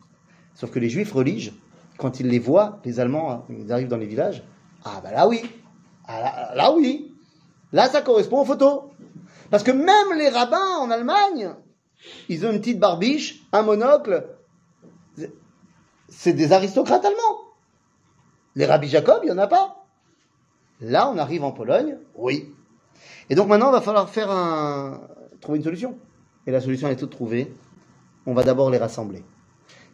Sauf 0.53 0.71
que 0.71 0.79
les 0.79 0.89
juifs 0.89 1.11
religieux, 1.11 1.53
quand 1.97 2.19
ils 2.19 2.27
les 2.27 2.39
voient, 2.39 2.79
les 2.85 2.99
Allemands, 2.99 3.45
ils 3.49 3.71
arrivent 3.71 3.87
dans 3.87 3.97
les 3.97 4.05
villages, 4.05 4.43
ah 4.83 5.01
bah 5.03 5.11
là 5.11 5.27
oui, 5.27 5.41
ah, 6.07 6.19
là, 6.19 6.55
là 6.55 6.73
oui, 6.73 7.13
là 7.71 7.87
ça 7.87 8.01
correspond 8.01 8.41
aux 8.41 8.45
photos. 8.45 8.83
Parce 9.49 9.63
que 9.63 9.71
même 9.71 10.17
les 10.17 10.29
rabbins 10.29 10.77
en 10.79 10.91
Allemagne, 10.91 11.53
ils 12.29 12.45
ont 12.45 12.51
une 12.51 12.59
petite 12.59 12.79
barbiche, 12.79 13.45
un 13.51 13.63
monocle. 13.63 14.27
C'est 16.07 16.33
des 16.33 16.51
aristocrates 16.53 17.03
allemands. 17.03 17.39
Les 18.55 18.65
rabbis 18.65 18.89
Jacob, 18.89 19.19
il 19.23 19.27
n'y 19.27 19.31
en 19.31 19.37
a 19.37 19.47
pas. 19.47 19.85
Là, 20.81 21.09
on 21.09 21.17
arrive 21.17 21.43
en 21.43 21.51
Pologne, 21.51 21.97
oui. 22.15 22.53
Et 23.29 23.35
donc 23.35 23.47
maintenant, 23.47 23.69
il 23.69 23.73
va 23.73 23.81
falloir 23.81 24.09
faire 24.09 24.29
un... 24.31 25.01
trouver 25.41 25.57
une 25.57 25.63
solution. 25.63 25.97
Et 26.47 26.51
la 26.51 26.61
solution 26.61 26.87
est 26.87 26.95
toute 26.95 27.11
trouvée. 27.11 27.53
On 28.25 28.33
va 28.33 28.43
d'abord 28.43 28.69
les 28.69 28.77
rassembler. 28.77 29.23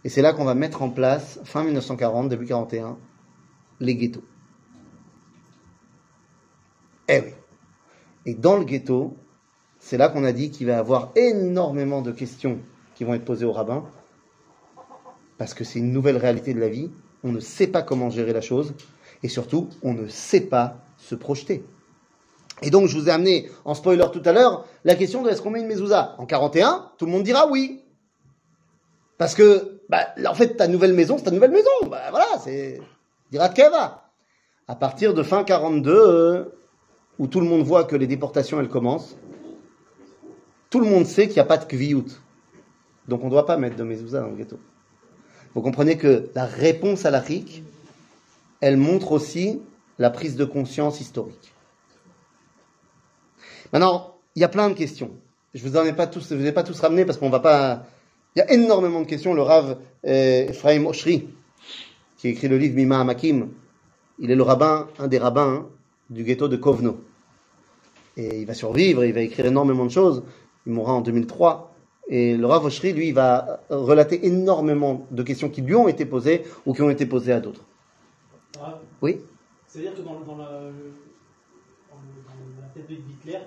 Et 0.03 0.09
c'est 0.09 0.21
là 0.21 0.33
qu'on 0.33 0.45
va 0.45 0.55
mettre 0.55 0.81
en 0.81 0.89
place, 0.89 1.39
fin 1.43 1.63
1940, 1.63 2.29
début 2.29 2.45
41, 2.45 2.97
les 3.79 3.95
ghettos. 3.95 4.23
Eh 7.07 7.19
oui. 7.19 7.33
Et 8.25 8.33
dans 8.33 8.57
le 8.57 8.63
ghetto, 8.63 9.15
c'est 9.79 9.97
là 9.97 10.09
qu'on 10.09 10.23
a 10.23 10.31
dit 10.31 10.51
qu'il 10.51 10.67
va 10.67 10.73
y 10.73 10.75
avoir 10.75 11.11
énormément 11.15 12.01
de 12.01 12.11
questions 12.11 12.59
qui 12.95 13.03
vont 13.03 13.13
être 13.13 13.25
posées 13.25 13.45
aux 13.45 13.51
rabbins, 13.51 13.83
parce 15.37 15.53
que 15.53 15.63
c'est 15.63 15.79
une 15.79 15.91
nouvelle 15.91 16.17
réalité 16.17 16.53
de 16.53 16.59
la 16.59 16.69
vie. 16.69 16.91
On 17.23 17.31
ne 17.31 17.39
sait 17.39 17.67
pas 17.67 17.81
comment 17.81 18.09
gérer 18.09 18.33
la 18.33 18.41
chose, 18.41 18.73
et 19.23 19.27
surtout, 19.27 19.69
on 19.83 19.93
ne 19.93 20.07
sait 20.07 20.41
pas 20.41 20.85
se 20.97 21.15
projeter. 21.15 21.63
Et 22.61 22.69
donc, 22.69 22.87
je 22.87 22.97
vous 22.97 23.09
ai 23.09 23.11
amené 23.11 23.49
en 23.65 23.73
spoiler 23.73 24.05
tout 24.11 24.21
à 24.25 24.31
l'heure 24.31 24.65
la 24.83 24.95
question 24.95 25.23
de 25.23 25.29
est-ce 25.29 25.41
qu'on 25.41 25.49
met 25.49 25.61
une 25.61 25.67
mezouza? 25.67 26.15
En 26.17 26.25
41, 26.25 26.91
tout 26.97 27.05
le 27.05 27.11
monde 27.11 27.23
dira 27.23 27.47
oui. 27.47 27.81
Parce 29.17 29.35
que, 29.35 29.81
bah, 29.89 30.07
en 30.27 30.33
fait, 30.33 30.55
ta 30.55 30.67
nouvelle 30.67 30.93
maison, 30.93 31.17
c'est 31.17 31.25
ta 31.25 31.31
nouvelle 31.31 31.51
maison. 31.51 31.69
Bah, 31.89 32.01
voilà, 32.09 32.27
c'est. 32.43 32.79
Dira 33.31 33.49
Keva. 33.49 34.09
À 34.67 34.75
partir 34.75 35.13
de 35.13 35.23
fin 35.23 35.43
42, 35.43 35.91
euh, 35.91 36.43
où 37.19 37.27
tout 37.27 37.39
le 37.39 37.45
monde 37.45 37.63
voit 37.63 37.83
que 37.83 37.95
les 37.95 38.07
déportations, 38.07 38.59
elles 38.59 38.69
commencent, 38.69 39.15
tout 40.69 40.79
le 40.79 40.87
monde 40.87 41.05
sait 41.05 41.27
qu'il 41.27 41.35
n'y 41.35 41.41
a 41.41 41.45
pas 41.45 41.57
de 41.57 41.65
kviout. 41.65 42.07
Donc 43.07 43.21
on 43.23 43.25
ne 43.25 43.31
doit 43.31 43.45
pas 43.45 43.57
mettre 43.57 43.75
de 43.75 43.83
mezouza 43.83 44.21
dans 44.21 44.29
le 44.29 44.35
ghetto. 44.35 44.57
Vous 45.53 45.61
comprenez 45.61 45.97
que 45.97 46.29
la 46.33 46.45
réponse 46.45 47.05
à 47.05 47.11
la 47.11 47.19
RIC, 47.19 47.63
elle 48.61 48.77
montre 48.77 49.11
aussi 49.11 49.61
la 49.99 50.09
prise 50.09 50.35
de 50.35 50.45
conscience 50.45 51.01
historique. 51.01 51.50
Maintenant, 53.73 54.15
il 54.35 54.41
y 54.41 54.45
a 54.45 54.49
plein 54.49 54.69
de 54.69 54.73
questions. 54.73 55.11
Je 55.53 55.63
vous 55.63 55.77
en 55.77 55.83
ai 55.83 55.93
pas 55.93 56.07
tous, 56.07 56.29
je 56.29 56.35
vous 56.35 56.45
ai 56.45 56.51
pas 56.51 56.63
tous 56.63 56.79
ramenés 56.79 57.05
parce 57.05 57.17
qu'on 57.17 57.29
va 57.29 57.39
pas. 57.39 57.85
Il 58.35 58.39
y 58.39 58.41
a 58.41 58.51
énormément 58.51 59.01
de 59.01 59.05
questions. 59.05 59.33
Le 59.33 59.41
Rav 59.41 59.77
euh, 60.05 60.47
Ephraim 60.47 60.85
Oshri, 60.85 61.27
qui 62.17 62.29
écrit 62.29 62.47
le 62.47 62.57
livre 62.57 62.75
Mima 62.75 62.99
Amakim, 63.01 63.49
il 64.19 64.31
est 64.31 64.35
le 64.35 64.43
rabbin, 64.43 64.87
un 64.99 65.07
des 65.07 65.17
rabbins 65.17 65.67
du 66.09 66.23
ghetto 66.23 66.47
de 66.47 66.55
Kovno. 66.55 67.01
Et 68.17 68.39
il 68.41 68.45
va 68.45 68.53
survivre, 68.53 69.03
il 69.03 69.13
va 69.13 69.21
écrire 69.21 69.45
énormément 69.45 69.85
de 69.85 69.91
choses. 69.91 70.23
Il 70.65 70.73
mourra 70.73 70.93
en 70.93 71.01
2003. 71.01 71.73
Et 72.07 72.35
le 72.35 72.45
Rav 72.45 72.65
Oshri, 72.65 72.93
lui, 72.93 73.11
va 73.11 73.61
relater 73.69 74.25
énormément 74.25 75.07
de 75.11 75.23
questions 75.23 75.49
qui 75.49 75.61
lui 75.61 75.75
ont 75.75 75.87
été 75.87 76.05
posées 76.05 76.43
ou 76.65 76.73
qui 76.73 76.81
ont 76.81 76.89
été 76.89 77.05
posées 77.05 77.33
à 77.33 77.39
d'autres. 77.39 77.63
Ah, 78.61 78.79
Oui? 79.01 79.19
C'est-à-dire 79.67 79.95
que 79.95 80.01
dans, 80.01 80.19
dans 80.19 80.35
la, 80.35 80.49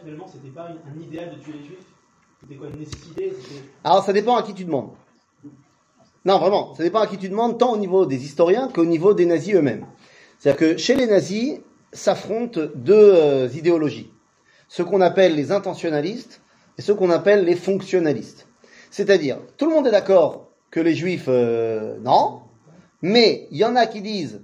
finalement, 0.03 0.27
c'était 0.27 0.49
pas 0.49 0.68
un, 0.68 1.01
idéal 1.01 1.31
de 1.31 1.43
tuer 1.43 1.53
les 1.53 1.64
juifs 1.64 1.87
C'était 2.41 2.55
quoi, 2.55 2.68
une 2.68 2.79
nécessité 2.79 3.33
Alors 3.83 4.05
ça 4.05 4.12
dépend 4.12 4.37
à 4.37 4.43
qui 4.43 4.55
tu 4.55 4.64
demandes. 4.64 4.91
Non, 6.25 6.39
vraiment, 6.39 6.75
ça 6.75 6.83
dépend 6.83 7.01
à 7.01 7.07
qui 7.07 7.18
tu 7.18 7.29
demandes, 7.29 7.59
tant 7.59 7.72
au 7.72 7.77
niveau 7.77 8.07
des 8.07 8.25
historiens 8.25 8.68
qu'au 8.68 8.87
niveau 8.87 9.12
des 9.12 9.27
nazis 9.27 9.55
eux-mêmes. 9.55 9.87
C'est-à-dire 10.39 10.59
que 10.59 10.77
chez 10.79 10.95
les 10.95 11.07
nazis 11.07 11.61
s'affrontent 11.93 12.61
deux 12.75 13.14
euh, 13.14 13.49
idéologies. 13.55 14.11
Ceux 14.68 14.85
qu'on 14.85 15.03
appelle 15.03 15.35
les 15.35 15.53
intentionnalistes 15.53 16.41
et 16.79 16.83
ceux 16.83 16.95
qu'on 16.95 17.11
appelle 17.11 17.45
les 17.45 17.57
fonctionnalistes. 17.57 18.49
C'est-à-dire, 18.91 19.39
tout 19.57 19.68
le 19.68 19.75
monde 19.75 19.87
est 19.87 19.91
d'accord 19.91 20.49
que 20.70 20.81
les 20.81 20.95
juifs, 20.95 21.27
euh, 21.29 21.99
non, 22.01 22.41
mais 23.03 23.49
il 23.51 23.59
y 23.59 23.64
en 23.64 23.77
a 23.77 23.87
qui 23.87 24.01
disent, 24.01 24.43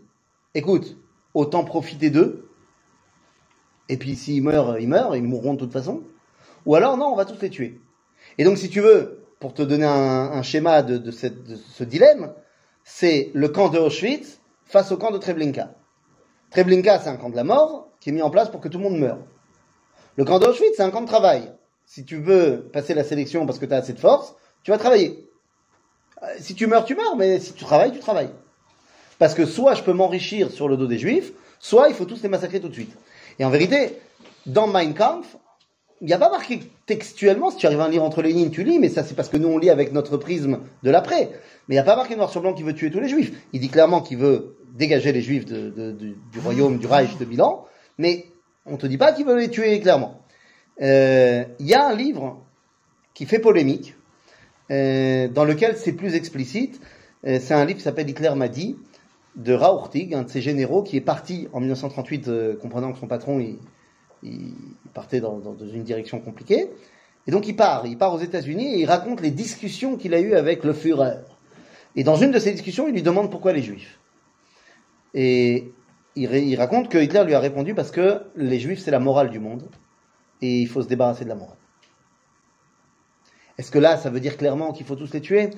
écoute, 0.55 0.97
autant 1.35 1.65
profiter 1.65 2.11
d'eux, 2.11 2.50
et 3.91 3.97
puis 3.97 4.15
s'ils 4.17 4.43
meurent, 4.43 4.79
ils 4.79 4.89
meurent, 4.89 5.17
ils 5.17 5.23
mourront 5.23 5.55
de 5.55 5.59
toute 5.59 5.73
façon. 5.73 6.03
Ou 6.65 6.75
alors, 6.77 6.97
non, 6.97 7.07
on 7.07 7.17
va 7.17 7.25
tous 7.25 7.41
les 7.43 7.51
tuer. 7.51 7.81
Et 8.39 8.45
donc, 8.45 8.57
si 8.57 8.71
tu 8.71 8.81
veux, 8.81 9.25
pour 9.41 9.53
te 9.53 9.63
donner 9.63 9.87
un, 9.87 10.43
schéma 10.43 10.83
de 10.83 11.11
ce 11.11 11.85
dilemme, 11.85 12.33
c'est 12.85 13.31
le 13.35 13.49
camp 13.49 13.69
de 13.69 13.79
Auschwitz 13.79 14.41
face 14.65 14.93
au 14.93 14.97
camp 14.97 15.11
de 15.11 15.19
Treblinka. 15.19 15.75
Treblinka, 16.51 16.99
c'est 17.01 17.09
un 17.09 17.17
camp 17.17 17.31
de 17.31 17.37
la 17.37 17.45
mort 17.45 17.89
qui 18.01 18.11
est 18.11 18.13
mis 18.13 18.23
en 18.23 18.31
place 18.31 18.49
pour 18.49 18.61
que 18.61 18.69
tout 18.69 18.79
le 18.79 18.85
monde 18.85 18.99
meure. 18.99 19.19
Le 20.17 20.25
camp 20.25 20.39
d'Auschwitz, 20.39 20.75
c'est 20.77 20.83
un 20.83 20.91
camp 20.91 21.03
de 21.03 21.07
travail. 21.07 21.51
Si 21.85 22.05
tu 22.05 22.17
veux 22.17 22.69
passer 22.73 22.95
la 22.95 23.05
sélection 23.05 23.47
parce 23.47 23.59
que 23.59 23.67
tu 23.67 23.75
as 23.75 23.79
assez 23.79 23.93
de 23.93 23.99
force, 23.99 24.35
tu 24.63 24.71
vas 24.71 24.79
travailler. 24.79 25.29
Euh, 26.23 26.27
Si 26.39 26.55
tu 26.55 26.67
meurs, 26.67 26.85
tu 26.85 26.95
meurs, 26.95 27.17
mais 27.17 27.41
si 27.41 27.53
tu 27.53 27.65
travailles, 27.65 27.93
tu 27.93 27.99
travailles. 27.99 28.31
Parce 29.19 29.35
que 29.35 29.45
soit 29.47 29.75
je 29.75 29.83
peux 29.83 29.93
m'enrichir 29.93 30.51
sur 30.51 30.69
le 30.69 30.77
dos 30.77 30.87
des 30.87 30.99
juifs, 30.99 31.33
soit 31.59 31.89
il 31.89 31.95
faut 31.95 32.05
tous 32.05 32.23
les 32.23 32.29
massacrer 32.29 32.61
tout 32.61 32.69
de 32.69 32.75
suite. 32.75 32.97
Et 33.41 33.45
en 33.45 33.51
vérité, 33.51 33.99
dans 34.45 34.67
Mein 34.67 34.93
Kampf, 34.93 35.39
il 36.03 36.07
n'y 36.07 36.13
a 36.13 36.19
pas 36.19 36.31
marqué 36.31 36.61
textuellement, 36.85 37.51
si 37.51 37.57
tu 37.57 37.67
arrives 37.67 37.81
à 37.81 37.89
lire 37.89 38.05
entre 38.05 38.21
les 38.21 38.35
lignes, 38.35 38.51
tu 38.51 38.65
lis, 38.65 38.79
mais 38.79 38.91
ça 38.91 39.03
c'est 39.03 39.15
parce 39.15 39.31
que 39.31 39.39
nous 39.39 39.49
on 39.49 39.57
lit 39.57 39.71
avec 39.71 39.93
notre 39.93 40.19
prisme 40.19 40.61
de 40.83 40.91
l'après. 40.91 41.31
Mais 41.67 41.75
il 41.75 41.77
n'y 41.77 41.79
a 41.79 41.85
pas 41.85 41.97
marqué 41.97 42.17
noir 42.17 42.31
sur 42.31 42.43
blanc 42.43 42.53
qu'il 42.53 42.67
veut 42.67 42.75
tuer 42.75 42.91
tous 42.91 43.01
les 43.01 43.09
juifs. 43.09 43.33
Il 43.55 43.61
dit 43.61 43.71
clairement 43.71 44.03
qu'il 44.03 44.19
veut 44.19 44.57
dégager 44.75 45.13
les 45.13 45.23
juifs 45.23 45.47
du, 45.47 46.39
royaume, 46.43 46.79
du 46.79 46.87
Reich 46.87 47.17
de 47.17 47.25
Milan, 47.25 47.65
mais 47.97 48.27
on 48.67 48.77
te 48.77 48.87
dit 48.87 48.99
pas 48.99 49.13
qu'il 49.13 49.25
veut 49.25 49.39
les 49.39 49.49
tuer 49.49 49.81
clairement. 49.81 50.21
Euh, 50.83 51.45
Il 51.61 51.67
y 51.67 51.75
a 51.75 51.87
un 51.87 51.95
livre 51.95 52.45
qui 53.15 53.25
fait 53.25 53.39
polémique, 53.39 53.95
euh, 54.71 55.29
dans 55.29 55.45
lequel 55.45 55.79
c'est 55.79 55.93
plus 55.93 56.15
explicite. 56.15 56.79
Euh, 57.27 57.39
c'est 57.41 57.55
un 57.55 57.65
livre 57.65 57.79
qui 57.79 57.85
s'appelle 57.85 58.09
Hitler 58.09 58.35
m'a 58.37 58.49
dit, 58.49 58.77
de 59.37 59.53
Raourtig, 59.53 60.15
un 60.15 60.23
de 60.23 60.29
ses 60.29 60.41
généraux 60.41 60.83
qui 60.83 60.97
est 60.97 61.03
parti 61.03 61.49
en 61.53 61.61
1938, 61.61 62.29
euh, 62.29 62.57
comprenant 62.57 62.93
que 62.93 62.99
son 62.99 63.07
patron 63.07 63.41
il, 63.41 63.59
partait 64.93 65.21
dans, 65.21 65.41
une 65.73 65.83
direction 65.83 66.21
compliquée. 66.21 66.71
Et 67.27 67.31
donc 67.31 67.47
il 67.47 67.57
part, 67.57 67.87
il 67.87 67.97
part 67.97 68.13
aux 68.13 68.19
États-Unis 68.19 68.75
et 68.75 68.81
il 68.81 68.87
raconte 68.87 69.21
les 69.21 69.31
discussions 69.31 69.97
qu'il 69.97 70.15
a 70.15 70.21
eues 70.21 70.35
avec 70.35 70.65
le 70.65 70.73
Führer. 70.73 71.21
Et 71.97 72.05
dans 72.05 72.17
une 72.17 72.31
de 72.31 72.39
ces 72.39 72.53
discussions, 72.53 72.87
il 72.89 72.93
lui 72.93 73.03
demande 73.03 73.31
pourquoi 73.31 73.53
les 73.53 73.63
Juifs. 73.63 73.99
Et 75.15 75.73
il, 76.17 76.33
il 76.33 76.57
raconte 76.57 76.89
que 76.89 76.99
Hitler 76.99 77.25
lui 77.25 77.35
a 77.35 77.41
répondu 77.41 77.75
parce 77.75 77.91
que 77.91 78.23
les 78.37 78.59
juifs 78.59 78.81
c'est 78.81 78.91
la 78.91 79.01
morale 79.01 79.31
du 79.31 79.39
monde 79.39 79.69
et 80.43 80.61
il 80.61 80.69
faut 80.69 80.83
se 80.83 80.89
débarrasser 80.89 81.25
de 81.25 81.29
la 81.29 81.35
morale. 81.35 81.57
Est-ce 83.59 83.71
que 83.71 83.79
là 83.79 83.97
ça 83.97 84.11
veut 84.11 84.21
dire 84.21 84.37
clairement 84.37 84.73
qu'il 84.73 84.87
faut 84.87 84.97
tous 84.97 85.13
les 85.13 85.21
tuer? 85.21 85.51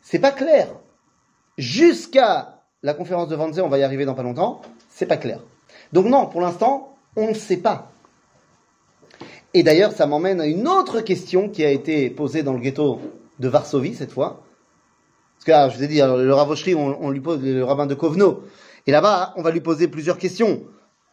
C'est 0.00 0.18
pas 0.18 0.32
clair. 0.32 0.68
Jusqu'à 1.56 2.57
la 2.82 2.94
conférence 2.94 3.28
de 3.28 3.36
Wannsee, 3.36 3.60
on 3.60 3.68
va 3.68 3.78
y 3.78 3.82
arriver 3.82 4.04
dans 4.04 4.14
pas 4.14 4.22
longtemps, 4.22 4.62
c'est 4.88 5.06
pas 5.06 5.16
clair. 5.16 5.40
Donc 5.92 6.06
non, 6.06 6.26
pour 6.26 6.40
l'instant, 6.40 6.96
on 7.16 7.28
ne 7.28 7.34
sait 7.34 7.56
pas. 7.56 7.90
Et 9.54 9.62
d'ailleurs, 9.62 9.92
ça 9.92 10.06
m'emmène 10.06 10.40
à 10.40 10.46
une 10.46 10.68
autre 10.68 11.00
question 11.00 11.48
qui 11.48 11.64
a 11.64 11.70
été 11.70 12.10
posée 12.10 12.42
dans 12.42 12.52
le 12.52 12.60
ghetto 12.60 13.00
de 13.38 13.48
Varsovie 13.48 13.94
cette 13.94 14.12
fois. 14.12 14.42
Parce 15.36 15.44
que, 15.46 15.52
ah, 15.52 15.68
je 15.68 15.76
vous 15.76 15.84
ai 15.84 15.88
dit, 15.88 15.98
le 15.98 16.32
Ravocherie, 16.32 16.74
on, 16.74 17.02
on 17.02 17.10
lui 17.10 17.20
pose 17.20 17.42
le 17.42 17.64
rabbin 17.64 17.86
de 17.86 17.94
Kovno. 17.94 18.42
Et 18.86 18.90
là-bas, 18.90 19.32
on 19.36 19.42
va 19.42 19.50
lui 19.50 19.60
poser 19.60 19.88
plusieurs 19.88 20.18
questions. 20.18 20.62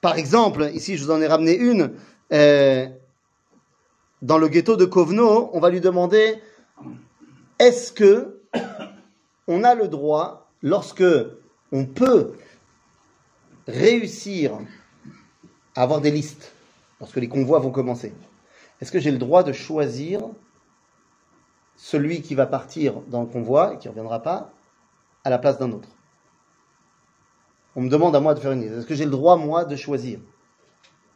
Par 0.01 0.18
exemple, 0.18 0.70
ici, 0.74 0.97
je 0.97 1.03
vous 1.03 1.11
en 1.11 1.22
ai 1.22 1.28
ramené 1.28 1.55
une. 1.55 1.91
euh, 2.34 2.88
dans 4.22 4.38
le 4.38 4.47
ghetto 4.47 4.76
de 4.76 4.86
Kovno, 4.86 5.49
on 5.53 5.59
va 5.59 5.70
lui 5.70 5.82
demander 5.82 6.41
est-ce 7.59 7.91
que 7.91 8.39
on 9.47 9.63
a 9.63 9.76
le 9.76 9.88
droit, 9.88 10.49
lorsque 10.63 11.03
on 11.72 11.86
peut 11.86 12.34
réussir 13.68 14.59
à 15.76 15.84
avoir 15.84 16.01
des 16.01 16.11
listes, 16.11 16.53
lorsque 16.99 17.18
les 17.18 17.28
convois 17.28 17.59
vont 17.59 17.72
commencer, 17.72 18.13
est-ce 18.82 18.91
que 18.91 18.99
j'ai 18.99 19.11
le 19.11 19.18
droit 19.18 19.43
de 19.43 19.51
choisir 19.51 20.22
celui 21.76 22.22
qui 22.22 22.36
va 22.36 22.45
partir 22.45 23.01
dans 23.01 23.22
le 23.22 23.28
convoi 23.28 23.74
et 23.74 23.78
qui 23.78 23.88
ne 23.88 23.91
reviendra 23.91 24.22
pas 24.22 24.51
à 25.24 25.30
la 25.30 25.38
place 25.38 25.57
d'un 25.57 25.72
autre? 25.72 25.89
On 27.76 27.82
me 27.82 27.89
demande 27.89 28.16
à 28.16 28.22
moi 28.22 28.34
de 28.34 28.39
faire 28.39 28.53
une 28.53 28.61
liste. 28.61 28.74
Est-ce 28.74 28.86
que 28.86 28.95
j'ai 28.95 29.05
le 29.05 29.11
droit, 29.11 29.36
moi, 29.36 29.66
de 29.66 29.76
choisir? 29.76 30.20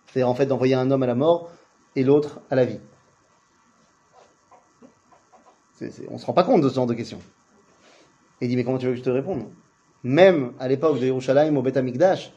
C'est-à-dire, 0.07 0.27
en 0.27 0.35
fait, 0.35 0.45
d'envoyer 0.45 0.75
un 0.75 0.91
homme 0.91 1.03
à 1.03 1.07
la 1.07 1.15
mort 1.15 1.51
et 1.95 2.03
l'autre 2.03 2.41
à 2.49 2.55
la 2.55 2.65
vie. 2.65 2.81
On 6.09 6.13
ne 6.13 6.17
se 6.17 6.25
rend 6.25 6.33
pas 6.33 6.43
compte 6.43 6.61
de 6.61 6.67
ce 6.67 6.75
genre 6.75 6.87
de 6.87 6.93
questions. 6.93 7.21
Et 8.41 8.45
il 8.45 8.49
dit, 8.49 8.57
mais 8.57 8.65
comment 8.65 8.77
tu 8.77 8.87
veux 8.87 8.91
que 8.91 8.97
je 8.97 9.03
te 9.03 9.09
réponde? 9.09 9.47
Même 10.03 10.53
à 10.59 10.67
l'époque 10.67 10.99
de 10.99 11.05
Yerushalayim 11.05 11.55
au 11.57 11.77
Amikdash, 11.77 12.31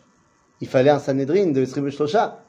il 0.60 0.68
fallait 0.68 0.90
un 0.90 0.98
Sanhedrin 0.98 1.46
de 1.46 1.64
Shlosha 1.64 2.42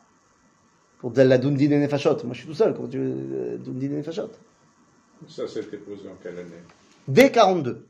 pour 1.00 1.12
la 1.16 1.38
Dundin 1.38 1.72
et 1.72 1.80
Nefashot. 1.80 2.18
Moi, 2.24 2.34
je 2.34 2.40
suis 2.40 2.48
tout 2.48 2.54
seul, 2.54 2.74
veux 2.74 2.90
euh, 2.96 3.58
Dundin 3.58 3.88
et 3.88 3.98
Nefashot 3.98 4.30
Ça 5.28 5.48
s'était 5.48 5.78
posé 5.78 6.08
en 6.08 6.16
quelle 6.22 6.40
année? 6.40 6.64
Dès 7.08 7.32
42. 7.32 7.86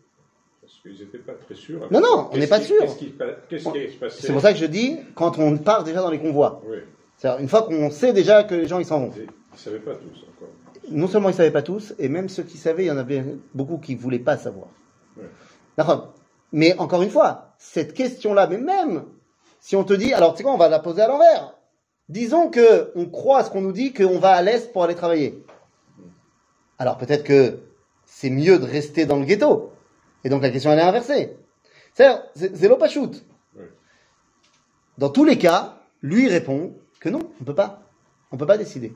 Parce 0.61 0.73
qu'ils 0.81 0.93
n'étaient 0.93 1.17
pas 1.19 1.33
très 1.33 1.55
sûrs. 1.55 1.87
Non, 1.91 2.01
non, 2.01 2.29
on 2.31 2.37
n'est 2.37 2.47
pas 2.47 2.61
sûr. 2.61 2.79
Qu'est-ce 2.79 3.69
qui, 3.69 3.93
se 3.93 3.99
passait 3.99 4.21
C'est 4.25 4.33
pour 4.33 4.41
ça 4.41 4.53
que 4.53 4.59
je 4.59 4.65
dis, 4.65 4.97
quand 5.13 5.37
on 5.37 5.57
part 5.57 5.83
déjà 5.83 6.01
dans 6.01 6.09
les 6.09 6.19
convois, 6.19 6.61
Oui, 6.65 6.77
c'est-à-dire 7.17 7.41
une 7.41 7.49
fois 7.49 7.63
qu'on 7.63 7.89
sait 7.91 8.13
déjà 8.13 8.43
que 8.43 8.55
les 8.55 8.67
gens 8.67 8.79
ils 8.79 8.85
s'en 8.85 8.99
vont. 8.99 9.11
ils 9.15 9.23
ne 9.23 9.57
savaient 9.57 9.79
pas 9.79 9.95
tous 9.95 10.25
encore. 10.35 10.49
Non 10.89 11.07
seulement 11.07 11.29
ils 11.29 11.35
savaient 11.35 11.51
pas 11.51 11.61
tous, 11.61 11.93
et 11.99 12.09
même 12.09 12.29
ceux 12.29 12.43
qui 12.43 12.57
savaient, 12.57 12.85
il 12.85 12.87
y 12.87 12.91
en 12.91 12.97
avait 12.97 13.23
beaucoup 13.53 13.77
qui 13.77 13.95
voulaient 13.95 14.19
pas 14.19 14.37
savoir. 14.37 14.67
D'accord. 15.77 16.13
Mais 16.53 16.77
encore 16.77 17.01
une 17.01 17.09
fois, 17.09 17.55
cette 17.57 17.93
question-là, 17.93 18.47
mais 18.47 18.59
même 18.59 19.05
si 19.59 19.75
on 19.75 19.83
te 19.83 19.93
dit, 19.93 20.13
alors 20.13 20.33
tu 20.33 20.37
sais 20.37 20.43
quoi, 20.43 20.53
on 20.53 20.57
va 20.57 20.69
la 20.69 20.79
poser 20.79 21.01
à 21.01 21.07
l'envers. 21.07 21.55
Disons 22.09 22.49
que 22.49 22.91
on 22.95 23.07
croit 23.07 23.39
à 23.39 23.43
ce 23.43 23.49
qu'on 23.49 23.61
nous 23.61 23.71
dit 23.71 23.91
qu'on 23.91 24.19
va 24.19 24.33
à 24.33 24.41
l'est 24.41 24.71
pour 24.71 24.83
aller 24.83 24.95
travailler. 24.95 25.43
Alors 26.77 26.97
peut-être 26.97 27.23
que 27.23 27.59
c'est 28.05 28.29
mieux 28.29 28.59
de 28.59 28.65
rester 28.65 29.05
dans 29.05 29.17
le 29.17 29.25
ghetto. 29.25 29.71
Et 30.23 30.29
donc 30.29 30.43
la 30.43 30.51
question 30.51 30.71
elle 30.71 30.79
est 30.79 30.83
inversée. 30.83 31.35
C'est-à-dire, 31.93 32.23
c'est. 32.35 32.51
Ouais. 32.67 33.71
Dans 34.97 35.09
tous 35.09 35.25
les 35.25 35.37
cas, 35.37 35.79
lui 36.01 36.27
répond 36.27 36.75
que 36.99 37.09
non, 37.09 37.31
on 37.41 37.43
peut 37.43 37.55
pas. 37.55 37.81
On 38.31 38.37
peut 38.37 38.45
pas 38.45 38.57
décider. 38.57 38.93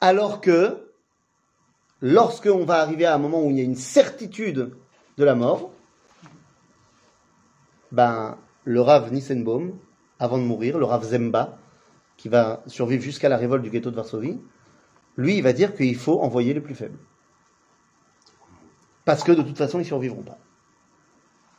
Alors 0.00 0.40
que, 0.40 0.90
lorsque 2.00 2.46
on 2.46 2.64
va 2.64 2.80
arriver 2.80 3.06
à 3.06 3.14
un 3.14 3.18
moment 3.18 3.42
où 3.42 3.50
il 3.50 3.58
y 3.58 3.60
a 3.60 3.64
une 3.64 3.76
certitude 3.76 4.72
de 5.18 5.24
la 5.24 5.34
mort, 5.34 5.72
ben, 7.92 8.36
le 8.64 8.80
Rav 8.80 9.12
Nissenbaum, 9.12 9.72
avant 10.18 10.38
de 10.38 10.42
mourir, 10.42 10.78
le 10.78 10.84
Rav 10.84 11.04
Zemba, 11.04 11.58
qui 12.16 12.28
va 12.28 12.62
survivre 12.66 13.02
jusqu'à 13.02 13.28
la 13.28 13.36
révolte 13.36 13.62
du 13.62 13.70
ghetto 13.70 13.90
de 13.90 13.96
Varsovie, 13.96 14.38
lui, 15.16 15.36
il 15.36 15.42
va 15.42 15.52
dire 15.52 15.74
qu'il 15.74 15.96
faut 15.96 16.20
envoyer 16.20 16.54
les 16.54 16.60
plus 16.60 16.74
faibles. 16.74 16.98
Parce 19.04 19.24
que 19.24 19.32
de 19.32 19.42
toute 19.42 19.56
façon, 19.56 19.78
ils 19.78 19.82
ne 19.82 19.86
survivront 19.86 20.22
pas. 20.22 20.38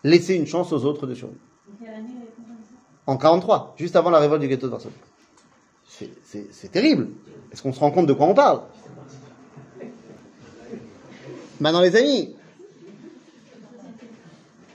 Laisser 0.03 0.35
une 0.35 0.47
chance 0.47 0.71
aux 0.71 0.85
autres 0.85 1.05
de 1.07 1.15
survivre. 1.15 1.41
En 3.07 3.17
43, 3.17 3.75
juste 3.77 3.95
avant 3.95 4.09
la 4.09 4.19
révolte 4.19 4.41
du 4.41 4.47
ghetto 4.47 4.67
de 4.67 4.71
Varsovie. 4.71 4.95
C'est- 6.23 6.71
terrible. 6.71 7.09
Est-ce 7.51 7.61
qu'on 7.61 7.73
se 7.73 7.79
rend 7.79 7.91
compte 7.91 8.07
de 8.07 8.13
quoi 8.13 8.25
on 8.27 8.33
parle? 8.33 8.61
Maintenant, 11.59 11.81
les 11.81 11.95
amis, 11.95 12.35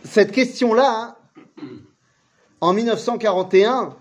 cette 0.04 0.30
question-là, 0.30 1.15
en 2.60 2.72
1941, 2.72 3.94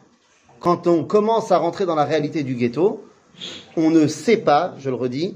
quand 0.60 0.88
on 0.88 1.04
commence 1.04 1.52
à 1.52 1.58
rentrer 1.58 1.86
dans 1.86 1.96
la 1.96 2.06
réalité 2.06 2.44
du 2.44 2.56
ghetto, 2.56 3.04
on 3.76 3.90
ne 3.90 4.08
sait 4.08 4.38
pas, 4.38 4.74
je 4.78 4.90
le 4.90 4.96
redis, 4.96 5.36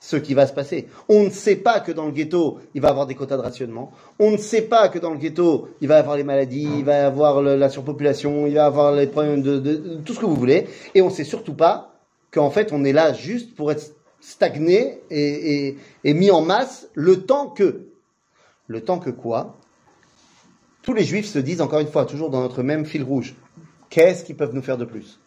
ce 0.00 0.16
qui 0.16 0.34
va 0.34 0.46
se 0.46 0.52
passer. 0.52 0.88
On 1.08 1.24
ne 1.24 1.30
sait 1.30 1.56
pas 1.56 1.80
que 1.80 1.92
dans 1.92 2.06
le 2.06 2.12
ghetto, 2.12 2.58
il 2.74 2.80
va 2.80 2.88
y 2.88 2.90
avoir 2.90 3.06
des 3.06 3.14
quotas 3.14 3.36
de 3.36 3.42
rationnement. 3.42 3.92
On 4.18 4.30
ne 4.32 4.36
sait 4.36 4.62
pas 4.62 4.88
que 4.88 4.98
dans 4.98 5.10
le 5.10 5.18
ghetto, 5.18 5.68
il 5.80 5.88
va 5.88 5.96
y 5.96 5.98
avoir 5.98 6.16
les 6.16 6.24
maladies, 6.24 6.68
il 6.78 6.84
va 6.84 6.94
y 6.94 7.00
avoir 7.00 7.40
la 7.42 7.68
surpopulation, 7.70 8.46
il 8.46 8.54
va 8.54 8.60
y 8.60 8.64
avoir 8.64 8.92
les 8.92 9.06
problèmes 9.06 9.42
de, 9.42 10.00
tout 10.04 10.12
ce 10.12 10.20
que 10.20 10.26
vous 10.26 10.36
voulez. 10.36 10.66
Et 10.94 11.00
on 11.02 11.06
ne 11.06 11.12
sait 11.12 11.24
surtout 11.24 11.54
pas 11.54 11.94
qu'en 12.30 12.50
fait, 12.50 12.72
on 12.72 12.84
est 12.84 12.92
là 12.92 13.12
juste 13.14 13.54
pour 13.54 13.70
être 13.72 13.94
stagné 14.20 15.00
et- 15.10 15.76
et 16.04 16.14
mis 16.14 16.30
en 16.30 16.40
masse 16.42 16.88
le 16.94 17.22
temps 17.22 17.48
que. 17.48 17.86
Le 18.66 18.82
temps 18.82 18.98
que 18.98 19.10
quoi? 19.10 19.56
Tous 20.84 20.92
les 20.92 21.04
juifs 21.04 21.26
se 21.26 21.38
disent, 21.38 21.62
encore 21.62 21.80
une 21.80 21.88
fois, 21.88 22.04
toujours 22.04 22.28
dans 22.28 22.42
notre 22.42 22.62
même 22.62 22.84
fil 22.84 23.02
rouge, 23.02 23.34
qu'est-ce 23.88 24.22
qu'ils 24.22 24.36
peuvent 24.36 24.54
nous 24.54 24.62
faire 24.62 24.76
de 24.76 24.84
plus? 24.84 25.18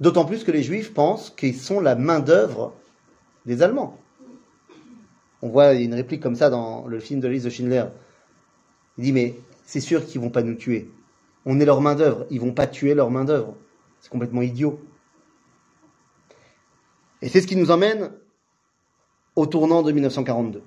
D'autant 0.00 0.24
plus 0.24 0.42
que 0.42 0.50
les 0.50 0.64
juifs 0.64 0.92
pensent 0.92 1.30
qu'ils 1.30 1.56
sont 1.56 1.80
la 1.80 1.94
main-d'œuvre 1.94 2.74
des 3.46 3.62
Allemands. 3.62 3.98
On 5.42 5.48
voit 5.48 5.74
une 5.74 5.94
réplique 5.94 6.20
comme 6.20 6.34
ça 6.34 6.50
dans 6.50 6.86
le 6.88 6.98
film 6.98 7.20
de 7.20 7.28
Lise 7.28 7.44
de 7.44 7.50
Schindler. 7.50 7.84
Il 8.96 9.04
dit 9.04 9.12
Mais 9.12 9.38
c'est 9.64 9.80
sûr 9.80 10.04
qu'ils 10.04 10.20
vont 10.20 10.30
pas 10.30 10.42
nous 10.42 10.56
tuer. 10.56 10.90
On 11.46 11.60
est 11.60 11.64
leur 11.64 11.80
main-d'œuvre. 11.80 12.26
Ils 12.30 12.40
vont 12.40 12.52
pas 12.52 12.66
tuer 12.66 12.94
leur 12.94 13.10
main-d'œuvre. 13.10 13.54
C'est 14.00 14.10
complètement 14.10 14.42
idiot. 14.42 14.80
Et 17.22 17.28
c'est 17.28 17.40
ce 17.40 17.46
qui 17.46 17.56
nous 17.56 17.70
emmène 17.70 18.10
au 19.36 19.46
tournant 19.46 19.82
de 19.82 19.92
1942. 19.92 20.62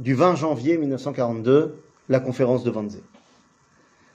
Du 0.00 0.14
20 0.14 0.34
janvier 0.34 0.78
1942, 0.78 1.80
la 2.08 2.18
conférence 2.18 2.64
de 2.64 2.70
Wannsee. 2.70 3.02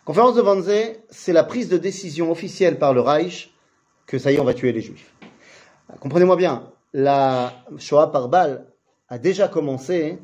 Conférence 0.05 0.35
de 0.35 0.41
Wannsee, 0.41 0.99
c'est 1.09 1.33
la 1.33 1.43
prise 1.43 1.67
de 1.67 1.77
décision 1.79 2.31
officielle 2.31 2.77
par 2.77 2.93
le 2.93 3.01
Reich 3.01 3.51
que 4.05 4.19
ça 4.19 4.31
y 4.31 4.35
est, 4.35 4.39
on 4.39 4.43
va 4.43 4.53
tuer 4.53 4.71
les 4.71 4.81
Juifs. 4.81 5.11
Comprenez-moi 5.99 6.35
bien, 6.35 6.69
la 6.93 7.53
Shoah 7.79 8.11
par 8.11 8.29
balle 8.29 8.67
a 9.09 9.17
déjà 9.17 9.47
commencé 9.47 10.19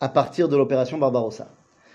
à 0.00 0.08
partir 0.08 0.48
de 0.48 0.56
l'opération 0.56 0.98
Barbarossa. 0.98 1.46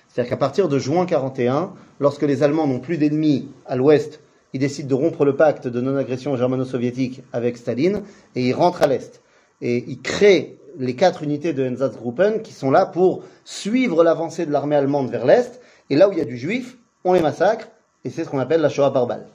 C'est-à-dire 0.08 0.30
qu'à 0.30 0.38
partir 0.38 0.70
de 0.70 0.80
juin 0.80 1.06
41, 1.06 1.74
lorsque 2.00 2.22
les 2.22 2.42
Allemands 2.42 2.68
n'ont 2.68 2.80
plus 2.80 2.98
d'ennemis 2.98 3.50
à 3.66 3.76
l'ouest, 3.76 4.22
ils 4.54 4.62
décident 4.62 4.88
de 4.88 4.94
rompre 4.94 5.26
le 5.26 5.36
pacte 5.36 5.68
de 5.68 5.82
non-agression 5.82 6.38
germano-soviétique 6.38 7.22
avec 7.34 7.58
Staline 7.58 8.04
et 8.36 8.48
ils 8.48 8.54
rentrent 8.54 8.84
à 8.84 8.88
l'est. 8.88 9.22
Et 9.60 9.84
ils 9.90 10.02
créent 10.02 10.58
les 10.78 10.96
quatre 10.96 11.22
unités 11.22 11.52
de 11.52 11.66
Einsatzgruppen 11.66 12.42
qui 12.44 12.54
sont 12.54 12.72
là 12.72 12.86
pour 12.86 13.24
suivre 13.44 14.06
l'avancée 14.06 14.46
de 14.46 14.54
l'armée 14.54 14.78
allemande 14.78 15.12
vers 15.12 15.26
l'est. 15.26 15.60
Et 15.90 15.98
là 15.98 16.08
où 16.08 16.14
il 16.14 16.18
y 16.18 16.22
a 16.22 16.26
du 16.26 16.38
juif, 16.38 16.78
on 17.04 17.14
les 17.14 17.22
massacre 17.22 17.68
et 18.04 18.10
c'est 18.10 18.24
ce 18.24 18.30
qu'on 18.30 18.40
appelle 18.40 18.62
la 18.62 18.70
Shoah 18.70 18.92
par 18.92 19.08
balle. 19.08 19.28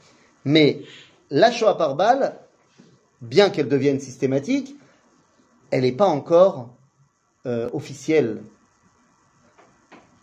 Mais 0.45 0.83
la 1.31 1.51
Shoah 1.51 1.77
par 1.77 1.97
balle, 1.97 2.35
bien 3.21 3.51
qu'elle 3.51 3.69
devienne 3.69 4.01
systématique, 4.01 4.77
elle 5.71 5.83
n'est 5.83 5.93
pas 5.93 6.07
encore 6.07 6.71
euh, 7.47 7.69
officielle. 7.73 8.43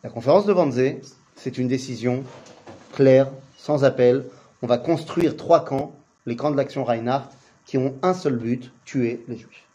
La 0.04 0.10
conférence 0.10 0.46
de 0.46 0.54
Wannsee, 0.54 1.02
c'est 1.36 1.58
une 1.58 1.68
décision 1.68 2.24
claire, 2.94 3.32
sans 3.58 3.84
appel. 3.84 4.26
On 4.62 4.68
va 4.68 4.78
construire 4.78 5.38
trois 5.38 5.66
camps, 5.66 5.94
les 6.26 6.36
camps 6.36 6.52
de 6.52 6.58
l'action 6.58 6.84
Reinhardt, 6.84 7.30
qui 7.66 7.78
ont 7.78 7.96
un 8.02 8.14
seul 8.14 8.38
but, 8.38 8.72
tuer 8.86 9.24
les 9.28 9.38
Juifs. 9.38 9.68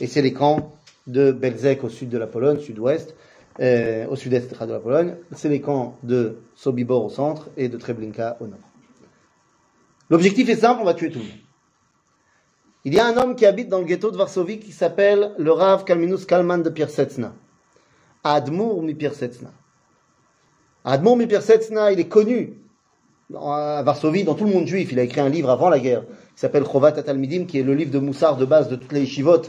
Et 0.00 0.06
c'est 0.06 0.22
les 0.22 0.32
camps 0.32 0.72
de 1.06 1.32
Belzec 1.32 1.84
au 1.84 1.88
sud 1.88 2.08
de 2.08 2.18
la 2.18 2.26
Pologne, 2.26 2.60
sud-ouest, 2.60 3.14
euh, 3.60 4.06
au 4.08 4.16
sud-est 4.16 4.50
de 4.60 4.72
la 4.72 4.80
Pologne. 4.80 5.16
C'est 5.32 5.48
les 5.48 5.60
camps 5.60 5.96
de 6.02 6.38
Sobibor 6.54 7.04
au 7.04 7.10
centre 7.10 7.48
et 7.56 7.68
de 7.68 7.76
Treblinka 7.76 8.36
au 8.40 8.46
nord. 8.46 8.58
L'objectif 10.10 10.48
est 10.48 10.56
simple, 10.56 10.80
on 10.80 10.84
va 10.84 10.94
tuer 10.94 11.10
tout 11.10 11.18
le 11.18 11.24
monde. 11.24 11.34
Il 12.84 12.94
y 12.94 13.00
a 13.00 13.06
un 13.06 13.16
homme 13.16 13.34
qui 13.34 13.44
habite 13.44 13.68
dans 13.68 13.80
le 13.80 13.84
ghetto 13.84 14.10
de 14.10 14.16
Varsovie 14.16 14.60
qui 14.60 14.72
s'appelle 14.72 15.32
le 15.38 15.52
Rav 15.52 15.84
Kalminus 15.84 16.24
Kalman 16.24 16.62
de 16.62 16.70
Piersetsna. 16.70 17.34
Admour 18.24 18.82
mi 18.82 18.94
Piersetsna. 18.94 19.52
Admour 20.84 21.16
mi 21.16 21.26
Piersetsna, 21.26 21.92
il 21.92 22.00
est 22.00 22.08
connu 22.08 22.54
à 23.34 23.82
Varsovie, 23.84 24.24
dans 24.24 24.34
tout 24.34 24.44
le 24.44 24.52
monde 24.52 24.66
juif. 24.66 24.92
Il 24.92 24.98
a 24.98 25.02
écrit 25.02 25.20
un 25.20 25.28
livre 25.28 25.50
avant 25.50 25.68
la 25.68 25.78
guerre 25.78 26.02
qui 26.02 26.40
s'appelle 26.40 26.64
Chovat 26.64 26.88
Atalmidim, 26.96 27.44
qui 27.44 27.58
est 27.58 27.62
le 27.62 27.74
livre 27.74 27.90
de 27.90 27.98
Moussard 27.98 28.36
de 28.36 28.44
base 28.44 28.68
de 28.68 28.76
toutes 28.76 28.92
les 28.92 29.00
yeshivot 29.00 29.42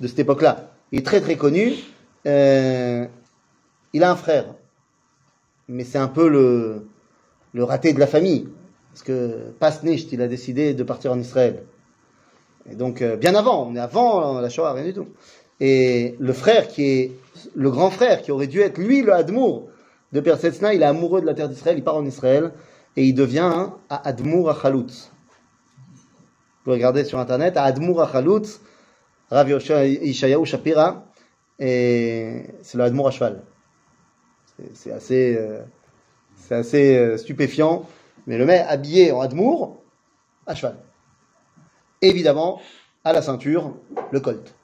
de 0.00 0.06
cette 0.06 0.18
époque-là. 0.18 0.70
Il 0.90 0.98
est 0.98 1.06
très 1.06 1.20
très 1.20 1.36
connu. 1.36 1.74
Euh, 2.26 3.06
il 3.92 4.04
a 4.04 4.10
un 4.10 4.16
frère, 4.16 4.54
mais 5.68 5.84
c'est 5.84 5.98
un 5.98 6.08
peu 6.08 6.28
le, 6.28 6.86
le 7.52 7.64
raté 7.64 7.92
de 7.92 8.00
la 8.00 8.06
famille. 8.06 8.48
Parce 8.90 9.02
que 9.02 9.50
Pasnicht, 9.60 10.12
il 10.12 10.20
a 10.20 10.28
décidé 10.28 10.74
de 10.74 10.82
partir 10.82 11.12
en 11.12 11.18
Israël. 11.18 11.62
Et 12.70 12.74
donc, 12.74 13.02
euh, 13.02 13.16
bien 13.16 13.34
avant, 13.34 13.68
on 13.68 13.76
est 13.76 13.80
avant 13.80 14.40
la 14.40 14.48
Shoah, 14.50 14.72
rien 14.72 14.84
du 14.84 14.92
tout. 14.92 15.08
Et 15.60 16.16
le 16.18 16.32
frère 16.32 16.68
qui 16.68 16.84
est, 16.84 17.12
le 17.54 17.70
grand 17.70 17.90
frère 17.90 18.22
qui 18.22 18.32
aurait 18.32 18.46
dû 18.46 18.60
être 18.60 18.78
lui 18.78 19.02
le 19.02 19.12
Admour 19.12 19.68
de 20.12 20.20
Persetzna, 20.20 20.74
il 20.74 20.82
est 20.82 20.86
amoureux 20.86 21.20
de 21.20 21.26
la 21.26 21.34
terre 21.34 21.48
d'Israël, 21.48 21.78
il 21.78 21.84
part 21.84 21.96
en 21.96 22.04
Israël 22.04 22.52
et 22.96 23.04
il 23.04 23.14
devient 23.14 23.40
un 23.40 23.74
Admour 23.88 24.50
Achaloutz. 24.50 25.12
Vous 25.92 26.64
pouvez 26.64 26.76
regarder 26.76 27.04
sur 27.04 27.18
internet, 27.18 27.56
Admour 27.56 28.02
Achaloutz, 28.02 28.60
Rav 29.30 29.48
Yosha- 29.48 29.86
Ishayahu 29.86 30.44
Shapira, 30.44 31.04
et 31.58 32.42
c'est 32.62 32.76
le 32.76 32.84
Admour 32.84 33.08
à 33.08 33.10
cheval. 33.12 33.42
C'est- 34.74 34.92
assez, 34.92 35.36
euh, 35.38 35.62
assez 36.50 36.96
euh, 36.96 37.16
stupéfiant, 37.16 37.86
mais 38.26 38.38
le 38.38 38.46
mec 38.46 38.64
habillé 38.68 39.12
en 39.12 39.20
Admour, 39.20 39.78
à 40.46 40.54
cheval. 40.54 40.76
Évidemment, 42.02 42.60
à 43.04 43.12
la 43.12 43.22
ceinture, 43.22 43.74
le 44.10 44.20
colt. 44.20 44.54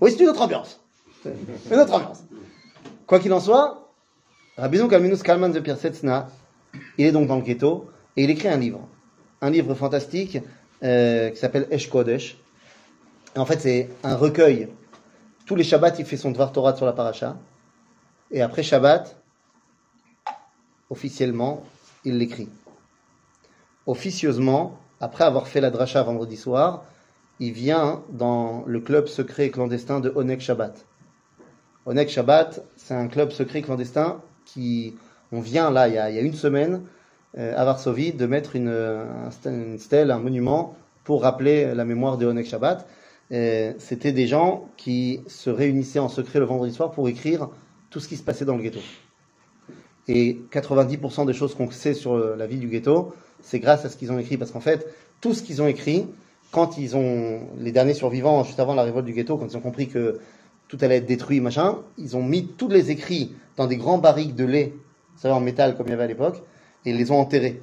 Oui, 0.00 0.10
c'est 0.12 0.22
une 0.22 0.28
autre 0.28 0.42
ambiance. 0.42 0.80
Une 1.24 1.78
autre 1.78 1.94
ambiance. 1.94 2.22
Quoi 3.06 3.18
qu'il 3.18 3.32
en 3.32 3.40
soit, 3.40 3.88
Rabbeinu 4.56 4.88
Kalminus 4.88 5.22
Kalman 5.22 5.52
de 5.52 5.60
Pirsetzna, 5.60 6.28
il 6.98 7.06
est 7.06 7.12
donc 7.12 7.26
dans 7.26 7.36
le 7.36 7.42
ghetto 7.42 7.90
et 8.16 8.24
il 8.24 8.30
écrit 8.30 8.48
un 8.48 8.56
livre. 8.56 8.86
Un 9.40 9.50
livre 9.50 9.74
fantastique 9.74 10.38
euh, 10.82 11.30
qui 11.30 11.36
s'appelle 11.36 11.66
Esh 11.70 11.88
Kodesh. 11.88 12.38
En 13.36 13.44
fait, 13.46 13.60
c'est 13.60 13.88
un 14.02 14.16
recueil. 14.16 14.68
Tous 15.46 15.54
les 15.56 15.64
Shabbats, 15.64 15.94
il 15.98 16.04
fait 16.04 16.16
son 16.16 16.30
Dvar 16.30 16.52
Torah 16.52 16.74
sur 16.74 16.86
la 16.86 16.92
paracha. 16.92 17.36
Et 18.30 18.42
après 18.42 18.62
Shabbat, 18.62 19.16
officiellement, 20.90 21.62
il 22.04 22.18
l'écrit. 22.18 22.48
Officieusement, 23.86 24.78
après 25.00 25.24
avoir 25.24 25.46
fait 25.46 25.60
la 25.60 25.70
dracha 25.70 26.02
vendredi 26.02 26.36
soir, 26.36 26.84
il 27.38 27.52
vient 27.52 28.02
dans 28.10 28.64
le 28.66 28.80
club 28.80 29.06
secret 29.06 29.46
et 29.46 29.50
clandestin 29.50 30.00
de 30.00 30.10
Onek 30.14 30.40
Shabbat. 30.40 30.86
Onek 31.84 32.08
Shabbat, 32.08 32.64
c'est 32.76 32.94
un 32.94 33.06
club 33.06 33.30
secret 33.30 33.62
clandestin 33.62 34.20
qui, 34.44 34.94
on 35.30 35.40
vient 35.40 35.70
là, 35.70 35.86
il 35.88 35.94
y 35.94 35.98
a, 35.98 36.20
une 36.20 36.34
semaine, 36.34 36.82
euh, 37.38 37.54
à 37.56 37.64
Varsovie, 37.64 38.12
de 38.12 38.26
mettre 38.26 38.56
une, 38.56 38.68
un 38.68 39.28
st- 39.30 39.50
une 39.50 39.78
stèle, 39.78 40.10
un 40.10 40.18
monument 40.18 40.74
pour 41.04 41.22
rappeler 41.22 41.74
la 41.74 41.84
mémoire 41.84 42.18
de 42.18 42.26
Onek 42.26 42.46
Shabbat. 42.46 42.88
C'était 43.30 44.12
des 44.12 44.26
gens 44.26 44.68
qui 44.76 45.20
se 45.26 45.50
réunissaient 45.50 45.98
en 45.98 46.08
secret 46.08 46.38
le 46.38 46.44
vendredi 46.44 46.72
soir 46.72 46.92
pour 46.92 47.08
écrire 47.08 47.48
tout 47.96 48.00
ce 48.00 48.08
qui 48.08 48.18
se 48.18 48.22
passait 48.22 48.44
dans 48.44 48.58
le 48.58 48.62
ghetto. 48.62 48.80
Et 50.06 50.38
90% 50.52 51.24
des 51.24 51.32
choses 51.32 51.54
qu'on 51.54 51.70
sait 51.70 51.94
sur 51.94 52.18
la 52.18 52.46
vie 52.46 52.58
du 52.58 52.68
ghetto, 52.68 53.14
c'est 53.40 53.58
grâce 53.58 53.86
à 53.86 53.88
ce 53.88 53.96
qu'ils 53.96 54.12
ont 54.12 54.18
écrit. 54.18 54.36
Parce 54.36 54.50
qu'en 54.50 54.60
fait, 54.60 54.86
tout 55.22 55.32
ce 55.32 55.42
qu'ils 55.42 55.62
ont 55.62 55.66
écrit, 55.66 56.06
quand 56.50 56.76
ils 56.76 56.94
ont, 56.94 57.40
les 57.58 57.72
derniers 57.72 57.94
survivants, 57.94 58.44
juste 58.44 58.60
avant 58.60 58.74
la 58.74 58.82
révolte 58.82 59.06
du 59.06 59.14
ghetto, 59.14 59.38
quand 59.38 59.46
ils 59.46 59.56
ont 59.56 59.62
compris 59.62 59.88
que 59.88 60.20
tout 60.68 60.76
allait 60.82 60.96
être 60.96 61.06
détruit, 61.06 61.40
machin, 61.40 61.78
ils 61.96 62.18
ont 62.18 62.22
mis 62.22 62.46
tous 62.46 62.68
les 62.68 62.90
écrits 62.90 63.34
dans 63.56 63.66
des 63.66 63.78
grands 63.78 63.96
barriques 63.96 64.34
de 64.34 64.44
lait, 64.44 64.74
vous 65.14 65.22
savez, 65.22 65.32
en 65.32 65.40
métal 65.40 65.74
comme 65.74 65.86
il 65.86 65.92
y 65.92 65.94
avait 65.94 66.04
à 66.04 66.06
l'époque, 66.06 66.42
et 66.84 66.90
ils 66.90 66.98
les 66.98 67.10
ont 67.10 67.18
enterrés. 67.18 67.62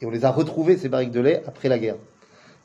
Et 0.00 0.06
on 0.06 0.10
les 0.10 0.24
a 0.24 0.30
retrouvés, 0.30 0.76
ces 0.76 0.88
barriques 0.88 1.10
de 1.10 1.20
lait, 1.20 1.42
après 1.44 1.68
la 1.68 1.80
guerre. 1.80 1.96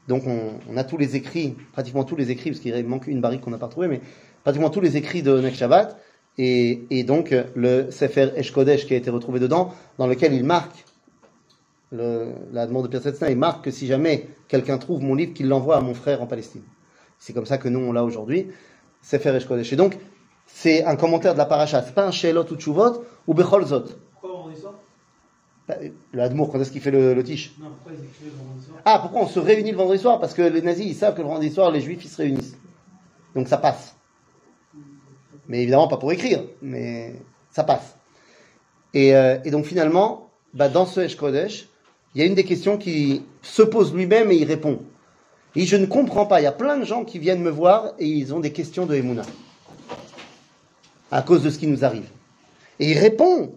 Donc 0.08 0.28
on, 0.28 0.60
on 0.72 0.78
a 0.78 0.84
tous 0.84 0.98
les 0.98 1.16
écrits, 1.16 1.56
pratiquement 1.74 2.04
tous 2.04 2.16
les 2.16 2.30
écrits, 2.30 2.52
parce 2.52 2.62
qu'il 2.62 2.86
manque 2.86 3.08
une 3.08 3.22
barrique 3.22 3.42
qu'on 3.42 3.50
n'a 3.50 3.58
pas 3.58 3.66
retrouvée, 3.66 3.88
mais 3.88 4.02
pratiquement 4.44 4.70
tous 4.70 4.82
les 4.82 4.98
écrits 4.98 5.24
de 5.24 5.42
Nek 5.42 5.56
Shabbat, 5.56 5.98
et, 6.38 6.86
et 6.90 7.04
donc 7.04 7.34
le 7.56 7.92
Sefer 7.92 8.32
Esh 8.36 8.52
Kodesh 8.52 8.86
qui 8.86 8.94
a 8.94 8.98
été 8.98 9.10
retrouvé 9.10 9.40
dedans, 9.40 9.74
dans 9.98 10.08
lequel 10.08 10.34
il 10.34 10.44
marque, 10.44 10.86
le, 11.92 12.34
la 12.52 12.68
demande 12.68 12.84
de 12.84 12.88
Pierre 12.90 13.04
Setzna, 13.04 13.30
il 13.32 13.38
marque 13.38 13.66
que 13.66 13.72
si 13.72 13.88
jamais 13.88 14.28
quelqu'un 14.48 14.78
trouve 14.78 15.02
mon 15.02 15.16
livre, 15.16 15.34
qu'il 15.34 15.48
l'envoie 15.48 15.78
à 15.78 15.82
mon 15.82 15.94
frère 15.94 16.22
en 16.22 16.28
Palestine. 16.28 16.64
C'est 17.20 17.34
comme 17.34 17.46
ça 17.46 17.58
que 17.58 17.70
nous 17.70 17.80
on 17.80 17.92
l'a 17.94 18.04
aujourd'hui, 18.04 18.48
Sefer 19.02 19.36
Esh 19.36 19.46
Kodesh. 19.46 19.72
Et 19.72 19.76
donc, 19.76 19.98
c'est 20.48 20.84
un 20.84 20.96
commentaire 20.96 21.34
de 21.34 21.38
la 21.38 21.46
paracha, 21.46 21.82
c'est 21.82 21.96
pas 21.96 22.06
un 22.06 22.12
Sheelot 22.12 22.46
ou 22.52 22.56
Tshuvot, 22.56 23.04
ou 23.28 23.34
Bechol 23.34 23.66
Zot. 23.66 23.86
Pourquoi 24.12 24.42
vendredi 24.42 24.62
soir 24.62 24.74
Bah, 25.68 25.76
Le 26.12 26.22
Admour, 26.22 26.52
quand 26.52 26.60
est-ce 26.60 26.72
qu'il 26.72 26.82
fait 26.82 26.92
le, 26.92 27.14
le 27.14 27.24
tiche? 27.24 27.56
Non, 27.60 27.68
pourquoi 27.70 27.94
ils 27.94 28.26
le 28.26 28.32
vendredi 28.32 28.66
soir? 28.66 28.80
Ah, 28.86 29.00
pourquoi 29.00 29.22
on 29.22 29.28
se 29.28 29.40
réunit 29.40 29.72
le 29.72 29.78
vendredi 29.78 30.00
soir? 30.02 30.20
Parce 30.20 30.34
que 30.34 30.42
les 30.44 30.62
nazis, 30.62 30.86
ils 30.86 30.96
savent 30.96 31.16
que 31.16 31.22
le 31.22 31.28
vendredi 31.28 31.50
soir, 31.50 31.72
les 31.72 31.82
juifs, 31.82 32.04
ils 32.06 32.10
se 32.10 32.18
réunissent. 32.18 32.58
Donc 33.36 33.48
ça 33.48 33.58
passe. 33.58 33.95
Mais 35.48 35.62
évidemment, 35.62 35.88
pas 35.88 35.98
pour 35.98 36.12
écrire, 36.12 36.44
mais 36.62 37.14
ça 37.52 37.64
passe. 37.64 37.96
Et, 38.94 39.16
euh, 39.16 39.38
donc 39.46 39.66
finalement, 39.66 40.30
bah, 40.54 40.70
dans 40.70 40.86
ce 40.86 41.02
Esh 41.02 41.16
Kodesh, 41.16 41.68
il 42.14 42.22
y 42.22 42.24
a 42.24 42.28
une 42.28 42.36
des 42.36 42.46
questions 42.46 42.78
qui 42.78 43.24
se 43.42 43.62
pose 43.62 43.94
lui-même 43.94 44.32
et 44.32 44.36
il 44.36 44.46
répond. 44.46 44.80
Et 45.56 45.66
je 45.66 45.76
ne 45.76 45.86
comprends 45.86 46.26
pas, 46.26 46.42
il 46.42 46.44
y 46.44 46.48
a 46.48 46.52
plein 46.52 46.78
de 46.78 46.86
gens 46.86 47.06
qui 47.06 47.20
viennent 47.20 47.42
me 47.42 47.50
voir 47.50 47.94
et 48.00 48.08
ils 48.08 48.34
ont 48.34 48.40
des 48.40 48.52
questions 48.52 48.86
de 48.86 48.96
Emouna. 48.96 49.24
À 51.12 51.22
cause 51.22 51.44
de 51.44 51.50
ce 51.50 51.60
qui 51.60 51.68
nous 51.68 51.86
arrive. 51.86 52.10
Et 52.80 52.92
il 52.92 52.98
répond. 52.98 53.54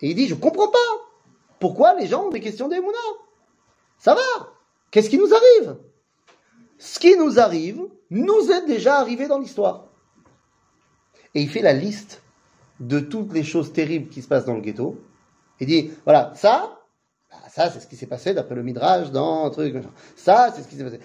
Et 0.00 0.10
il 0.10 0.14
dit, 0.14 0.26
je 0.26 0.34
comprends 0.34 0.68
pas. 0.68 0.78
Pourquoi 1.60 1.94
les 1.98 2.06
gens 2.06 2.24
ont 2.24 2.30
des 2.30 2.40
questions 2.40 2.68
de 2.68 2.76
Ça 3.98 4.14
va 4.14 4.20
Qu'est-ce 4.90 5.08
qui 5.08 5.18
nous 5.18 5.32
arrive? 5.32 5.76
Ce 6.78 6.98
qui 6.98 7.16
nous 7.16 7.38
arrive 7.38 7.80
nous 8.10 8.50
est 8.50 8.66
déjà 8.66 8.96
arrivé 8.96 9.28
dans 9.28 9.38
l'histoire. 9.38 9.83
Et 11.34 11.42
il 11.42 11.48
fait 11.48 11.62
la 11.62 11.72
liste 11.72 12.22
de 12.80 13.00
toutes 13.00 13.32
les 13.32 13.42
choses 13.44 13.72
terribles 13.72 14.08
qui 14.08 14.22
se 14.22 14.28
passent 14.28 14.44
dans 14.44 14.54
le 14.54 14.60
ghetto. 14.60 15.00
Il 15.60 15.66
dit, 15.66 15.90
voilà, 16.04 16.32
ça, 16.34 16.78
bah, 17.30 17.36
ça 17.48 17.70
c'est 17.70 17.80
ce 17.80 17.86
qui 17.86 17.96
s'est 17.96 18.06
passé 18.06 18.34
d'après 18.34 18.54
le 18.54 18.62
Midrash 18.62 19.10
dans 19.10 19.46
un 19.46 19.50
truc. 19.50 19.74
machin. 19.74 19.90
Ça, 20.16 20.52
c'est 20.54 20.62
ce 20.62 20.68
qui 20.68 20.76
s'est 20.76 20.84
passé. 20.84 21.00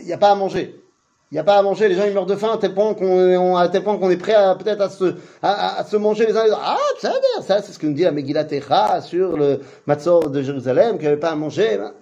Il 0.00 0.06
n'y 0.06 0.12
a 0.12 0.18
pas 0.18 0.30
à 0.30 0.34
manger. 0.34 0.82
Il 1.30 1.34
n'y 1.36 1.38
a 1.38 1.44
pas 1.44 1.58
à 1.58 1.62
manger, 1.62 1.88
les 1.88 1.94
gens 1.94 2.10
meurent 2.12 2.26
de 2.26 2.34
faim 2.34 2.50
à 2.54 2.58
tel 2.58 2.74
point 2.74 2.92
qu'on 2.94 4.10
est- 4.10 4.16
prêt 4.16 4.34
à 4.34 4.56
peut-être 4.56 4.80
à 4.80 4.88
se, 4.90 5.14
à, 5.42 5.84
se 5.84 5.96
manger 5.96 6.26
les 6.26 6.36
uns 6.36 6.42
les 6.42 6.50
autres. 6.50 6.60
Ah, 6.60 6.76
ça, 6.98 7.12
ça 7.42 7.62
c'est 7.62 7.72
ce 7.72 7.78
que 7.78 7.86
nous 7.86 7.92
dit 7.92 8.02
la 8.02 8.10
Megillah 8.10 8.44
Techa 8.44 9.00
sur 9.00 9.36
le 9.36 9.60
Matzor 9.86 10.28
de 10.30 10.42
Jérusalem, 10.42 10.94
qu'il 10.96 11.02
n'y 11.02 11.06
avait 11.12 11.20
pas 11.20 11.30
à 11.30 11.36
manger. 11.36 11.76
ben. 11.78 11.94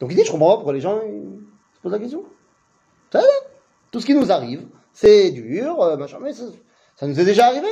Donc 0.00 0.10
il 0.10 0.16
dit, 0.16 0.24
je 0.24 0.32
comprends 0.32 0.54
pourquoi 0.56 0.72
les 0.72 0.80
gens 0.80 1.00
ils 1.06 1.38
se 1.76 1.80
posent 1.80 1.92
la 1.92 1.98
question. 2.00 2.24
Ça, 3.12 3.20
tout 3.92 4.00
ce 4.00 4.06
qui 4.06 4.14
nous 4.14 4.32
arrive, 4.32 4.66
c'est 5.00 5.30
dur, 5.30 5.80
euh, 5.80 5.96
machin, 5.96 6.18
mais 6.20 6.32
ça, 6.32 7.06
nous 7.06 7.20
est 7.20 7.24
déjà 7.24 7.46
arrivé. 7.46 7.68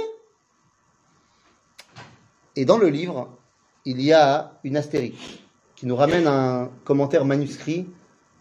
Et 2.54 2.64
dans 2.64 2.78
le 2.78 2.88
livre, 2.88 3.36
il 3.84 4.00
y 4.00 4.12
a 4.12 4.60
une 4.62 4.76
astérique 4.76 5.44
qui 5.74 5.86
nous 5.86 5.96
ramène 5.96 6.28
un 6.28 6.70
commentaire 6.84 7.24
manuscrit 7.24 7.88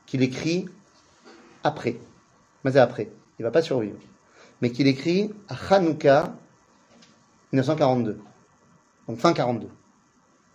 qu'il 0.05 0.21
écrit 0.21 0.67
après. 1.63 1.97
Mais 2.63 2.73
c'est 2.73 2.79
après. 2.79 3.09
Il 3.39 3.43
va 3.43 3.49
pas 3.49 3.63
survivre. 3.63 3.97
Mais 4.61 4.69
qu'il 4.69 4.85
écrit 4.85 5.33
à 5.49 5.55
Hanouka 5.73 6.35
1942. 7.53 8.21
Donc 9.07 9.17
fin 9.17 9.33
42. 9.33 9.65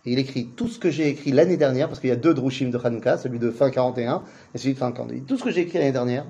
Et 0.05 0.13
il 0.13 0.21
écrit 0.21 0.47
tout 0.47 0.69
ce 0.69 0.79
que 0.79 0.89
j'ai 0.89 1.09
écrit 1.09 1.33
l'année 1.33 1.57
dernière, 1.57 1.89
parce 1.89 1.99
qu'il 1.99 2.11
y 2.11 2.13
a 2.13 2.17
deux 2.17 2.33
Drushim 2.33 2.71
de 2.71 2.79
Hanouka, 2.79 3.19
celui 3.19 3.41
de 3.41 3.51
fin 3.51 3.71
41 3.71 4.23
et 4.55 4.59
celui 4.59 4.75
de 4.75 4.79
fin 4.79 4.93
42. 4.93 5.15
Il 5.17 5.21
dit, 5.23 5.27
Tout 5.27 5.37
ce 5.37 5.43
que 5.43 5.51
j'ai 5.51 5.63
écrit 5.63 5.79
l'année 5.79 5.91
dernière, 5.91 6.27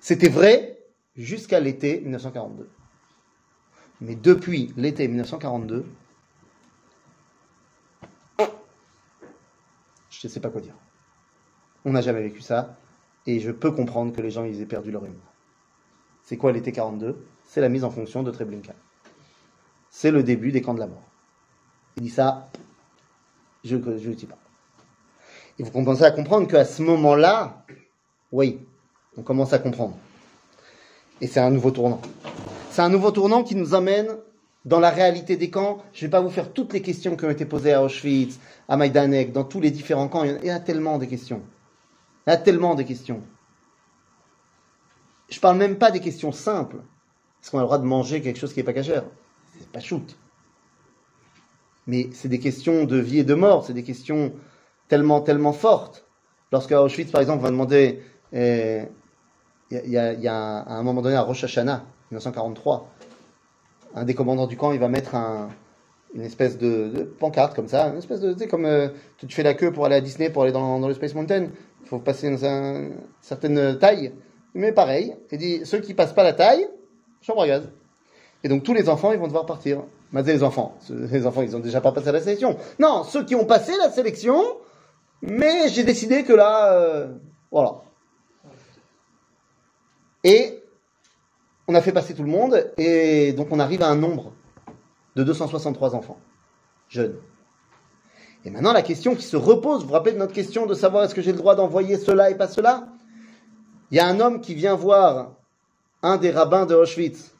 c'était 0.00 0.28
vrai 0.28 0.73
jusqu'à 1.16 1.60
l'été 1.60 2.00
1942. 2.00 2.68
Mais 4.00 4.16
depuis 4.16 4.72
l'été 4.76 5.06
1942, 5.08 5.84
je 10.10 10.26
ne 10.26 10.28
sais 10.28 10.40
pas 10.40 10.50
quoi 10.50 10.60
dire. 10.60 10.74
On 11.84 11.92
n'a 11.92 12.00
jamais 12.00 12.22
vécu 12.22 12.40
ça, 12.40 12.76
et 13.26 13.40
je 13.40 13.50
peux 13.50 13.70
comprendre 13.70 14.14
que 14.14 14.20
les 14.20 14.30
gens 14.30 14.44
ils 14.44 14.60
aient 14.60 14.66
perdu 14.66 14.90
leur 14.90 15.04
humour. 15.04 15.20
C'est 16.22 16.36
quoi 16.36 16.52
l'été 16.52 16.72
42 16.72 17.24
C'est 17.44 17.60
la 17.60 17.68
mise 17.68 17.84
en 17.84 17.90
fonction 17.90 18.22
de 18.22 18.30
Treblinka. 18.30 18.72
C'est 19.90 20.10
le 20.10 20.22
début 20.22 20.50
des 20.50 20.62
camps 20.62 20.74
de 20.74 20.80
la 20.80 20.86
mort. 20.86 21.02
Il 21.96 22.04
dit 22.04 22.10
ça, 22.10 22.48
je 23.62 23.76
ne 23.76 23.84
le 23.84 24.14
dis 24.14 24.26
pas. 24.26 24.38
Et 25.58 25.62
vous 25.62 25.70
commencez 25.70 26.02
à 26.02 26.10
comprendre 26.10 26.48
qu'à 26.48 26.64
ce 26.64 26.82
moment-là, 26.82 27.64
oui, 28.32 28.58
on 29.16 29.22
commence 29.22 29.52
à 29.52 29.58
comprendre. 29.58 29.96
Et 31.20 31.26
c'est 31.26 31.40
un 31.40 31.50
nouveau 31.50 31.70
tournant. 31.70 32.00
C'est 32.70 32.82
un 32.82 32.88
nouveau 32.88 33.10
tournant 33.10 33.42
qui 33.44 33.54
nous 33.54 33.74
amène 33.74 34.08
dans 34.64 34.80
la 34.80 34.90
réalité 34.90 35.36
des 35.36 35.50
camps. 35.50 35.78
Je 35.92 36.00
ne 36.04 36.06
vais 36.06 36.10
pas 36.10 36.20
vous 36.20 36.30
faire 36.30 36.52
toutes 36.52 36.72
les 36.72 36.82
questions 36.82 37.16
qui 37.16 37.24
ont 37.24 37.30
été 37.30 37.44
posées 37.44 37.72
à 37.72 37.82
Auschwitz, 37.82 38.38
à 38.68 38.76
Majdanek, 38.76 39.32
dans 39.32 39.44
tous 39.44 39.60
les 39.60 39.70
différents 39.70 40.08
camps. 40.08 40.24
Il 40.24 40.44
y 40.44 40.50
a- 40.50 40.60
tellement 40.60 40.98
de 40.98 41.04
questions. 41.04 41.42
Il 42.26 42.30
y 42.30 42.32
a 42.32 42.36
tellement 42.36 42.74
de 42.74 42.82
questions. 42.82 43.22
Je 45.28 45.38
parle 45.40 45.56
même 45.58 45.76
pas 45.76 45.90
des 45.90 46.00
questions 46.00 46.32
simples. 46.32 46.76
Est-ce 47.42 47.50
qu'on 47.50 47.58
a 47.58 47.62
le 47.62 47.66
droit 47.66 47.78
de 47.78 47.84
manger 47.84 48.20
quelque 48.22 48.38
chose 48.38 48.52
qui 48.52 48.60
n'est 48.60 48.64
pas 48.64 48.72
cachère 48.72 49.04
C'est 49.58 49.68
pas 49.70 49.80
shoot. 49.80 50.16
Mais 51.86 52.08
c'est 52.12 52.28
des 52.28 52.38
questions 52.38 52.84
de 52.84 52.96
vie 52.96 53.18
et 53.18 53.24
de 53.24 53.34
mort, 53.34 53.64
c'est 53.66 53.74
des 53.74 53.82
questions 53.82 54.32
tellement, 54.88 55.20
tellement 55.20 55.52
fortes. 55.52 56.06
Lorsque 56.50 56.72
Auschwitz, 56.72 57.10
par 57.10 57.20
exemple, 57.20 57.42
va 57.42 57.50
demander, 57.50 58.00
euh, 58.32 58.84
il 59.84 59.90
y 59.90 60.28
a, 60.28 60.64
un- 60.66 60.82
moment 60.82 61.02
donné 61.02 61.16
à 61.16 61.22
Rosh 61.22 61.44
Hashanah, 61.44 61.84
1943, 62.10 62.88
un 63.94 64.04
des 64.04 64.14
commandants 64.14 64.46
du 64.46 64.56
camp, 64.56 64.72
il 64.72 64.80
va 64.80 64.88
mettre 64.88 65.14
un, 65.14 65.48
une 66.14 66.22
espèce 66.22 66.58
de, 66.58 67.14
pancarte 67.18 67.54
comme 67.54 67.68
ça, 67.68 67.88
une 67.88 67.98
espèce 67.98 68.20
de, 68.20 68.32
tu 68.32 68.40
sais, 68.40 68.48
comme 68.48 68.66
euh, 68.66 68.88
tu 69.18 69.26
te 69.26 69.32
fais 69.34 69.42
la 69.42 69.54
queue 69.54 69.72
pour 69.72 69.86
aller 69.86 69.96
à 69.96 70.00
Disney, 70.00 70.30
pour 70.30 70.42
aller 70.42 70.52
dans, 70.52 70.78
dans 70.80 70.88
le 70.88 70.94
Space 70.94 71.14
Mountain, 71.14 71.48
il 71.82 71.88
faut 71.88 71.98
passer 71.98 72.28
une, 72.28 72.44
un- 72.44 72.90
certaine 73.20 73.78
taille, 73.78 74.12
mais 74.54 74.72
pareil, 74.72 75.16
il 75.32 75.38
dit, 75.38 75.60
ceux 75.64 75.78
qui 75.80 75.94
passent 75.94 76.12
pas 76.14 76.22
la 76.24 76.32
taille, 76.32 76.66
chambre 77.20 77.42
à 77.42 77.46
gaz. 77.48 77.68
Et 78.42 78.48
donc 78.48 78.62
tous 78.62 78.74
les 78.74 78.88
enfants, 78.88 79.12
ils 79.12 79.18
vont 79.18 79.26
devoir 79.26 79.46
partir. 79.46 79.82
Mais 80.12 80.22
les 80.22 80.42
enfants, 80.44 80.76
les 80.90 81.26
enfants, 81.26 81.42
ils 81.42 81.56
ont 81.56 81.60
déjà 81.60 81.80
pas 81.80 81.90
passé 81.90 82.12
la 82.12 82.20
sélection. 82.20 82.56
Non, 82.78 83.02
ceux 83.02 83.24
qui 83.24 83.34
ont 83.34 83.46
passé 83.46 83.72
la 83.78 83.90
sélection, 83.90 84.40
mais 85.22 85.68
j'ai 85.70 85.82
décidé 85.82 86.22
que 86.22 86.32
là, 86.32 86.72
euh, 86.74 87.08
voilà. 87.50 87.80
Et 90.24 90.62
on 91.68 91.74
a 91.74 91.80
fait 91.80 91.92
passer 91.92 92.14
tout 92.14 92.22
le 92.22 92.30
monde, 92.30 92.72
et 92.78 93.32
donc 93.34 93.48
on 93.50 93.60
arrive 93.60 93.82
à 93.82 93.88
un 93.88 93.96
nombre 93.96 94.32
de 95.16 95.22
263 95.22 95.94
enfants, 95.94 96.18
jeunes. 96.88 97.16
Et 98.44 98.50
maintenant, 98.50 98.72
la 98.72 98.82
question 98.82 99.14
qui 99.14 99.22
se 99.22 99.36
repose, 99.36 99.82
vous 99.82 99.88
vous 99.88 99.94
rappelez 99.94 100.12
de 100.12 100.18
notre 100.18 100.32
question 100.32 100.66
de 100.66 100.74
savoir 100.74 101.04
est-ce 101.04 101.14
que 101.14 101.22
j'ai 101.22 101.32
le 101.32 101.38
droit 101.38 101.54
d'envoyer 101.54 101.96
cela 101.96 102.30
et 102.30 102.36
pas 102.36 102.48
cela? 102.48 102.88
Il 103.90 103.96
y 103.96 104.00
a 104.00 104.06
un 104.06 104.20
homme 104.20 104.40
qui 104.40 104.54
vient 104.54 104.74
voir 104.74 105.32
un 106.02 106.18
des 106.18 106.30
rabbins 106.30 106.66
de 106.66 106.74
Auschwitz. 106.74 107.34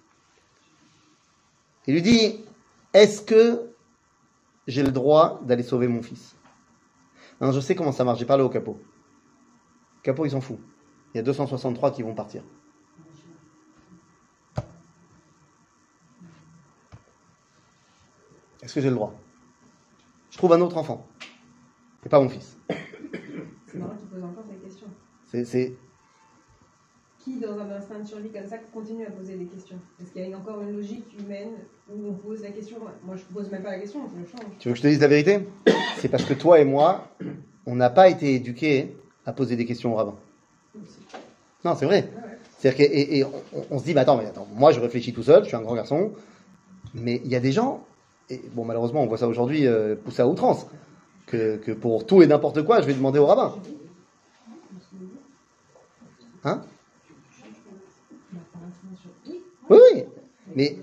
Il 1.86 1.94
lui 1.94 2.02
dit, 2.02 2.40
est-ce 2.94 3.20
que 3.20 3.74
j'ai 4.66 4.82
le 4.82 4.92
droit 4.92 5.40
d'aller 5.44 5.62
sauver 5.62 5.88
mon 5.88 6.02
fils? 6.02 6.36
Non, 7.40 7.52
je 7.52 7.60
sais 7.60 7.74
comment 7.74 7.92
ça 7.92 8.04
marche, 8.04 8.20
j'ai 8.20 8.24
parlé 8.24 8.42
au 8.42 8.48
capot. 8.48 8.80
Le 9.96 10.02
capot, 10.02 10.24
il 10.24 10.30
s'en 10.30 10.40
fout. 10.40 10.58
Il 11.12 11.18
y 11.18 11.20
a 11.20 11.22
263 11.22 11.90
qui 11.90 12.02
vont 12.02 12.14
partir. 12.14 12.42
Est-ce 18.64 18.74
que 18.74 18.80
j'ai 18.80 18.88
le 18.88 18.94
droit? 18.94 19.14
Je 20.30 20.38
trouve 20.38 20.52
un 20.54 20.60
autre 20.60 20.76
enfant. 20.78 21.06
Et 22.04 22.08
pas 22.08 22.20
mon 22.20 22.28
fils. 22.28 22.56
C'est 23.66 23.78
marrant 23.78 23.94
qu'il 23.96 24.08
pose 24.08 24.24
encore 24.24 24.44
cette 24.48 24.62
question. 24.62 24.86
C'est, 25.30 25.44
c'est- 25.44 25.74
Qui, 27.18 27.38
dans 27.40 27.58
un 27.58 27.70
instinct 27.70 28.00
de 28.00 28.06
survie 28.06 28.30
comme 28.30 28.46
ça, 28.46 28.58
continue 28.72 29.04
à 29.06 29.10
poser 29.10 29.36
des 29.36 29.44
questions? 29.46 29.76
Est-ce 30.00 30.10
qu'il 30.12 30.28
y 30.28 30.32
a 30.32 30.36
encore 30.36 30.60
une 30.62 30.76
logique 30.76 31.06
humaine 31.18 31.50
où 31.90 32.08
on 32.08 32.14
pose 32.14 32.42
la 32.42 32.50
question? 32.50 32.78
Moi, 33.04 33.16
je 33.16 33.22
ne 33.22 33.34
pose 33.34 33.50
même 33.50 33.62
pas 33.62 33.70
la 33.72 33.78
question, 33.78 34.00
je 34.14 34.20
le 34.20 34.26
change. 34.26 34.50
Tu 34.58 34.68
veux 34.68 34.74
que 34.74 34.78
je 34.78 34.82
te 34.82 34.88
dise 34.88 35.00
la 35.00 35.08
vérité? 35.08 35.40
C'est 35.98 36.08
parce 36.08 36.24
que 36.24 36.34
toi 36.34 36.58
et 36.60 36.64
moi, 36.64 37.08
on 37.66 37.74
n'a 37.76 37.90
pas 37.90 38.08
été 38.08 38.34
éduqués 38.34 38.96
à 39.26 39.32
poser 39.32 39.56
des 39.56 39.64
questions 39.66 39.92
au 39.92 39.96
rabbin. 39.96 40.16
Non, 41.64 41.74
c'est 41.76 41.86
vrai. 41.86 42.10
C'est-à-dire 42.58 42.86
que, 42.86 42.92
et, 42.92 43.18
et 43.18 43.24
on, 43.24 43.32
on 43.70 43.78
se 43.78 43.84
dit, 43.84 43.94
bah 43.94 44.02
attends, 44.02 44.16
mais 44.18 44.26
attends, 44.26 44.46
moi 44.54 44.72
je 44.72 44.80
réfléchis 44.80 45.12
tout 45.14 45.22
seul, 45.22 45.42
je 45.44 45.48
suis 45.48 45.56
un 45.56 45.62
grand 45.62 45.74
garçon, 45.74 46.12
mais 46.94 47.20
il 47.24 47.30
y 47.30 47.36
a 47.36 47.40
des 47.40 47.52
gens, 47.52 47.86
et 48.30 48.40
bon 48.52 48.64
malheureusement 48.64 49.02
on 49.02 49.06
voit 49.06 49.18
ça 49.18 49.28
aujourd'hui 49.28 49.66
euh, 49.66 49.94
poussé 49.96 50.22
à 50.22 50.26
outrance, 50.26 50.66
que, 51.26 51.56
que 51.56 51.72
pour 51.72 52.06
tout 52.06 52.22
et 52.22 52.26
n'importe 52.26 52.62
quoi, 52.64 52.80
je 52.80 52.86
vais 52.86 52.94
demander 52.94 53.18
au 53.18 53.26
rabbin. 53.26 53.54
Hein? 56.44 56.62
Oui, 59.70 59.78
oui. 59.94 60.04
Mais 60.54 60.76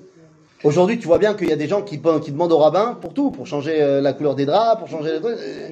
aujourd'hui, 0.64 0.98
tu 0.98 1.06
vois 1.06 1.20
bien 1.20 1.36
qu'il 1.36 1.48
y 1.48 1.54
a 1.54 1.56
des 1.56 1.68
gens 1.68 1.84
qui, 1.84 2.02
qui 2.02 2.32
demandent 2.32 2.52
au 2.52 2.58
rabbin 2.58 2.98
pour 3.00 3.14
tout, 3.14 3.30
pour 3.30 3.46
changer 3.46 3.82
euh, 3.82 4.02
la 4.02 4.14
couleur 4.14 4.34
des 4.34 4.46
draps, 4.46 4.80
pour 4.80 4.90
changer 4.90 5.20
trucs. 5.20 5.38
euh. 5.38 5.70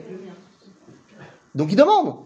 Donc 1.56 1.72
ils 1.72 1.76
demandent. 1.76 2.18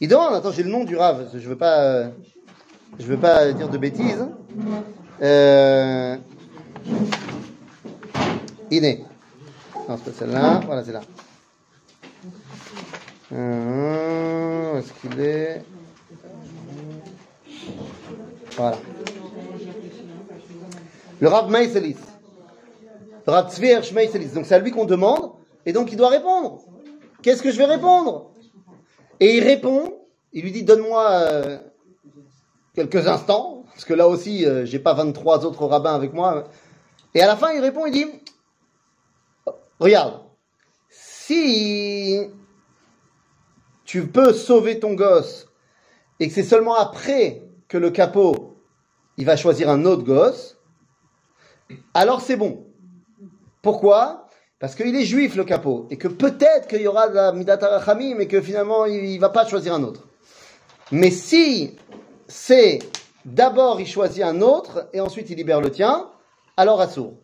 Ils 0.00 0.08
demandent. 0.08 0.34
Attends, 0.34 0.50
j'ai 0.50 0.64
le 0.64 0.70
nom 0.70 0.82
du 0.82 0.96
rave. 0.96 1.30
Je 1.32 1.48
veux 1.48 1.56
pas, 1.56 2.10
je 2.98 3.06
veux 3.06 3.16
pas 3.16 3.52
dire 3.52 3.68
de 3.68 3.78
bêtises. 3.78 4.26
Euh... 5.22 6.16
Iné. 8.72 9.04
Non, 9.88 9.98
c'est 9.98 10.12
pas 10.12 10.18
celle-là. 10.18 10.60
Voilà, 10.64 10.82
c'est 10.82 10.92
là. 10.92 11.02
Est-ce 14.78 14.92
qu'il 14.94 15.20
est? 15.20 15.62
Voilà. 18.56 18.78
Le 21.20 21.28
Rav 21.28 21.50
Meiselis. 21.50 21.96
Le 23.26 23.32
Rav 23.32 23.52
Tzvier 23.52 23.82
Shmeiselis. 23.82 24.28
Donc 24.28 24.46
c'est 24.46 24.54
à 24.54 24.58
lui 24.58 24.70
qu'on 24.70 24.86
demande, 24.86 25.32
et 25.66 25.72
donc 25.72 25.92
il 25.92 25.96
doit 25.96 26.08
répondre. 26.08 26.60
Qu'est-ce 27.22 27.42
que 27.42 27.50
je 27.50 27.58
vais 27.58 27.66
répondre? 27.66 28.30
Et 29.20 29.36
il 29.36 29.44
répond, 29.44 29.92
il 30.32 30.44
lui 30.44 30.52
dit 30.52 30.64
donne-moi 30.64 31.10
euh, 31.10 31.58
quelques 32.74 33.06
instants, 33.06 33.64
parce 33.66 33.84
que 33.84 33.94
là 33.94 34.08
aussi, 34.08 34.46
euh, 34.46 34.64
j'ai 34.64 34.78
pas 34.78 34.94
23 34.94 35.44
autres 35.44 35.66
rabbins 35.66 35.94
avec 35.94 36.14
moi. 36.14 36.44
Et 37.14 37.22
à 37.22 37.26
la 37.26 37.36
fin, 37.36 37.52
il 37.52 37.60
répond, 37.60 37.84
il 37.86 37.92
dit 37.92 38.06
regarde, 39.82 40.20
si 40.88 42.20
tu 43.84 44.06
peux 44.06 44.32
sauver 44.32 44.80
ton 44.80 44.94
gosse, 44.94 45.48
et 46.20 46.28
que 46.28 46.34
c'est 46.34 46.42
seulement 46.42 46.76
après 46.76 47.42
que 47.68 47.76
le 47.78 47.90
capot, 47.90 48.56
il 49.16 49.26
va 49.26 49.36
choisir 49.36 49.68
un 49.68 49.84
autre 49.84 50.04
gosse, 50.04 50.56
alors 51.94 52.20
c'est 52.20 52.36
bon. 52.36 52.66
Pourquoi? 53.60 54.28
Parce 54.58 54.74
qu'il 54.74 54.94
est 54.94 55.04
juif 55.04 55.34
le 55.34 55.44
capot, 55.44 55.86
et 55.90 55.96
que 55.96 56.08
peut-être 56.08 56.68
qu'il 56.68 56.82
y 56.82 56.86
aura 56.86 57.08
de 57.08 57.14
la 57.14 57.32
midat 57.32 57.58
mais 58.16 58.28
que 58.28 58.40
finalement 58.40 58.86
il 58.86 59.14
ne 59.16 59.20
va 59.20 59.30
pas 59.30 59.46
choisir 59.46 59.74
un 59.74 59.82
autre. 59.82 60.06
Mais 60.92 61.10
si 61.10 61.76
c'est 62.28 62.78
d'abord 63.24 63.80
il 63.80 63.86
choisit 63.86 64.22
un 64.22 64.40
autre, 64.40 64.88
et 64.92 65.00
ensuite 65.00 65.28
il 65.30 65.36
libère 65.36 65.60
le 65.60 65.70
tien, 65.70 66.08
alors 66.56 66.80
assourd. 66.80 67.21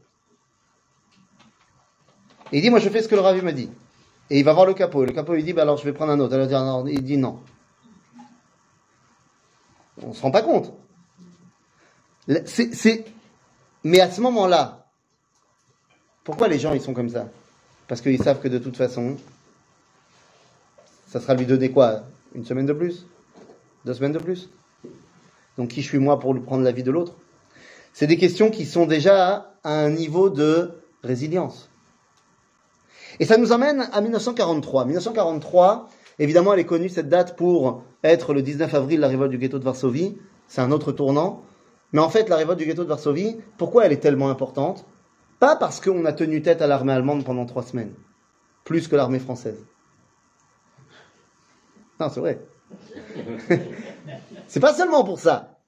Et 2.53 2.59
il 2.59 2.63
dit, 2.63 2.71
moi 2.71 2.79
je 2.79 2.89
fais 2.89 3.03
ce 3.03 3.09
que 3.09 3.15
le 3.15 3.21
ravi 3.21 3.43
m'a 3.43 3.53
dit. 3.53 3.71
Et 4.31 4.39
il 4.39 4.45
va 4.45 4.53
voir 4.53 4.67
le 4.67 4.75
capot, 4.75 5.05
et 5.05 5.07
le 5.07 5.13
capot 5.13 5.35
lui 5.35 5.45
dit, 5.45 5.53
bah 5.53 5.63
alors 5.63 5.77
je 5.79 5.85
vais 5.85 5.93
prendre 5.93 6.13
un 6.13 6.21
autre. 6.21 6.35
Alors 6.35 6.89
il 6.89 6.97
dit, 6.97 7.03
dit 7.03 7.17
non. 7.17 7.41
On 10.03 10.13
se 10.13 10.23
rend 10.23 10.31
pas 10.31 10.43
compte. 10.43 10.73
Mais 13.85 14.01
à 14.01 14.11
ce 14.11 14.21
moment-là, 14.21 14.87
pourquoi 16.25 16.49
les 16.49 16.59
gens 16.59 16.75
ils 16.75 16.81
sont 16.81 16.95
comme 16.95 17.09
ça? 17.09 17.29
Parce 17.87 18.01
qu'ils 18.03 18.23
savent 18.23 18.41
que 18.41 18.49
de 18.49 18.59
toute 18.59 18.77
façon, 18.77 19.17
ça 21.07 21.21
sera 21.21 21.35
lui 21.35 21.47
donner 21.47 21.71
quoi? 21.71 22.03
Une 22.35 22.45
semaine 22.45 22.67
de 22.67 22.75
plus? 22.75 23.07
Deux 23.87 23.95
semaines 23.95 24.13
de 24.13 24.19
plus? 24.19 24.51
Donc 25.57 25.71
qui 25.71 25.81
je 25.81 25.89
suis 25.89 25.99
moi 25.99 26.21
pour 26.21 26.39
prendre 26.43 26.63
la 26.63 26.73
vie 26.73 26.83
de 26.83 26.91
l'autre? 26.91 27.15
C'est 27.95 28.07
des 28.07 28.19
questions 28.19 28.51
qui 28.51 28.67
sont 28.67 28.85
déjà 28.85 29.55
à 29.65 29.73
un 29.73 29.91
niveau 29.91 30.29
de 30.29 30.83
résilience. 31.03 31.71
Et 33.21 33.25
ça 33.25 33.37
nous 33.37 33.53
amène 33.53 33.89
à 33.93 34.01
1943. 34.01 34.85
1943, 34.85 35.89
évidemment, 36.19 36.53
elle 36.53 36.61
est 36.61 36.67
connue 36.67 36.89
cette 36.89 37.09
date 37.09 37.37
pour 37.37 37.83
être 38.05 38.33
le 38.33 38.43
19 38.43 38.73
avril, 38.75 39.01
la 39.01 39.09
révolte 39.09 39.31
du 39.31 39.39
ghetto 39.39 39.59
de 39.59 39.65
Varsovie. 39.65 40.17
C'est 40.47 40.61
un 40.61 40.71
autre 40.71 40.93
tournant. 40.93 41.43
Mais 41.93 42.01
en 42.01 42.11
fait, 42.11 42.29
la 42.29 42.37
révolte 42.37 42.59
du 42.59 42.67
ghetto 42.67 42.85
de 42.85 42.89
Varsovie, 42.89 43.37
pourquoi 43.57 43.87
elle 43.87 43.93
est 43.93 43.99
tellement 43.99 44.31
importante? 44.31 44.85
Pas 45.41 45.57
parce 45.57 45.81
qu'on 45.81 46.05
a 46.05 46.13
tenu 46.13 46.43
tête 46.43 46.63
à 46.63 46.67
l'armée 46.67 46.93
allemande 46.93 47.25
pendant 47.25 47.47
trois 47.47 47.63
semaines, 47.63 47.95
plus 48.65 48.89
que 48.89 48.97
l'armée 48.97 49.21
française. 49.21 49.59
Non, 52.01 52.09
c'est 52.11 52.21
vrai. 52.21 52.41
c'est 54.47 54.61
pas 54.61 54.75
seulement 54.75 55.05
pour 55.05 55.19
ça 55.19 55.59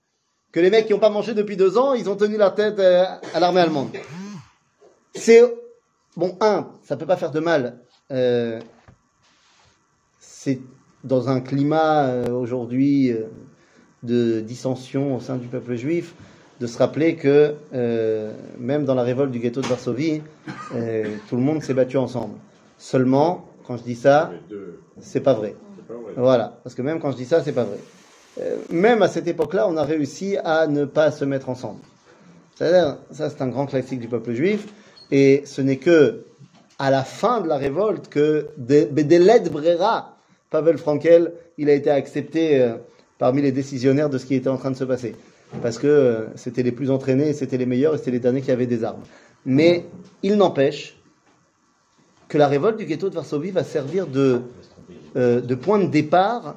que 0.53 0.61
les 0.61 0.70
mecs 0.70 0.86
qui 0.86 0.92
n'ont 0.92 0.98
pas 0.98 1.11
mangé 1.11 1.34
depuis 1.34 1.57
deux 1.57 1.78
ans, 1.78 1.94
ils 1.94 2.11
ont 2.11 2.16
tenu 2.16 2.36
la 2.36 2.51
tête 2.51 2.78
euh, 2.78 3.05
à 3.34 3.40
l'armée 3.40 3.61
allemande. 3.61 3.90
C'est 5.14 5.42
bon, 6.16 6.36
un, 6.40 6.68
ça 6.82 6.96
peut 6.96 7.06
pas 7.06 7.16
faire 7.16 7.30
de 7.30 7.40
mal. 7.40 7.78
euh, 8.11 8.61
c'est 10.18 10.61
dans 11.04 11.28
un 11.28 11.40
climat 11.40 12.06
euh, 12.06 12.30
aujourd'hui 12.30 13.11
euh, 13.11 13.24
de 14.02 14.40
dissension 14.40 15.16
au 15.16 15.20
sein 15.20 15.36
du 15.36 15.46
peuple 15.46 15.74
juif, 15.74 16.14
de 16.61 16.66
se 16.66 16.76
rappeler 16.78 17.16
que 17.16 17.54
même 18.58 18.84
dans 18.84 18.94
la 18.94 19.02
révolte 19.02 19.30
du 19.30 19.38
ghetto 19.38 19.62
de 19.62 19.66
Varsovie, 19.66 20.20
tout 20.70 21.36
le 21.36 21.42
monde 21.42 21.62
s'est 21.62 21.72
battu 21.72 21.96
ensemble. 21.96 22.34
Seulement, 22.76 23.48
quand 23.66 23.78
je 23.78 23.82
dis 23.82 23.94
ça, 23.94 24.30
c'est 25.00 25.20
pas 25.20 25.32
vrai. 25.32 25.54
Voilà, 26.16 26.58
parce 26.62 26.74
que 26.74 26.82
même 26.82 27.00
quand 27.00 27.12
je 27.12 27.16
dis 27.16 27.24
ça, 27.24 27.42
c'est 27.42 27.52
pas 27.52 27.64
vrai. 27.64 27.78
Même 28.70 29.00
à 29.02 29.08
cette 29.08 29.26
époque-là, 29.26 29.66
on 29.68 29.76
a 29.78 29.84
réussi 29.84 30.36
à 30.44 30.66
ne 30.66 30.84
pas 30.84 31.11
se 31.11 31.24
mettre 31.24 31.48
ensemble. 31.48 31.80
C'est-à-dire, 32.56 32.98
ça 33.11 33.30
c'est 33.30 33.40
un 33.40 33.48
grand 33.48 33.64
classique 33.64 34.00
du 34.00 34.08
peuple 34.08 34.32
juif, 34.32 34.66
et 35.11 35.42
ce 35.44 35.61
n'est 35.61 35.76
que 35.76 36.24
à 36.78 36.90
la 36.90 37.02
fin 37.04 37.40
de 37.40 37.48
la 37.48 37.56
révolte 37.58 38.08
que 38.08 38.48
de- 38.56 38.86
Bedeled 38.90 39.50
Brera, 39.50 40.16
Pavel 40.50 40.78
Frankel, 40.78 41.32
il 41.58 41.68
a 41.68 41.74
été 41.74 41.90
accepté 41.90 42.61
euh, 42.62 42.74
parmi 43.18 43.42
les 43.42 43.52
décisionnaires 43.52 44.08
de 44.08 44.18
ce 44.18 44.26
qui 44.26 44.34
était 44.34 44.48
en 44.48 44.56
train 44.56 44.70
de 44.70 44.76
se 44.76 44.84
passer. 44.84 45.14
Parce 45.62 45.78
que 45.78 45.86
euh, 45.86 46.26
c'était 46.36 46.62
les 46.62 46.72
plus 46.72 46.90
entraînés, 46.90 47.32
c'était 47.32 47.58
les 47.58 47.66
meilleurs, 47.66 47.94
et 47.94 47.98
c'était 47.98 48.12
les 48.12 48.20
derniers 48.20 48.40
qui 48.40 48.50
avaient 48.50 48.66
des 48.66 48.82
armes. 48.84 49.02
Mais 49.44 49.84
il 50.22 50.36
n'empêche 50.36 50.96
que 52.28 52.38
la 52.38 52.46
révolte 52.48 52.78
du 52.78 52.84
ghetto 52.86 53.11
de 53.11 53.14
Varsovie 53.14 53.50
va 53.50 53.64
servir 53.64 54.06
de, 54.06 54.40
euh, 55.16 55.40
de 55.40 55.54
point 55.54 55.78
de 55.78 55.86
départ 55.86 56.54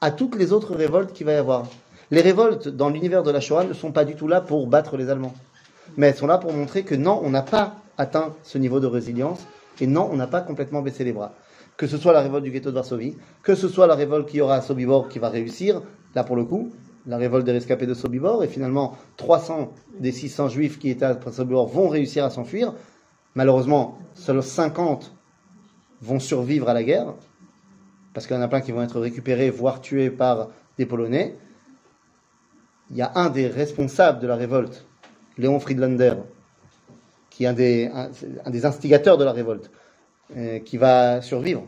à 0.00 0.10
toutes 0.10 0.36
les 0.36 0.52
autres 0.52 0.74
révoltes 0.74 1.12
qu'il 1.12 1.26
va 1.26 1.32
y 1.32 1.36
avoir. 1.36 1.66
Les 2.10 2.20
révoltes 2.20 2.68
dans 2.68 2.88
l'univers 2.88 3.22
de 3.22 3.30
la 3.30 3.40
Shoah 3.40 3.64
ne 3.64 3.74
sont 3.74 3.92
pas 3.92 4.04
du 4.04 4.14
tout 4.14 4.28
là 4.28 4.40
pour 4.40 4.66
battre 4.66 4.96
les 4.96 5.10
Allemands, 5.10 5.34
mais 5.96 6.08
elles 6.08 6.16
sont 6.16 6.26
là 6.26 6.38
pour 6.38 6.52
montrer 6.52 6.82
que 6.82 6.94
non, 6.94 7.20
on 7.22 7.30
n'a 7.30 7.42
pas 7.42 7.76
atteint 7.98 8.34
ce 8.42 8.58
niveau 8.58 8.80
de 8.80 8.86
résilience 8.86 9.46
et 9.80 9.86
non, 9.86 10.08
on 10.10 10.16
n'a 10.16 10.26
pas 10.26 10.40
complètement 10.40 10.82
baissé 10.82 11.04
les 11.04 11.12
bras. 11.12 11.34
Que 11.76 11.86
ce 11.86 11.98
soit 11.98 12.12
la 12.12 12.20
révolte 12.20 12.44
du 12.44 12.50
ghetto 12.50 12.70
de 12.70 12.74
Varsovie, 12.74 13.16
que 13.42 13.54
ce 13.54 13.68
soit 13.68 13.86
la 13.86 13.94
révolte 13.94 14.28
qu'il 14.28 14.38
y 14.38 14.40
aura 14.40 14.56
à 14.56 14.60
Sobibor 14.62 15.08
qui 15.08 15.18
va 15.18 15.28
réussir, 15.28 15.82
là 16.14 16.24
pour 16.24 16.36
le 16.36 16.44
coup, 16.44 16.72
la 17.06 17.18
révolte 17.18 17.44
des 17.44 17.52
rescapés 17.52 17.86
de 17.86 17.94
Sobibor, 17.94 18.42
et 18.42 18.48
finalement 18.48 18.96
300 19.16 19.72
des 20.00 20.12
600 20.12 20.48
juifs 20.48 20.78
qui 20.78 20.90
étaient 20.90 21.04
à 21.04 21.18
Sobibor 21.30 21.68
vont 21.68 21.88
réussir 21.88 22.24
à 22.24 22.30
s'enfuir. 22.30 22.74
Malheureusement, 23.34 23.98
seuls 24.14 24.42
50 24.42 25.12
vont 26.00 26.18
survivre 26.18 26.68
à 26.68 26.74
la 26.74 26.82
guerre, 26.82 27.14
parce 28.14 28.26
qu'il 28.26 28.34
y 28.34 28.38
en 28.38 28.42
a 28.42 28.48
plein 28.48 28.62
qui 28.62 28.72
vont 28.72 28.82
être 28.82 28.98
récupérés, 28.98 29.50
voire 29.50 29.80
tués 29.80 30.10
par 30.10 30.48
des 30.78 30.86
Polonais. 30.86 31.36
Il 32.90 32.96
y 32.96 33.02
a 33.02 33.12
un 33.14 33.28
des 33.28 33.46
responsables 33.46 34.20
de 34.20 34.26
la 34.26 34.36
révolte, 34.36 34.86
Léon 35.38 35.60
Friedlander, 35.60 36.14
qui 37.30 37.44
est 37.44 37.46
un 37.46 37.52
des, 37.52 37.90
des 38.46 38.66
instigateurs 38.66 39.18
de 39.18 39.24
la 39.24 39.32
révolte, 39.32 39.70
euh, 40.36 40.58
qui 40.60 40.76
va 40.76 41.20
survivre, 41.20 41.64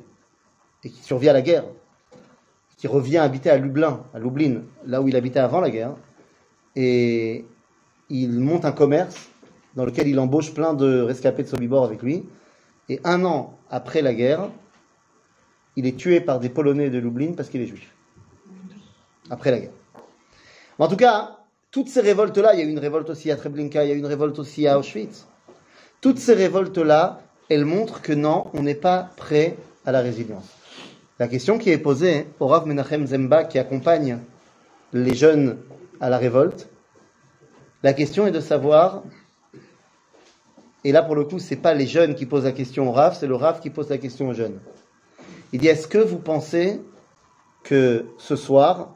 et 0.85 0.91
qui 0.91 1.03
survit 1.03 1.29
à 1.29 1.33
la 1.33 1.43
guerre, 1.43 1.65
qui 2.77 2.87
revient 2.87 3.19
habiter 3.19 3.51
à 3.51 3.59
Lublin, 3.59 4.03
à 4.15 4.19
Lublin, 4.19 4.63
là 4.87 5.03
où 5.03 5.09
il 5.09 5.17
habitait 5.17 5.41
avant 5.41 5.61
la 5.61 5.71
guerre, 5.71 5.95
et 6.77 7.45
il 8.09 8.41
monte 8.41 8.65
un 8.65 8.73
commerce 8.73 9.29
dans 9.75 9.85
lequel 9.85 10.09
il 10.09 10.19
embauche 10.19 10.55
plein 10.55 10.75
de 10.75 11.01
rescapés 11.01 11.43
de 11.43 11.49
Sobibor 11.49 11.85
avec 11.85 12.03
lui, 12.03 12.25
et 12.89 13.01
un 13.05 13.25
an 13.25 13.59
après 13.71 14.01
la 14.01 14.15
guerre, 14.15 14.49
il 15.77 15.87
est 15.87 15.97
tué 15.97 16.21
par 16.21 16.41
des 16.41 16.49
Polonais 16.49 16.91
de 16.91 16.99
Lublin 16.99 17.35
parce 17.37 17.49
qu'il 17.49 17.61
est 17.61 17.67
juif. 17.67 17.95
Après 19.31 19.51
la 19.51 19.61
guerre. 19.61 19.73
En 20.79 20.89
tout 20.89 20.97
cas, 20.97 21.38
toutes 21.71 21.89
ces 21.89 22.01
révoltes-là, 22.01 22.55
il 22.55 22.61
y 22.61 22.63
a 22.63 22.65
eu 22.65 22.71
une 22.71 22.79
révolte 22.79 23.11
aussi 23.11 23.31
à 23.31 23.37
Treblinka, 23.37 23.85
il 23.85 23.89
y 23.89 23.93
a 23.93 23.95
eu 23.95 23.99
une 23.99 24.07
révolte 24.07 24.39
aussi 24.39 24.67
à 24.67 24.79
Auschwitz. 24.79 25.27
Toutes 26.01 26.19
ces 26.19 26.35
révoltes-là, 26.35 27.21
elles 27.51 27.65
montrent 27.65 28.01
que 28.01 28.13
non, 28.13 28.47
on 28.55 28.63
n'est 28.63 28.75
pas 28.75 29.11
prêt 29.17 29.57
à 29.85 29.93
la 29.93 30.01
résilience. 30.01 30.47
La 31.19 31.29
question 31.29 31.59
qui 31.59 31.71
est 31.71 31.79
posée 31.79 32.27
au 32.41 32.47
Rav 32.47 32.67
Menachem 32.67 33.07
Zemba 33.07 33.45
qui 33.45 33.59
accompagne 33.59 34.19
les 34.93 35.15
jeunes 35.15 35.59
à 36.01 36.09
la 36.09 36.19
révolte, 36.19 36.69
la 37.83 37.93
question 37.93 38.27
est 38.27 38.31
de 38.31 38.41
savoir, 38.41 39.03
et 40.85 40.93
là 40.93 41.03
pour 41.03 41.17
le 41.17 41.25
coup, 41.25 41.39
c'est 41.39 41.57
pas 41.57 41.75
les 41.75 41.87
jeunes 41.87 42.15
qui 42.15 42.27
posent 42.27 42.45
la 42.45 42.53
question 42.53 42.89
au 42.89 42.93
Rav, 42.93 43.17
c'est 43.19 43.27
le 43.27 43.35
Rav 43.35 43.61
qui 43.61 43.71
pose 43.71 43.91
la 43.91 43.99
question 43.99 44.29
aux 44.29 44.35
jeunes. 44.35 44.59
Il 45.53 45.61
dit 45.61 45.69
est-ce 45.69 45.89
que 45.89 45.99
vous 45.99 46.19
pensez 46.19 46.81
que 47.69 48.07
ce 48.17 48.35
soir, 48.35 48.95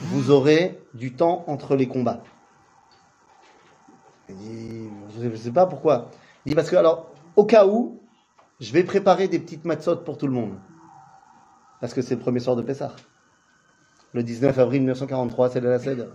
vous 0.00 0.30
aurez 0.30 0.80
du 0.94 1.12
temps 1.12 1.44
entre 1.46 1.76
les 1.76 1.86
combats 1.86 2.22
Il 4.30 4.36
dit 4.36 4.88
je 5.20 5.28
ne 5.28 5.36
sais 5.36 5.50
pas 5.50 5.66
pourquoi. 5.66 6.10
Il 6.46 6.48
dit 6.48 6.54
parce 6.54 6.70
que 6.70 6.76
alors, 6.76 7.12
au 7.36 7.44
cas 7.44 7.66
où, 7.66 8.00
je 8.60 8.72
vais 8.72 8.82
préparer 8.82 9.28
des 9.28 9.38
petites 9.38 9.66
matzot 9.66 9.96
pour 9.96 10.16
tout 10.16 10.26
le 10.26 10.32
monde. 10.32 10.54
Parce 11.82 11.92
que 11.92 12.00
c'est 12.00 12.14
le 12.14 12.20
premier 12.20 12.40
soir 12.40 12.56
de 12.56 12.62
Pessah. 12.62 12.96
Le 14.14 14.22
19 14.22 14.58
avril 14.58 14.80
1943, 14.80 15.50
c'est 15.50 15.60
la 15.60 15.78
Seder. 15.78 16.08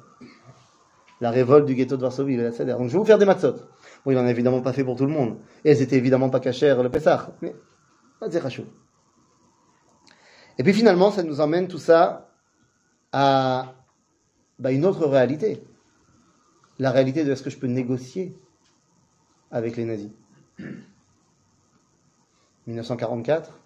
La 1.21 1.29
révolte 1.29 1.67
du 1.67 1.75
ghetto 1.75 1.95
de 1.95 2.01
Varsovie, 2.01 2.37
la 2.37 2.51
Seder. 2.51 2.71
Donc 2.71 2.87
je 2.87 2.93
vais 2.93 2.97
vous 2.97 3.05
faire 3.05 3.19
des 3.19 3.25
matzot. 3.25 3.53
Bon, 4.03 4.11
il 4.11 4.15
n'en 4.15 4.25
a 4.25 4.31
évidemment 4.31 4.61
pas 4.61 4.73
fait 4.73 4.83
pour 4.83 4.95
tout 4.95 5.05
le 5.05 5.13
monde. 5.13 5.37
Et 5.63 5.69
elles 5.69 5.81
étaient 5.83 5.97
évidemment 5.97 6.31
pas 6.31 6.39
cachères 6.39 6.81
le 6.81 6.89
Pessah. 6.89 7.29
Mais, 7.43 7.53
c'est 8.31 8.39
rachou. 8.39 8.63
Et 10.57 10.63
puis 10.63 10.73
finalement, 10.73 11.11
ça 11.11 11.23
nous 11.23 11.41
emmène 11.41 11.67
tout 11.67 11.79
ça 11.79 12.29
à 13.11 13.75
bah, 14.59 14.71
une 14.71 14.85
autre 14.85 15.07
réalité. 15.07 15.63
La 16.79 16.91
réalité 16.91 17.23
de 17.23 17.31
est-ce 17.31 17.43
que 17.43 17.49
je 17.49 17.57
peux 17.57 17.67
négocier 17.67 18.35
avec 19.51 19.77
les 19.77 19.85
nazis. 19.85 20.09
1944, 22.67 23.59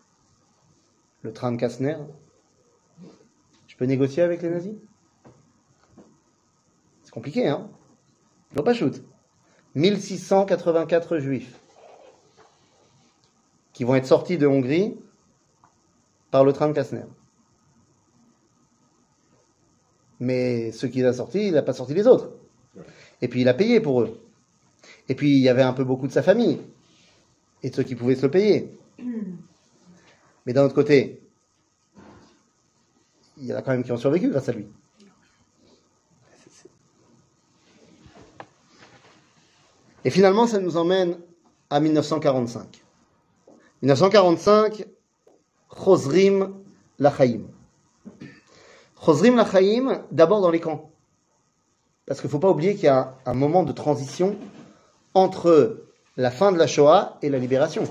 le 1.22 1.34
train 1.34 1.52
de 1.52 1.58
Kastner. 1.58 1.98
Je 3.68 3.76
peux 3.76 3.86
négocier 3.86 4.24
avec 4.24 4.42
les 4.42 4.50
nazis? 4.50 4.76
C'est 7.04 7.12
compliqué, 7.12 7.48
hein? 7.48 7.70
Ils 8.56 8.64
pas 8.64 8.74
shoot. 8.74 9.04
1684 9.76 11.20
juifs 11.20 11.60
qui 13.74 13.84
vont 13.84 13.96
être 13.96 14.08
sortis 14.08 14.38
de 14.38 14.48
Hongrie 14.48 14.98
par 16.32 16.44
le 16.44 16.54
train 16.54 16.68
de 16.68 16.74
Kastner. 16.74 17.06
Mais 20.20 20.72
ce 20.72 20.88
qu'il 20.88 21.06
a 21.06 21.14
sorti, 21.14 21.48
il 21.48 21.54
n'a 21.54 21.62
pas 21.62 21.74
sorti 21.74 21.94
les 21.94 22.08
autres. 22.08 22.32
Et 23.22 23.28
puis 23.28 23.42
il 23.42 23.48
a 23.48 23.54
payé 23.54 23.80
pour 23.80 24.02
eux. 24.02 24.20
Et 25.10 25.16
puis 25.16 25.32
il 25.32 25.42
y 25.42 25.50
avait 25.50 25.62
un 25.62 25.74
peu 25.74 25.84
beaucoup 25.84 26.08
de 26.08 26.12
sa 26.12 26.24
famille 26.24 26.60
et 27.64 27.70
de 27.70 27.76
ceux 27.76 27.84
qui 27.84 27.96
pouvaient 27.96 28.16
se 28.16 28.24
le 28.24 28.32
payer. 28.32 28.78
Mais 30.46 30.54
d'un 30.54 30.66
autre 30.66 30.76
côté, 30.76 31.22
il 33.38 33.46
y 33.46 33.54
en 33.54 33.58
a 33.58 33.62
quand 33.62 33.72
même 33.72 33.84
qui 33.84 33.92
ont 33.92 33.98
survécu 33.98 34.30
grâce 34.30 34.50
à 34.50 34.54
lui. 34.54 34.68
Et 40.06 40.10
finalement, 40.10 40.48
ça 40.48 40.60
nous 40.60 40.78
emmène 40.78 41.18
à 41.70 41.80
1945. 41.80 42.82
1945, 43.82 44.86
Chosrim 45.70 46.54
Lachaim. 47.00 47.42
Chosrim 48.96 49.36
Lachaim, 49.36 50.04
d'abord 50.12 50.42
dans 50.42 50.52
les 50.52 50.60
camps. 50.60 50.90
Parce 52.06 52.22
qu'il 52.22 52.28
ne 52.28 52.32
faut 52.32 52.40
pas 52.40 52.50
oublier 52.50 52.76
qu'il 52.76 52.86
y 52.86 52.88
a 52.88 53.16
un 53.26 53.34
moment 53.34 53.64
de 53.64 53.72
transition 53.72 54.36
entre 55.14 55.84
la 56.16 56.32
fin 56.32 56.52
de 56.52 56.58
la 56.58 56.68
Shoah 56.68 57.18
et 57.22 57.30
la 57.30 57.38
libération. 57.38 57.84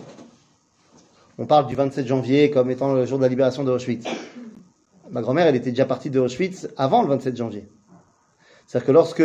On 1.38 1.46
parle 1.46 1.66
du 1.66 1.74
27 1.74 2.06
janvier 2.06 2.50
comme 2.50 2.70
étant 2.70 2.94
le 2.94 3.04
jour 3.04 3.18
de 3.18 3.22
la 3.22 3.28
libération 3.28 3.62
de 3.62 3.70
Auschwitz. 3.70 4.06
Ma 5.10 5.20
grand-mère, 5.20 5.46
elle 5.46 5.56
était 5.56 5.70
déjà 5.70 5.84
partie 5.84 6.10
de 6.10 6.18
Auschwitz 6.18 6.68
avant 6.76 7.02
le 7.02 7.08
27 7.08 7.36
janvier. 7.36 7.68
C'est-à-dire 8.66 8.86
que 8.86 8.92
lorsque 8.92 9.22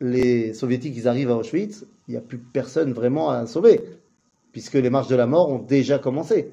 les 0.00 0.52
soviétiques 0.52 0.94
ils 0.96 1.08
arrivent 1.08 1.30
à 1.30 1.36
Auschwitz, 1.36 1.86
il 2.06 2.12
n'y 2.12 2.16
a 2.16 2.20
plus 2.20 2.38
personne 2.38 2.92
vraiment 2.92 3.30
à 3.30 3.46
sauver, 3.46 3.80
puisque 4.52 4.74
les 4.74 4.90
marches 4.90 5.08
de 5.08 5.16
la 5.16 5.26
mort 5.26 5.48
ont 5.48 5.58
déjà 5.58 5.98
commencé. 5.98 6.52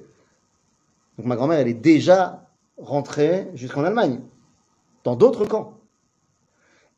Donc 1.20 1.26
ma 1.26 1.36
grand-mère, 1.36 1.60
elle 1.60 1.68
est 1.68 1.74
déjà 1.74 2.48
rentrée 2.78 3.50
jusqu'en 3.54 3.84
Allemagne, 3.84 4.22
dans 5.04 5.18
d'autres 5.18 5.46
camps. 5.46 5.74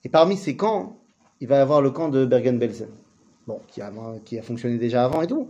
Et 0.03 0.09
parmi 0.09 0.37
ces 0.37 0.55
camps, 0.55 0.99
il 1.39 1.47
va 1.47 1.57
y 1.57 1.59
avoir 1.59 1.81
le 1.81 1.89
camp 1.89 2.07
de 2.09 2.23
Bergen-Belsen, 2.23 2.89
qui 3.67 3.81
a, 3.81 4.43
fonctionné 4.43 4.77
déjà 4.77 5.03
avant 5.03 5.23
et 5.23 5.27
tout. 5.27 5.49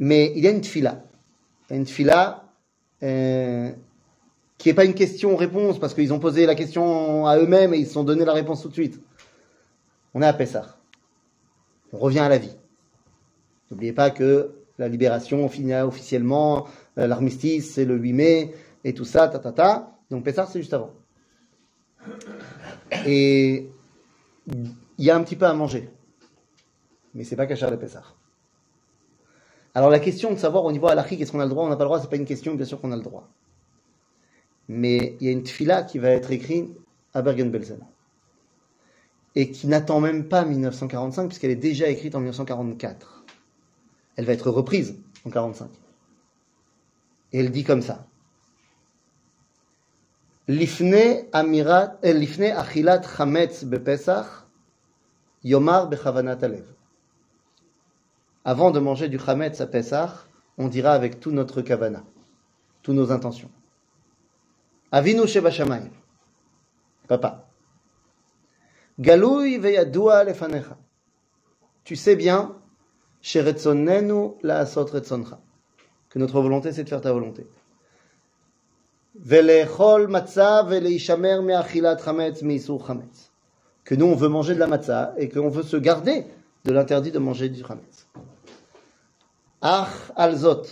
Mais 0.00 0.32
il 0.34 0.42
y 0.42 0.48
a 0.48 0.50
une 0.50 0.62
tfila. 0.62 1.00
Une 1.70 1.84
tfila 1.84 2.42
euh, 3.04 3.70
qui 4.56 4.68
n'est 4.68 4.74
pas 4.74 4.84
une 4.84 4.94
question-réponse, 4.94 5.78
parce 5.78 5.94
qu'ils 5.94 6.12
ont 6.12 6.18
posé 6.18 6.44
la 6.44 6.56
question 6.56 7.24
à 7.24 7.38
eux-mêmes 7.38 7.72
et 7.72 7.78
ils 7.78 7.86
se 7.86 7.92
sont 7.92 8.02
donné 8.02 8.24
la 8.24 8.32
réponse 8.32 8.62
tout 8.62 8.68
de 8.68 8.74
suite. 8.74 9.00
On 10.12 10.22
est 10.22 10.26
à 10.26 10.32
Pessah. 10.32 10.76
On 11.92 11.98
revient 11.98 12.18
à 12.18 12.28
la 12.28 12.38
vie. 12.38 12.56
N'oubliez 13.70 13.92
pas 13.92 14.10
que 14.10 14.56
la 14.78 14.88
libération 14.88 15.48
finit 15.48 15.74
officiellement, 15.74 16.66
l'armistice 17.06 17.74
c'est 17.74 17.84
le 17.84 17.96
8 17.96 18.12
mai, 18.12 18.54
et 18.84 18.94
tout 18.94 19.04
ça, 19.04 19.28
ta 19.28 19.38
ta 19.38 19.52
ta. 19.52 19.98
Donc 20.10 20.24
Pessah 20.24 20.46
c'est 20.46 20.60
juste 20.60 20.74
avant. 20.74 20.94
Et 23.06 23.70
il 24.46 25.04
y 25.04 25.10
a 25.10 25.16
un 25.16 25.22
petit 25.22 25.36
peu 25.36 25.46
à 25.46 25.54
manger. 25.54 25.90
Mais 27.14 27.24
c'est 27.24 27.36
pas 27.36 27.46
cachère 27.46 27.70
de 27.70 27.76
Pessah. 27.76 28.04
Alors 29.74 29.90
la 29.90 30.00
question 30.00 30.32
de 30.32 30.38
savoir 30.38 30.64
au 30.64 30.72
niveau 30.72 30.88
halachique 30.88 31.20
est-ce 31.20 31.32
qu'on 31.32 31.40
a 31.40 31.44
le 31.44 31.50
droit 31.50 31.64
on 31.64 31.68
n'a 31.68 31.76
pas 31.76 31.84
le 31.84 31.88
droit, 31.88 32.00
c'est 32.00 32.10
pas 32.10 32.16
une 32.16 32.24
question, 32.24 32.54
bien 32.54 32.64
sûr 32.64 32.80
qu'on 32.80 32.92
a 32.92 32.96
le 32.96 33.02
droit. 33.02 33.28
Mais 34.68 35.16
il 35.20 35.26
y 35.26 35.28
a 35.28 35.32
une 35.32 35.42
tfila 35.42 35.82
qui 35.82 35.98
va 35.98 36.10
être 36.10 36.30
écrite 36.30 36.70
à 37.14 37.22
Bergen-Belsen. 37.22 37.80
Et 39.34 39.50
qui 39.50 39.66
n'attend 39.66 40.00
même 40.00 40.28
pas 40.28 40.44
1945 40.44 41.28
puisqu'elle 41.28 41.50
est 41.50 41.56
déjà 41.56 41.88
écrite 41.88 42.14
en 42.14 42.18
1944. 42.18 43.24
Elle 44.16 44.24
va 44.24 44.32
être 44.32 44.50
reprise 44.50 44.90
en 45.24 45.30
1945. 45.30 45.70
Et 47.32 47.40
elle 47.40 47.50
dit 47.50 47.64
comme 47.64 47.82
ça. 47.82 48.06
Lifne 50.46 51.26
amirat, 51.32 51.98
lifne 52.02 52.44
achilat 52.44 53.02
chametz 53.02 53.64
bepesach, 53.64 54.46
yomar 55.44 55.88
bechavanat 55.88 56.38
alev. 56.42 56.64
Avant 58.44 58.70
de 58.70 58.80
manger 58.80 59.08
du 59.08 59.18
chametz 59.18 59.60
à 59.60 59.66
Pesach, 59.66 60.10
on 60.56 60.68
dira 60.68 60.92
avec 60.92 61.20
tout 61.20 61.30
notre 61.30 61.60
kavana, 61.60 62.02
toutes 62.82 62.94
nos 62.94 63.12
intentions. 63.12 63.50
Avinu 64.90 65.26
sheba. 65.26 65.50
Papa. 67.06 67.46
Galoui 68.98 69.58
veyadua 69.58 70.24
lefanecha. 70.24 70.78
Tu 71.84 71.94
sais 71.94 72.16
bien, 72.16 72.56
sheretzonenu 73.20 74.32
la 74.42 74.60
asot 74.60 74.86
retzoncha 74.86 75.40
que 76.10 76.18
notre 76.18 76.40
volonté, 76.40 76.72
c'est 76.72 76.84
de 76.84 76.88
faire 76.88 77.00
ta 77.00 77.12
volonté. 77.12 77.46
Que 83.84 83.94
nous, 83.94 84.06
on 84.06 84.14
veut 84.14 84.28
manger 84.28 84.54
de 84.54 84.60
la 84.60 84.66
matzah 84.66 85.14
et 85.18 85.28
qu'on 85.28 85.48
veut 85.48 85.62
se 85.62 85.76
garder 85.76 86.24
de 86.64 86.72
l'interdit 86.72 87.10
de 87.10 87.18
manger 87.18 87.48
du 87.48 87.62
chametz. 87.64 88.06
Ach 89.60 90.12
alzot, 90.14 90.62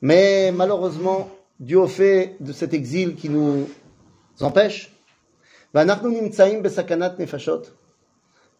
Mais 0.00 0.52
malheureusement, 0.52 1.30
dû 1.60 1.76
au 1.76 1.86
fait 1.86 2.36
de 2.40 2.52
cet 2.52 2.74
exil 2.74 3.14
qui 3.14 3.28
nous 3.28 3.68
empêche, 4.40 4.92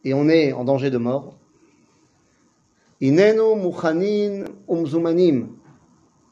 et 0.04 0.14
on 0.14 0.28
est 0.28 0.52
en 0.52 0.64
danger 0.64 0.90
de 0.90 0.98
mort. 0.98 1.34
Inenu 3.02 3.56
Mouchanin 3.56 4.44
Umzumanim. 4.68 5.58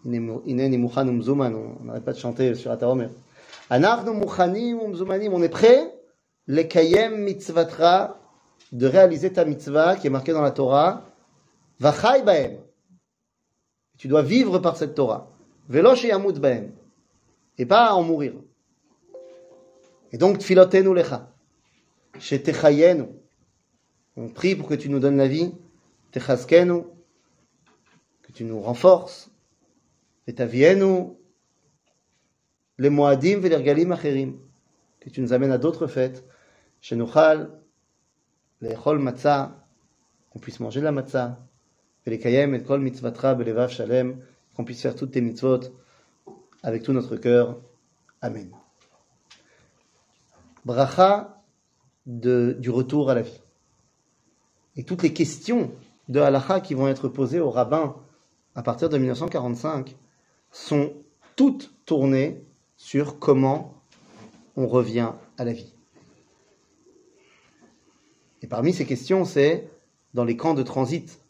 Ineni 0.05 0.79
Mouchan 0.79 1.09
Umzuman. 1.09 1.53
On 1.53 1.85
n'arrête 1.85 2.05
pas 2.05 2.12
de 2.12 2.18
chanter 2.18 2.55
sur 2.55 2.71
Ataomer. 2.71 3.09
Anarnu 3.71 4.12
Mouchanim 4.12 4.79
Umzumanim. 4.79 5.33
On 5.35 5.43
est 5.43 5.49
prêt? 5.49 5.93
Le 6.47 6.62
Kayem 6.62 7.25
Mitzvatra 7.25 8.21
de 8.71 8.87
réaliser 8.87 9.33
ta 9.33 9.45
mitzvah 9.45 9.97
qui 9.97 10.07
est 10.07 10.11
marquée 10.11 10.33
dans 10.33 10.43
la 10.43 10.53
Torah. 10.53 11.07
Vachai 11.81 12.23
Baem. 12.23 12.59
Tu 13.99 14.07
dois 14.07 14.23
vivre 14.23 14.61
par 14.61 14.77
cette 14.77 14.95
Torah. 14.95 15.29
Velosh 15.68 16.05
Yamut 16.05 16.35
Baem. 16.39 16.71
Et 17.59 17.66
pas 17.66 17.95
en 17.95 18.05
mourir. 18.05 18.35
Et 20.12 20.18
donc, 20.18 20.39
Tfilotenu 20.39 20.95
Lecha. 20.95 21.33
Shetechayenu. 22.21 23.07
On 24.16 24.29
prie 24.29 24.55
pour 24.55 24.68
que 24.68 24.75
tu 24.75 24.89
nous 24.89 25.01
donnes 25.01 25.16
la 25.16 25.27
vie. 25.27 25.53
Techaskenu. 26.11 26.85
Que 28.23 28.33
tu 28.33 28.45
nous 28.45 28.61
renforces. 28.61 29.31
Etavienu. 30.27 31.17
Les 32.79 32.91
moadim 32.91 33.41
velergalim 33.41 33.93
acherim. 33.93 34.39
Que 35.01 35.11
tu 35.11 35.21
nous 35.21 35.33
amènes 35.33 35.53
à 35.53 35.59
d'autres 35.59 35.87
fêtes. 35.87 36.25
Shenuchal. 36.81 37.51
Lechol 38.61 38.99
matzah. 38.99 39.67
Qu'on 40.31 40.39
puisse 40.39 40.61
manger 40.61 40.81
de 40.81 40.85
la 40.85 40.93
matzah. 40.93 41.39
Velekayem 42.07 42.55
et 42.55 42.63
kol 42.63 42.81
mitzvatra 42.81 43.35
belevav 43.35 43.71
shalem. 43.71 44.23
Qu'on 44.55 44.65
puisse 44.65 44.83
faire 44.83 44.95
toutes 44.95 45.13
tes 45.13 45.21
mitzvot 45.21 45.61
avec 46.63 46.83
tout 46.83 46.93
notre 46.93 47.17
cœur. 47.17 47.61
Amen. 48.21 48.51
Bracha 50.65 51.43
de, 52.07 52.57
du 52.59 52.71
retour 52.71 53.11
à 53.11 53.15
la 53.15 53.23
vie. 53.23 53.41
Et 54.77 54.85
toutes 54.85 55.03
les 55.03 55.13
questions 55.13 55.73
de 56.11 56.19
halacha 56.19 56.61
qui 56.61 56.75
vont 56.75 56.89
être 56.89 57.09
posées 57.09 57.41
au 57.41 57.51
rabbin 57.51 57.97
à 58.57 58.63
partir 58.63 58.89
de 58.89 58.99
1945 58.99 59.97
sont 60.51 60.93
toutes 61.37 61.73
tournées 61.87 62.45
sur 62.77 63.21
comment 63.21 63.81
on 64.57 64.67
revient 64.67 65.13
à 65.39 65.45
la 65.45 65.53
vie. 65.53 65.73
Et 68.43 68.49
parmi 68.49 68.73
ces 68.73 68.87
questions, 68.87 69.25
c'est 69.25 69.71
dans 70.13 70.25
les 70.25 70.37
camps 70.37 70.55
de 70.55 70.65
transit 70.65 71.21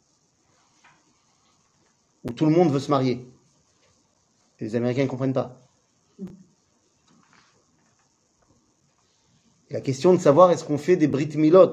où 2.24 2.32
tout 2.32 2.46
le 2.46 2.52
monde 2.52 2.72
veut 2.72 2.80
se 2.80 2.90
marier. 2.90 3.26
Les 4.60 4.76
Américains 4.76 5.04
ne 5.04 5.08
comprennent 5.08 5.34
pas. 5.34 5.60
La 9.68 9.82
question 9.82 10.14
de 10.14 10.18
savoir 10.18 10.50
est-ce 10.50 10.64
qu'on 10.64 10.78
fait 10.78 10.96
des 10.96 11.06
Brit 11.06 11.36
Milot 11.36 11.72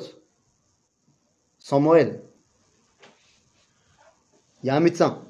sans 1.58 1.80
Moël? 1.80 2.22
Il 4.64 4.68
y 4.68 4.70
a 4.70 4.76
un 4.76 4.80
médecin. 4.80 5.22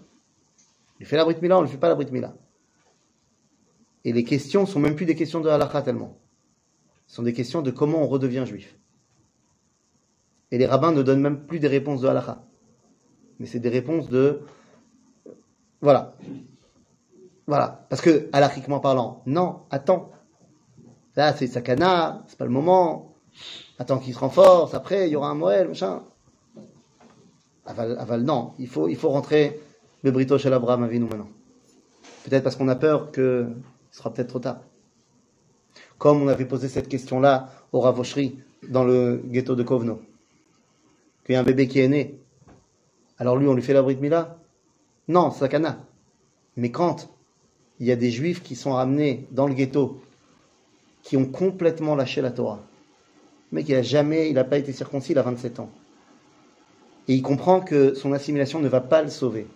Il 1.00 1.06
fait 1.06 1.18
la 1.18 1.26
Brit 1.26 1.38
Mila, 1.42 1.60
on 1.60 1.62
ne 1.62 1.68
fait 1.68 1.78
pas 1.78 1.90
la 1.90 1.96
Brit 1.96 2.12
Mila. 2.12 2.34
Et 4.04 4.14
les 4.14 4.24
questions 4.24 4.66
sont 4.66 4.80
même 4.80 4.96
plus 4.96 5.06
des 5.06 5.16
questions 5.16 5.42
de 5.42 5.50
halakha 5.50 5.82
tellement. 5.82 6.18
Ce 7.08 7.16
sont 7.16 7.24
des 7.24 7.34
questions 7.34 7.62
de 7.62 7.72
comment 7.72 8.02
on 8.04 8.08
redevient 8.08 8.46
juif. 8.46 8.78
Et 10.52 10.58
les 10.58 10.66
rabbins 10.66 10.92
ne 10.92 11.04
donnent 11.04 11.22
même 11.22 11.46
plus 11.46 11.60
des 11.60 11.68
réponses 11.68 12.02
de 12.02 12.08
halakha. 12.08 12.44
Mais 13.40 13.46
c'est 13.46 13.60
des 13.60 13.70
réponses 13.70 14.10
de. 14.10 14.42
Voilà. 15.82 16.16
Voilà. 17.46 17.86
Parce 17.90 18.02
que, 18.02 18.30
halachiquement 18.34 18.80
parlant, 18.80 19.22
non, 19.26 19.62
attends. 19.70 20.12
Là, 21.16 21.34
c'est 21.34 21.48
sakana, 21.48 22.24
c'est 22.28 22.38
pas 22.38 22.46
le 22.46 22.52
moment. 22.52 23.14
Attends 23.80 24.00
qu'il 24.00 24.14
se 24.14 24.20
renforce, 24.20 24.74
après, 24.74 25.08
il 25.08 25.12
y 25.12 25.16
aura 25.16 25.30
un 25.30 25.36
Moël, 25.36 25.68
machin. 25.68 26.04
Aval, 27.68 27.98
aval 28.00 28.22
non, 28.24 28.54
il 28.60 28.68
faut, 28.68 29.10
rentrer 29.10 29.60
le 30.02 30.12
brito 30.12 30.38
chez 30.38 30.50
l'Abraham 30.50 30.84
Avinu 30.84 31.06
maintenant. 31.06 31.30
Peut-être 32.24 32.44
parce 32.44 32.56
qu'on 32.56 32.70
a 32.70 32.76
peur 32.76 33.12
que 33.12 33.48
ce 33.92 33.98
sera 33.98 34.14
peut-être 34.14 34.30
trop 34.30 34.40
tard. 34.40 34.62
Comme 35.98 36.22
on 36.22 36.30
avait 36.30 36.46
posé 36.46 36.70
cette 36.70 36.88
question-là 36.88 37.50
au 37.74 37.82
Ravocherie 37.82 38.40
dans 38.70 38.86
le 38.86 39.22
ghetto 39.26 39.56
de 39.56 39.64
Kovno. 39.64 40.02
Qu'il 41.26 41.34
y 41.34 41.36
a 41.36 41.42
un 41.42 41.44
bébé 41.44 41.68
qui 41.68 41.80
est 41.80 41.90
né. 41.90 42.18
Alors 43.18 43.36
lui, 43.36 43.48
on 43.48 43.54
lui 43.54 43.62
fait 43.62 43.74
la 43.74 43.82
Brit 43.82 43.98
Mila 43.98 44.38
Non, 45.10 45.32
sakana. 45.32 45.80
Mais 46.56 46.72
quand 46.72 47.10
il 47.80 47.88
y 47.88 47.92
a 47.92 47.98
des 47.98 48.12
juifs 48.12 48.42
qui 48.42 48.56
sont 48.56 48.74
ramenés 48.74 49.28
dans 49.32 49.48
le 49.48 49.54
ghetto, 49.54 50.02
qui 51.04 51.18
ont 51.18 51.26
complètement 51.26 51.96
lâché 51.96 52.22
la 52.22 52.32
Torah, 52.32 52.62
mais 53.52 53.64
qui 53.64 53.76
a 53.76 53.82
jamais, 53.82 54.30
il 54.30 54.36
n'a 54.36 54.44
pas 54.44 54.58
été 54.58 54.72
circoncis, 54.72 55.12
il 55.12 55.18
a 55.18 55.22
27 55.22 55.60
ans. 55.60 55.70
Et 57.08 57.16
il 57.16 57.22
comprend 57.22 57.62
que 57.62 57.94
son 57.94 58.14
assimilation 58.14 58.60
ne 58.60 58.68
va 58.68 58.82
pas 58.82 59.02
le 59.02 59.10
sauver. 59.10 59.48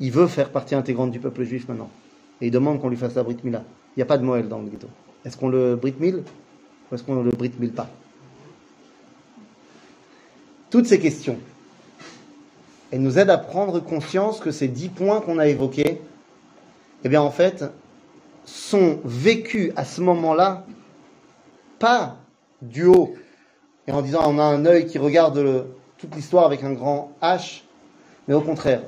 Il 0.00 0.10
veut 0.10 0.26
faire 0.26 0.50
partie 0.50 0.74
intégrante 0.74 1.10
du 1.10 1.20
peuple 1.20 1.44
juif 1.44 1.68
maintenant. 1.68 1.90
Et 2.40 2.46
il 2.46 2.50
demande 2.50 2.80
qu'on 2.80 2.88
lui 2.88 2.96
fasse 2.96 3.14
la 3.14 3.22
Brit 3.22 3.36
Mila. 3.44 3.62
Il 3.96 4.00
n'y 4.00 4.02
a 4.02 4.06
pas 4.06 4.18
de 4.18 4.24
Moël 4.24 4.48
dans 4.48 4.58
le 4.58 4.68
ghetto. 4.68 4.88
Est-ce 5.24 5.36
qu'on 5.36 5.48
le 5.48 5.76
Brit 5.76 5.94
Mil 6.00 6.22
ou 6.90 6.94
est-ce 6.94 7.02
qu'on 7.04 7.22
le 7.22 7.30
Brit 7.30 7.52
Mil 7.58 7.72
pas? 7.72 7.88
Toutes 10.70 10.86
ces 10.86 10.98
questions, 10.98 11.38
elles 12.90 13.00
nous 13.00 13.18
aident 13.18 13.30
à 13.30 13.38
prendre 13.38 13.80
conscience 13.80 14.40
que 14.40 14.50
ces 14.50 14.68
dix 14.68 14.88
points 14.88 15.20
qu'on 15.20 15.38
a 15.38 15.46
évoqués, 15.46 16.00
eh 17.04 17.08
bien 17.08 17.22
en 17.22 17.30
fait, 17.30 17.64
sont 18.44 18.98
vécus 19.04 19.72
à 19.76 19.84
ce 19.84 20.00
moment-là, 20.00 20.66
pas 21.78 22.16
du 22.60 22.86
haut, 22.86 23.14
et 23.86 23.92
en 23.92 24.02
disant 24.02 24.22
on 24.26 24.38
a 24.38 24.42
un 24.44 24.64
œil 24.66 24.86
qui 24.86 24.98
regarde 24.98 25.66
toute 25.98 26.14
l'histoire 26.14 26.46
avec 26.46 26.62
un 26.64 26.72
grand 26.72 27.12
H, 27.22 27.62
mais 28.28 28.34
au 28.34 28.40
contraire, 28.40 28.82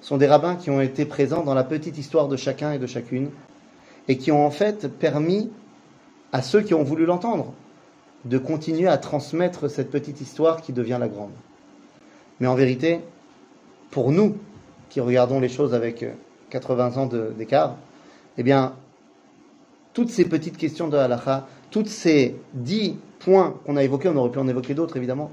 ce 0.00 0.08
sont 0.08 0.16
des 0.16 0.26
rabbins 0.26 0.56
qui 0.56 0.70
ont 0.70 0.80
été 0.80 1.04
présents 1.04 1.42
dans 1.42 1.54
la 1.54 1.64
petite 1.64 1.98
histoire 1.98 2.28
de 2.28 2.36
chacun 2.36 2.72
et 2.72 2.78
de 2.78 2.86
chacune, 2.86 3.30
et 4.08 4.18
qui 4.18 4.30
ont 4.30 4.46
en 4.46 4.50
fait 4.50 4.86
permis 4.88 5.50
à 6.32 6.42
ceux 6.42 6.60
qui 6.62 6.74
ont 6.74 6.84
voulu 6.84 7.06
l'entendre 7.06 7.52
de 8.24 8.38
continuer 8.38 8.88
à 8.88 8.98
transmettre 8.98 9.68
cette 9.70 9.90
petite 9.90 10.20
histoire 10.20 10.60
qui 10.62 10.72
devient 10.72 10.98
la 11.00 11.08
grande. 11.08 11.30
Mais 12.40 12.46
en 12.46 12.54
vérité, 12.54 13.00
pour 13.90 14.12
nous 14.12 14.36
qui 14.90 15.00
regardons 15.00 15.40
les 15.40 15.48
choses 15.48 15.74
avec 15.74 16.02
euh, 16.02 16.12
80 16.50 16.96
ans 16.96 17.06
de- 17.06 17.32
d'écart, 17.36 17.76
eh 18.38 18.42
bien, 18.42 18.74
toutes 19.96 20.10
ces 20.10 20.26
petites 20.26 20.58
questions 20.58 20.88
de 20.88 20.96
halakha, 20.98 21.46
toutes 21.70 21.88
ces 21.88 22.36
dix 22.52 22.96
points 23.18 23.58
qu'on 23.64 23.78
a 23.78 23.82
évoqués, 23.82 24.10
on 24.10 24.16
aurait 24.16 24.30
pu 24.30 24.38
en 24.38 24.46
évoquer 24.46 24.74
d'autres 24.74 24.98
évidemment, 24.98 25.30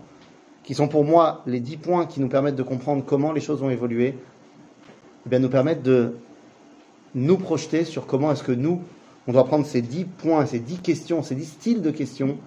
qui 0.64 0.74
sont 0.74 0.88
pour 0.88 1.04
moi 1.04 1.42
les 1.46 1.60
dix 1.60 1.76
points 1.76 2.06
qui 2.06 2.22
nous 2.22 2.30
permettent 2.30 2.56
de 2.56 2.64
comprendre 2.64 3.04
comment 3.06 3.34
les 3.34 3.42
choses 3.42 3.62
ont 3.62 3.70
évolué, 3.70 4.16
eh 5.30 5.40
nous 5.40 5.50
permettent 5.50 5.84
de 5.84 6.16
nous 7.14 7.36
projeter 7.36 7.84
sur 7.84 8.06
comment 8.08 8.32
est-ce 8.32 8.42
que 8.42 8.54
nous, 8.54 8.80
on 9.28 9.34
doit 9.34 9.44
prendre 9.44 9.66
ces 9.66 9.82
dix 9.82 10.06
points, 10.06 10.46
ces 10.46 10.60
dix 10.60 10.78
questions, 10.78 11.24
ces 11.24 11.36
dix 11.36 11.50
styles 11.50 11.82
de 11.82 11.92
questions, 11.92 12.38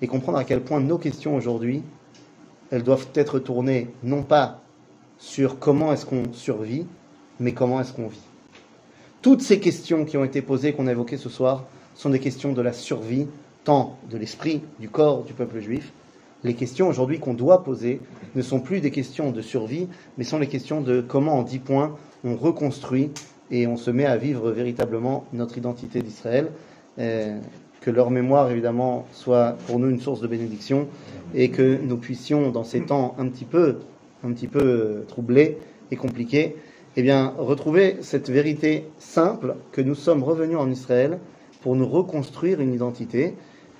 et 0.00 0.06
comprendre 0.06 0.38
à 0.38 0.44
quel 0.44 0.62
point 0.62 0.80
nos 0.80 0.96
questions 0.96 1.36
aujourd'hui, 1.36 1.82
elles 2.70 2.82
doivent 2.82 3.08
être 3.14 3.38
tournées 3.38 3.88
non 4.02 4.22
pas 4.22 4.62
sur 5.18 5.58
comment 5.58 5.92
est-ce 5.92 6.06
qu'on 6.06 6.32
survit, 6.32 6.86
mais 7.40 7.52
comment 7.52 7.78
est-ce 7.78 7.92
qu'on 7.92 8.08
vit. 8.08 8.27
Toutes 9.20 9.42
ces 9.42 9.58
questions 9.58 10.04
qui 10.04 10.16
ont 10.16 10.24
été 10.24 10.42
posées, 10.42 10.72
qu'on 10.72 10.86
a 10.86 10.92
évoquées 10.92 11.16
ce 11.16 11.28
soir, 11.28 11.64
sont 11.96 12.10
des 12.10 12.20
questions 12.20 12.52
de 12.52 12.62
la 12.62 12.72
survie, 12.72 13.26
tant 13.64 13.98
de 14.08 14.16
l'esprit, 14.16 14.62
du 14.78 14.88
corps 14.88 15.24
du 15.24 15.32
peuple 15.32 15.58
juif. 15.58 15.92
Les 16.44 16.54
questions 16.54 16.86
aujourd'hui 16.86 17.18
qu'on 17.18 17.34
doit 17.34 17.64
poser 17.64 18.00
ne 18.36 18.42
sont 18.42 18.60
plus 18.60 18.80
des 18.80 18.92
questions 18.92 19.32
de 19.32 19.42
survie, 19.42 19.88
mais 20.16 20.24
sont 20.24 20.38
les 20.38 20.46
questions 20.46 20.80
de 20.80 21.00
comment 21.00 21.38
en 21.38 21.42
dix 21.42 21.58
points 21.58 21.96
on 22.22 22.36
reconstruit 22.36 23.10
et 23.50 23.66
on 23.66 23.76
se 23.76 23.90
met 23.90 24.06
à 24.06 24.16
vivre 24.16 24.52
véritablement 24.52 25.24
notre 25.32 25.58
identité 25.58 26.00
d'Israël. 26.00 26.52
Euh, 27.00 27.40
que 27.80 27.90
leur 27.90 28.10
mémoire, 28.10 28.50
évidemment, 28.50 29.06
soit 29.12 29.56
pour 29.66 29.78
nous 29.78 29.88
une 29.88 30.00
source 30.00 30.20
de 30.20 30.26
bénédiction 30.26 30.88
et 31.34 31.50
que 31.50 31.78
nous 31.80 31.96
puissions, 31.96 32.50
dans 32.50 32.64
ces 32.64 32.82
temps 32.82 33.14
un 33.18 33.28
petit 33.28 33.44
peu, 33.44 33.78
un 34.24 34.32
petit 34.32 34.48
peu 34.48 34.62
euh, 34.62 35.04
troublés 35.06 35.58
et 35.90 35.96
compliqués, 35.96 36.56
eh 36.98 37.02
bien, 37.02 37.32
retrouver 37.38 37.98
cette 38.00 38.28
vérité 38.28 38.84
simple 38.98 39.54
que 39.70 39.80
nous 39.80 39.94
sommes 39.94 40.24
revenus 40.24 40.56
en 40.56 40.68
Israël 40.68 41.20
pour 41.62 41.76
nous 41.76 41.86
reconstruire 41.86 42.60
une 42.60 42.74
identité. 42.74 43.34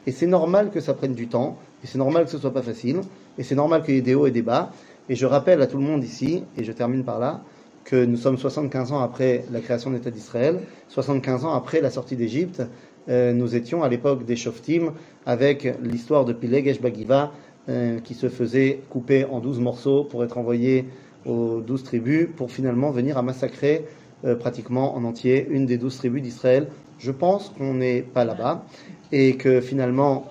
Et 0.07 0.13
c'est 0.13 0.29
normal 0.29 0.71
que 0.71 0.79
ça 0.79 0.95
prenne 0.95 1.15
du 1.15 1.27
temps, 1.27 1.59
et 1.83 1.89
c'est 1.89 1.99
normal 1.99 2.27
que 2.27 2.31
ce 2.31 2.39
soit 2.39 2.53
pas 2.53 2.63
facile, 2.63 3.01
et 3.37 3.43
c'est 3.43 3.57
normal 3.57 3.83
qu'il 3.83 3.97
y 3.97 3.99
ait 3.99 4.03
des 4.03 4.15
hauts 4.15 4.29
et 4.29 4.31
des 4.31 4.43
bas, 4.43 4.71
Et 5.09 5.17
je 5.17 5.27
rappelle 5.27 5.61
à 5.63 5.67
tout 5.67 5.79
le 5.79 5.83
monde 5.83 6.05
ici, 6.05 6.45
et 6.57 6.63
je 6.63 6.71
termine 6.71 7.03
par 7.03 7.19
là, 7.19 7.43
que 7.83 8.05
nous 8.05 8.17
sommes 8.17 8.39
75 8.39 8.93
ans 8.93 9.01
après 9.01 9.45
la 9.51 9.59
création 9.59 9.91
de 9.91 9.97
l'État 9.97 10.13
d'Israël, 10.13 10.61
75 10.89 11.45
ans 11.45 11.55
après 11.55 11.81
la 11.81 11.91
sortie 11.91 12.15
d'Égypte. 12.15 12.63
Euh, 13.09 13.33
nous 13.33 13.57
étions 13.57 13.83
à 13.83 13.89
l'époque 13.89 14.27
des 14.27 14.37
Shoftim 14.37 14.93
avec 15.27 15.67
l'histoire 15.83 16.25
de 16.25 16.33
Pilegesh 16.35 16.81
Bagiva 16.81 17.33
euh, 17.69 17.99
qui 17.99 18.15
se 18.15 18.29
faisait 18.29 18.81
couper 18.91 19.25
en 19.25 19.41
12 19.41 19.59
morceaux 19.59 20.05
pour 20.05 20.23
être 20.23 20.39
envoyé 20.39 20.85
aux 21.29 21.61
12 21.61 21.85
tribus 21.85 22.29
pour 22.37 22.51
finalement 22.51 22.91
venir 22.91 23.19
à 23.19 23.23
massacrer 23.23 23.85
euh, 24.25 24.35
pratiquement 24.35 24.97
en 24.97 25.05
entier 25.05 25.47
une 25.51 25.67
des 25.67 25.79
12 25.79 25.97
tribus 25.99 26.23
d'Israël. 26.23 26.69
Je 26.99 27.13
pense 27.13 27.51
qu'on 27.51 27.75
n'est 27.75 28.03
pas 28.03 28.25
là-bas 28.25 28.65
et 29.13 29.37
que 29.37 29.61
finalement 29.61 30.27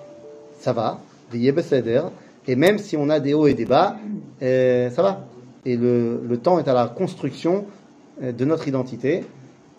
ça 0.58 0.72
va, 0.72 1.00
des 1.32 1.40
et 2.48 2.56
même 2.56 2.78
si 2.78 2.96
on 2.96 3.10
a 3.10 3.20
des 3.20 3.34
hauts 3.34 3.46
et 3.46 3.52
des 3.52 3.66
bas, 3.66 3.98
euh, 4.42 4.88
ça 4.90 5.02
va. 5.02 5.26
Et 5.66 5.76
le, 5.76 6.22
le 6.26 6.36
temps 6.38 6.58
est 6.58 6.66
à 6.66 6.72
la 6.72 6.88
construction 6.88 7.66
euh, 8.22 8.32
de 8.32 8.44
notre 8.46 8.66
identité. 8.66 9.24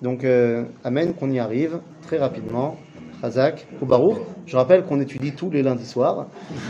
Donc, 0.03 0.23
euh, 0.23 0.63
Amen, 0.83 1.13
qu'on 1.13 1.31
y 1.31 1.39
arrive 1.39 1.79
très 2.03 2.19
rapidement. 2.19 2.77
Razak 3.21 3.67
ou 3.81 3.85
Baruch. 3.85 4.17
Je 4.45 4.55
rappelle 4.55 4.83
qu'on 4.83 4.99
étudie 5.01 5.33
tous 5.33 5.49
les 5.49 5.61
lundis 5.61 5.85
soirs 5.85 6.27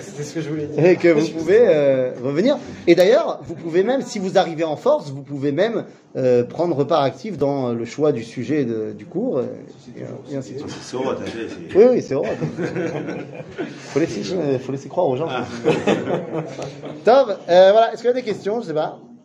C'était 0.00 0.22
ce 0.22 0.34
que 0.34 0.40
je 0.40 0.48
voulais 0.48 0.66
dire. 0.66 0.84
et 0.84 0.96
que 0.96 1.08
vous 1.08 1.28
pouvez 1.38 1.60
euh, 1.66 2.12
revenir. 2.22 2.56
Et 2.86 2.94
d'ailleurs, 2.94 3.40
vous 3.44 3.54
pouvez 3.54 3.82
même, 3.82 4.02
si 4.02 4.18
vous 4.18 4.38
arrivez 4.38 4.64
en 4.64 4.76
force, 4.76 5.10
vous 5.10 5.22
pouvez 5.22 5.52
même 5.52 5.84
euh, 6.16 6.44
prendre 6.44 6.84
part 6.84 7.02
actif 7.02 7.36
dans 7.36 7.72
le 7.74 7.84
choix 7.84 8.12
du 8.12 8.22
sujet 8.24 8.64
de- 8.64 8.92
du 8.96 9.04
cours 9.06 9.38
euh, 9.38 9.44
et, 9.96 10.32
et 10.32 10.36
ainsi 10.36 10.54
de 10.54 10.58
suite. 10.60 10.70
C'est 10.70 10.96
c'est- 10.96 11.76
Oui, 11.76 11.84
oui, 11.90 12.02
c'est 12.02 12.14
vrai. 12.14 12.36
faut 13.78 14.00
laisser, 14.00 14.22
faut 14.60 14.72
laisser 14.72 14.88
croire 14.88 15.06
aux 15.08 15.16
gens. 15.16 15.28
Top. 17.04 17.38
Euh, 17.48 17.70
voilà. 17.72 17.92
Est-ce 17.92 18.02
qu'il 18.02 18.08
y 18.08 18.12
a 18.12 18.14
des 18.14 18.22
questions? 18.22 18.60
Je 18.60 18.68
sais 18.68 18.74
pas. 18.74 18.98